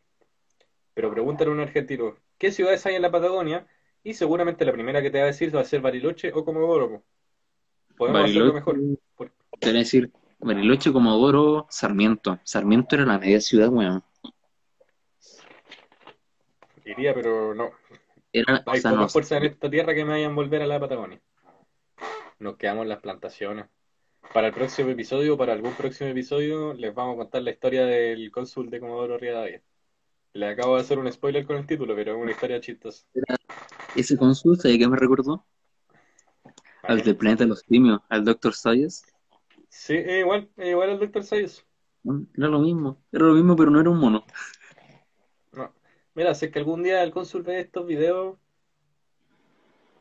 Pero 0.93 1.11
pregúntale 1.11 1.49
a 1.51 1.53
un 1.53 1.59
argentino, 1.59 2.15
¿qué 2.37 2.49
ciudades 2.49 2.85
hay 2.85 2.95
en 2.95 3.01
la 3.01 3.11
Patagonia? 3.11 3.67
Y 4.03 4.13
seguramente 4.13 4.63
la 4.63 4.71
primera 4.71 5.01
que 5.01 5.11
te 5.11 5.17
va 5.17 5.25
a 5.25 5.27
decir 5.27 5.53
va 5.53 5.59
a 5.59 5.65
ser 5.65 5.81
Bariloche 5.81 6.31
o 6.33 6.45
Comodoro. 6.45 6.89
po. 6.89 7.03
Podemos 7.97 8.23
hacerlo 8.23 8.53
mejor. 8.53 8.75
Te 9.59 9.67
voy 9.67 9.75
a 9.75 9.79
decir 9.79 10.11
Bariloche, 10.39 10.93
Comodoro, 10.93 11.67
Sarmiento. 11.69 12.39
Sarmiento 12.43 12.95
era 12.95 13.05
la 13.05 13.19
media 13.19 13.41
ciudad, 13.41 13.67
weón. 13.67 14.01
Iría, 16.85 17.13
pero 17.13 17.53
no. 17.53 17.71
Era, 18.31 18.63
o 18.65 18.71
Hay 18.71 18.79
sea, 18.79 18.91
pocas 18.91 19.07
no, 19.07 19.09
fuerzas 19.09 19.39
en 19.39 19.47
esta 19.47 19.69
tierra 19.69 19.93
que 19.93 20.05
me 20.05 20.11
vayan 20.11 20.31
a 20.31 20.35
volver 20.35 20.61
a 20.61 20.67
la 20.67 20.79
Patagonia. 20.79 21.19
Nos 22.39 22.55
quedamos 22.55 22.83
en 22.83 22.89
las 22.89 22.99
plantaciones. 22.99 23.65
Para 24.35 24.47
el 24.47 24.53
próximo 24.53 24.89
episodio, 24.89 25.37
para 25.37 25.53
algún 25.53 25.71
próximo 25.75 26.09
episodio, 26.09 26.73
les 26.73 26.93
vamos 26.93 27.13
a 27.13 27.17
contar 27.19 27.41
la 27.41 27.51
historia 27.51 27.85
del 27.85 28.29
cónsul 28.31 28.69
de 28.69 28.81
Comodoro 28.81 29.17
Rivadavia. 29.17 29.61
Le 30.33 30.49
acabo 30.49 30.75
de 30.75 30.81
hacer 30.81 30.99
un 30.99 31.09
spoiler 31.09 31.45
con 31.45 31.55
el 31.55 31.65
título, 31.65 31.95
pero 31.95 32.17
es 32.17 32.21
una 32.21 32.31
historia 32.31 32.59
chistosa. 32.59 33.05
ese 33.95 34.17
cónsul, 34.17 34.59
¿sabes 34.59 34.77
qué 34.77 34.89
me 34.89 34.97
recordó? 34.97 35.45
Al 36.83 37.01
del 37.01 37.15
planeta 37.15 37.45
de 37.45 37.47
los 37.47 37.61
simios, 37.61 38.01
al 38.09 38.25
Dr. 38.25 38.53
Sayers. 38.53 39.05
Sí, 39.69 39.95
es 39.95 40.19
igual, 40.19 40.49
es 40.57 40.67
igual 40.67 40.89
al 40.89 40.99
Dr. 40.99 41.23
Sayus. 41.23 41.65
Era 42.37 42.49
lo 42.49 42.59
mismo, 42.59 43.01
era 43.13 43.27
lo 43.27 43.35
mismo, 43.35 43.55
pero 43.55 43.71
no 43.71 43.79
era 43.79 43.89
un 43.89 43.99
mono. 43.99 44.25
No. 45.53 45.73
Mira, 46.13 46.35
si 46.35 46.47
es 46.47 46.51
que 46.51 46.59
algún 46.59 46.83
día 46.83 47.01
el 47.03 47.13
cónsul 47.13 47.43
ve 47.43 47.61
estos 47.61 47.87
videos, 47.87 48.37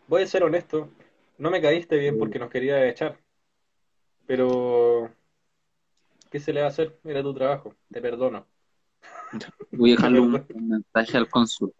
voy 0.08 0.22
a 0.22 0.26
ser 0.26 0.42
honesto, 0.42 0.90
no 1.38 1.52
me 1.52 1.62
caíste 1.62 1.98
bien 1.98 2.18
porque 2.18 2.40
nos 2.40 2.50
quería 2.50 2.84
echar. 2.88 3.23
Pero, 4.26 5.10
¿qué 6.30 6.40
se 6.40 6.52
le 6.52 6.60
va 6.60 6.66
a 6.66 6.70
hacer? 6.70 6.98
Era 7.04 7.22
tu 7.22 7.34
trabajo, 7.34 7.74
te 7.90 8.00
perdono. 8.00 8.46
Voy 9.72 9.92
a 9.92 9.96
dejarle 9.96 10.20
un, 10.20 10.46
un 10.54 10.68
mensaje 10.68 11.16
al 11.16 11.28
cónsul. 11.28 11.72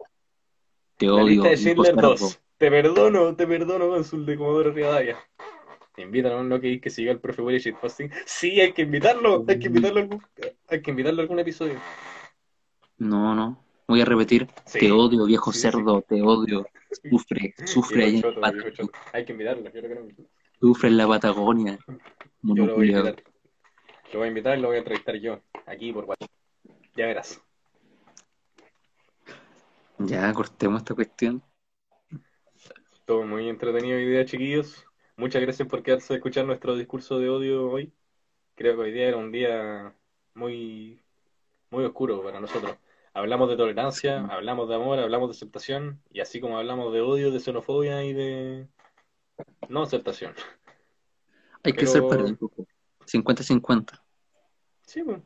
Te 0.97 1.07
La 1.07 1.13
odio, 1.13 1.25
lista 1.25 1.47
de 1.49 1.53
hijo 1.53 1.57
Schindler 1.57 1.93
cerdo. 1.95 2.09
2. 2.09 2.39
Te 2.57 2.69
perdono, 2.69 3.35
te 3.35 3.47
perdono, 3.47 3.89
cónsul 3.89 4.25
de 4.25 4.37
Comodoro 4.37 4.71
Rivadavia. 4.71 5.17
Te 5.93 6.01
invitan 6.01 6.33
a 6.33 6.37
un 6.37 6.49
no 6.49 6.59
que, 6.59 6.79
que 6.79 6.89
siga 6.89 7.11
el 7.11 7.19
profe 7.19 7.41
Willy 7.41 7.59
Shitposting. 7.59 8.11
Sí, 8.25 8.59
hay 8.61 8.73
que 8.73 8.83
invitarlo, 8.83 9.43
hay 9.47 9.59
que 9.59 9.67
invitarlo 9.67 9.99
a 9.99 10.03
algún, 10.03 10.21
hay 10.67 10.81
que 10.81 10.91
invitarlo 10.91 11.21
a 11.21 11.23
algún 11.23 11.39
episodio. 11.39 11.79
No, 12.97 13.33
no. 13.35 13.63
Voy 13.87 14.01
a 14.01 14.05
repetir. 14.05 14.47
Sí. 14.65 14.79
Te 14.79 14.91
odio, 14.91 15.25
viejo 15.25 15.51
Sí, 15.51 15.59
sí. 15.59 15.61
cerdo, 15.63 16.01
te 16.01 16.21
odio. 16.21 16.65
Sufre, 17.09 17.53
sufre 17.65 18.05
ahí. 18.05 18.23
Hay 19.11 19.25
que 19.25 19.33
invitarlo, 19.33 19.65
yo 19.65 19.71
creo 19.71 19.89
que 19.89 19.95
no. 19.95 20.27
Sufre 20.59 20.89
en 20.89 20.97
la 20.97 21.07
Patagonia. 21.07 21.77
Yo 22.41 22.65
lo 22.65 22.75
voy 22.75 22.93
a 22.93 22.99
invitar. 22.99 23.23
Lo 24.13 24.19
voy 24.19 24.25
a 24.25 24.29
invitar 24.29 24.57
y 24.57 24.61
lo 24.61 24.67
voy 24.67 24.75
a 24.75 24.79
entrevistar 24.79 25.15
yo, 25.15 25.39
aquí 25.65 25.91
por 25.91 26.05
WhatsApp. 26.05 26.29
Ya 26.95 27.07
verás. 27.07 27.41
Ya, 29.97 30.31
cortemos 30.33 30.81
esta 30.81 30.93
cuestión. 30.93 31.41
Todo 33.05 33.23
muy 33.23 33.49
entretenido 33.49 33.97
hoy 33.97 34.05
día, 34.05 34.25
chiquillos. 34.25 34.85
Muchas 35.17 35.41
gracias 35.41 35.67
por 35.67 35.83
quedarse 35.83 36.13
a 36.13 36.17
escuchar 36.17 36.45
nuestro 36.45 36.75
discurso 36.75 37.19
de 37.19 37.29
odio 37.29 37.69
hoy. 37.69 37.93
Creo 38.55 38.75
que 38.75 38.81
hoy 38.81 38.91
día 38.91 39.07
era 39.07 39.17
un 39.17 39.31
día 39.31 39.95
muy, 40.33 41.01
muy 41.69 41.85
oscuro 41.85 42.23
para 42.23 42.39
nosotros. 42.39 42.75
Hablamos 43.13 43.49
de 43.49 43.55
tolerancia, 43.55 44.25
hablamos 44.25 44.67
de 44.67 44.75
amor, 44.75 44.99
hablamos 44.99 45.29
de 45.29 45.35
aceptación, 45.35 46.01
y 46.11 46.19
así 46.19 46.41
como 46.41 46.57
hablamos 46.57 46.91
de 46.91 47.01
odio, 47.01 47.31
de 47.31 47.39
xenofobia 47.39 48.03
y 48.03 48.13
de 48.13 48.67
no 49.69 49.83
aceptación. 49.83 50.33
Hay 51.63 51.73
que 51.73 51.87
ser 51.87 52.01
poco. 52.03 52.67
50-50. 53.05 54.01
Sí, 54.85 55.03
pues. 55.03 55.21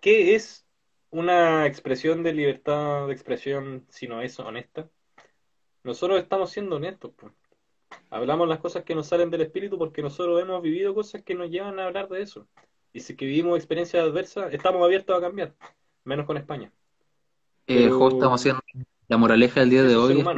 ¿Qué 0.00 0.34
es 0.34 0.66
una 1.10 1.66
expresión 1.66 2.22
de 2.22 2.32
libertad 2.32 3.06
de 3.06 3.12
expresión 3.12 3.86
si 3.88 4.08
no 4.08 4.22
es 4.22 4.38
honesta? 4.38 4.88
Nosotros 5.84 6.20
estamos 6.20 6.50
siendo 6.50 6.76
honestos. 6.76 7.12
Pues. 7.16 7.32
Hablamos 8.10 8.48
las 8.48 8.58
cosas 8.58 8.84
que 8.84 8.94
nos 8.94 9.06
salen 9.06 9.30
del 9.30 9.42
espíritu 9.42 9.78
porque 9.78 10.02
nosotros 10.02 10.40
hemos 10.40 10.62
vivido 10.62 10.94
cosas 10.94 11.22
que 11.22 11.34
nos 11.34 11.50
llevan 11.50 11.78
a 11.78 11.86
hablar 11.86 12.08
de 12.08 12.22
eso. 12.22 12.48
Y 12.92 13.00
si 13.00 13.14
que 13.14 13.26
vivimos 13.26 13.56
experiencias 13.56 14.04
adversas, 14.04 14.52
estamos 14.52 14.82
abiertos 14.82 15.16
a 15.16 15.20
cambiar, 15.20 15.54
menos 16.04 16.26
con 16.26 16.36
España. 16.36 16.72
Eh, 17.66 17.84
estamos 17.84 18.40
haciendo 18.40 18.60
la 19.06 19.16
moraleja 19.16 19.60
del 19.60 19.70
día 19.70 19.82
de 19.84 19.94
hoy. 19.94 20.22
La 20.22 20.32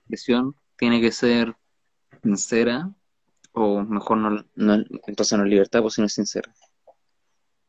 expresión 0.00 0.54
tiene 0.76 1.00
que 1.00 1.12
ser 1.12 1.56
sincera, 2.22 2.90
o 3.52 3.80
mejor 3.80 4.18
no, 4.18 4.44
no 4.54 4.74
entonces 5.06 5.38
no 5.38 5.44
es 5.44 5.50
libertad, 5.50 5.80
pues 5.80 5.94
sino 5.94 6.06
es 6.06 6.12
sincera. 6.12 6.52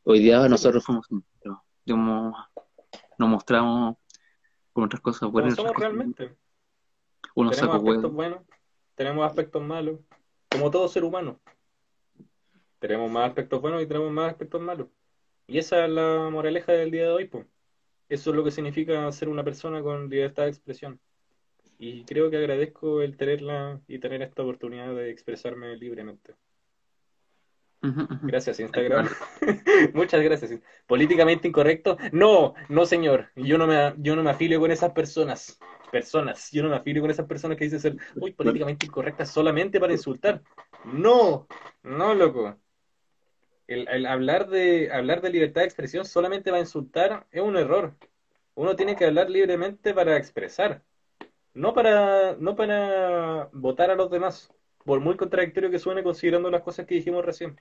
Hoy 0.04 0.20
día 0.20 0.46
nosotros 0.48 0.84
fuimos 0.84 1.06
sinceros, 1.06 1.58
nos 1.86 3.28
mostramos 3.28 3.96
con 4.72 4.84
otras 4.84 5.02
cosas 5.02 5.30
buenas. 5.30 5.54
somos 5.54 5.72
realmente. 5.76 6.36
tenemos 7.34 7.58
aspectos 7.60 8.12
buenos, 8.12 8.42
tenemos 8.94 9.26
aspectos 9.26 9.62
malos, 9.62 10.00
como 10.50 10.70
todo 10.70 10.88
ser 10.88 11.04
humano. 11.04 11.40
Tenemos 12.78 13.10
más 13.10 13.28
aspectos 13.28 13.60
buenos 13.60 13.82
y 13.82 13.86
tenemos 13.86 14.12
más 14.12 14.30
aspectos 14.30 14.60
malos. 14.60 14.88
Y 15.48 15.58
esa 15.58 15.84
es 15.84 15.90
la 15.90 16.28
moraleja 16.30 16.72
del 16.72 16.90
día 16.90 17.04
de 17.04 17.10
hoy, 17.10 17.26
pues. 17.26 17.46
Eso 18.08 18.30
es 18.30 18.36
lo 18.36 18.44
que 18.44 18.50
significa 18.50 19.10
ser 19.12 19.28
una 19.28 19.44
persona 19.44 19.82
con 19.82 20.08
libertad 20.08 20.44
de 20.44 20.50
expresión. 20.50 21.00
Y 21.78 22.04
creo 22.04 22.28
que 22.28 22.36
agradezco 22.36 23.02
el 23.02 23.16
tenerla 23.16 23.80
y 23.86 23.98
tener 23.98 24.20
esta 24.22 24.42
oportunidad 24.42 24.94
de 24.94 25.10
expresarme 25.10 25.76
libremente. 25.76 26.34
Gracias, 28.22 28.58
Instagram. 28.58 29.08
Muchas 29.94 30.20
gracias. 30.20 30.60
¿Políticamente 30.86 31.46
incorrecto? 31.46 31.96
No, 32.10 32.54
no, 32.68 32.86
señor. 32.86 33.30
Yo 33.36 33.56
no 33.56 33.68
me, 33.68 33.94
yo 33.98 34.16
no 34.16 34.24
me 34.24 34.30
afilio 34.30 34.58
con 34.58 34.72
esas 34.72 34.90
personas. 34.90 35.60
Personas. 35.92 36.50
Yo 36.50 36.64
no 36.64 36.70
me 36.70 36.76
afilio 36.76 37.00
con 37.00 37.12
esas 37.12 37.26
personas 37.26 37.56
que 37.56 37.64
dicen 37.64 37.80
ser 37.80 37.96
muy 38.16 38.32
políticamente 38.32 38.86
incorrectas 38.86 39.30
solamente 39.30 39.78
para 39.78 39.92
insultar. 39.92 40.42
No, 40.84 41.46
no, 41.84 42.14
loco. 42.14 42.56
El, 43.68 43.86
el, 43.88 44.06
hablar, 44.06 44.48
de, 44.48 44.90
hablar 44.90 45.20
de 45.20 45.30
libertad 45.30 45.60
de 45.60 45.66
expresión 45.66 46.04
solamente 46.04 46.50
para 46.50 46.60
insultar 46.60 47.26
es 47.30 47.42
un 47.42 47.56
error. 47.56 47.94
Uno 48.54 48.74
tiene 48.74 48.96
que 48.96 49.04
hablar 49.04 49.30
libremente 49.30 49.94
para 49.94 50.16
expresar 50.16 50.82
no 51.58 51.74
para, 51.74 52.36
no 52.36 52.54
para 52.54 53.48
votar 53.52 53.90
a 53.90 53.96
los 53.96 54.10
demás, 54.10 54.52
por 54.84 55.00
muy 55.00 55.16
contradictorio 55.16 55.70
que 55.70 55.80
suene 55.80 56.04
considerando 56.04 56.50
las 56.50 56.62
cosas 56.62 56.86
que 56.86 56.94
dijimos 56.94 57.24
recién. 57.24 57.60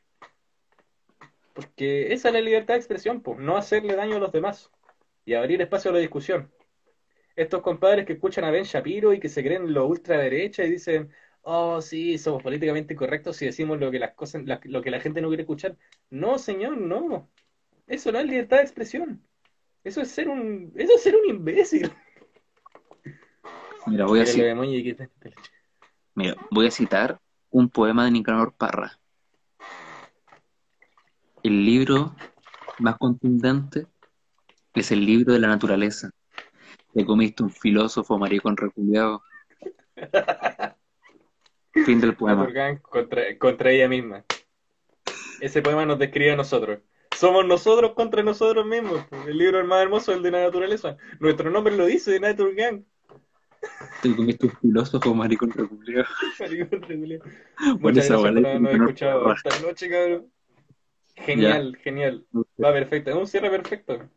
Porque 1.54 2.14
esa 2.14 2.30
es 2.30 2.34
la 2.36 2.41
libertad 2.41 2.76
de 2.76 2.80
expresión, 2.80 3.22
pues, 3.22 3.39
no 3.39 3.58
hacerle 3.58 3.95
daño 3.95 4.18
a 4.18 4.20
los 4.20 4.32
demás 4.32 4.72
y 5.26 5.34
abrir 5.34 5.62
espacio 5.62 5.89
a 5.89 5.95
la 5.95 6.00
discusión. 6.00 6.52
Estos 7.36 7.62
compadres 7.62 8.06
que 8.06 8.14
escuchan 8.14 8.43
a 8.45 8.52
Ben 8.52 8.66
Shapiro 8.66 9.14
y 9.14 9.20
que 9.20 9.30
se 9.30 9.43
creen 9.43 9.74
lo 9.74 9.88
ultraderecha 9.88 10.64
y 10.64 10.72
dicen, 10.72 11.12
oh, 11.41 11.82
sí, 11.82 12.20
somos 12.20 12.43
políticamente 12.43 12.93
incorrectos 12.93 13.38
si 13.38 13.45
decimos 13.45 13.80
lo 13.80 13.89
que 13.89 14.00
las 14.00 14.14
cosas, 14.14 14.43
lo 14.66 14.82
que 14.82 14.91
la 14.91 15.00
gente 15.00 15.22
no 15.22 15.30
quiere 15.30 15.43
escuchar. 15.43 15.76
No, 16.12 16.38
señor, 16.38 16.78
no. 16.78 17.32
Eso 17.88 18.12
no 18.12 18.20
es 18.20 18.26
libertad 18.28 18.58
de 18.58 18.64
expresión. 18.64 19.24
Eso 19.84 20.02
es 20.02 20.12
ser 20.12 20.30
un, 20.30 20.72
eso 20.76 20.93
es 20.95 21.02
ser 21.02 21.16
un 21.16 21.30
imbécil. 21.30 21.91
Mira, 23.88 24.06
voy 24.06 24.20
a, 24.20 24.26
Mira, 26.16 26.36
voy 26.52 26.68
a 26.68 26.72
citar 26.72 27.20
un 27.50 27.70
poema 27.70 28.06
de 28.06 28.12
Nicanor 28.12 28.54
Parra. 28.54 29.00
El 31.42 31.66
libro 31.66 32.16
más 32.80 32.98
contundente 32.98 33.88
es 34.74 34.92
el 34.92 35.06
libro 35.06 35.34
de 35.34 35.40
la 35.40 35.48
naturaleza. 35.48 36.12
Te 36.94 37.06
comiste 37.06 37.44
un 37.44 37.50
filósofo 37.50 38.18
maricón 38.18 38.58
reculeado. 38.58 39.24
fin 41.86 42.02
del 42.02 42.16
poema. 42.16 42.48
Contra, 42.82 43.38
contra 43.38 43.72
ella 43.72 43.88
misma. 43.88 44.26
Ese 45.40 45.62
poema 45.62 45.86
nos 45.86 46.00
describe 46.00 46.32
a 46.32 46.36
nosotros. 46.36 46.80
Somos 47.16 47.46
nosotros 47.46 47.94
contra 47.94 48.22
nosotros 48.22 48.66
mismos. 48.66 49.06
El 49.26 49.38
libro 49.38 49.66
más 49.66 49.82
hermoso 49.82 50.12
es 50.12 50.18
el 50.18 50.24
de 50.24 50.32
la 50.32 50.44
naturaleza. 50.44 50.98
Nuestro 51.20 51.50
nombre 51.50 51.76
lo 51.76 51.86
dice, 51.86 52.20
Nature 52.20 52.54
Gang. 52.54 52.84
Te 54.01 54.16
comiste 54.16 54.45
un 54.45 54.51
filósofo 54.53 55.14
maricón 55.14 55.51
reculeado. 55.51 56.05
Maricón 56.39 56.82
reculeado. 56.82 57.26
Muchas 57.80 58.10
gracias 58.10 58.20
por 58.20 58.28
habernos 58.28 58.74
escuchado 58.74 59.34
esta 59.34 59.60
noche, 59.60 59.89
cabrón. 59.89 60.32
Genial, 61.16 61.76
genial. 61.78 62.26
Va 62.64 62.72
perfecto. 62.72 63.10
Es 63.10 63.16
un 63.16 63.28
cierre 63.28 63.49
perfecto. 63.49 64.10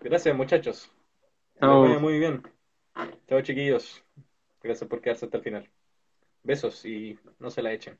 Gracias, 0.00 0.36
muchachos. 0.36 0.90
Chao. 1.58 1.98
Muy 1.98 2.18
bien. 2.18 2.42
Chao, 3.26 3.40
chiquillos. 3.40 4.04
Gracias 4.62 4.88
por 4.88 5.00
quedarse 5.00 5.24
hasta 5.24 5.38
el 5.38 5.44
final. 5.44 5.70
Besos 6.42 6.84
y 6.84 7.18
no 7.38 7.50
se 7.50 7.62
la 7.62 7.72
echen. 7.72 7.98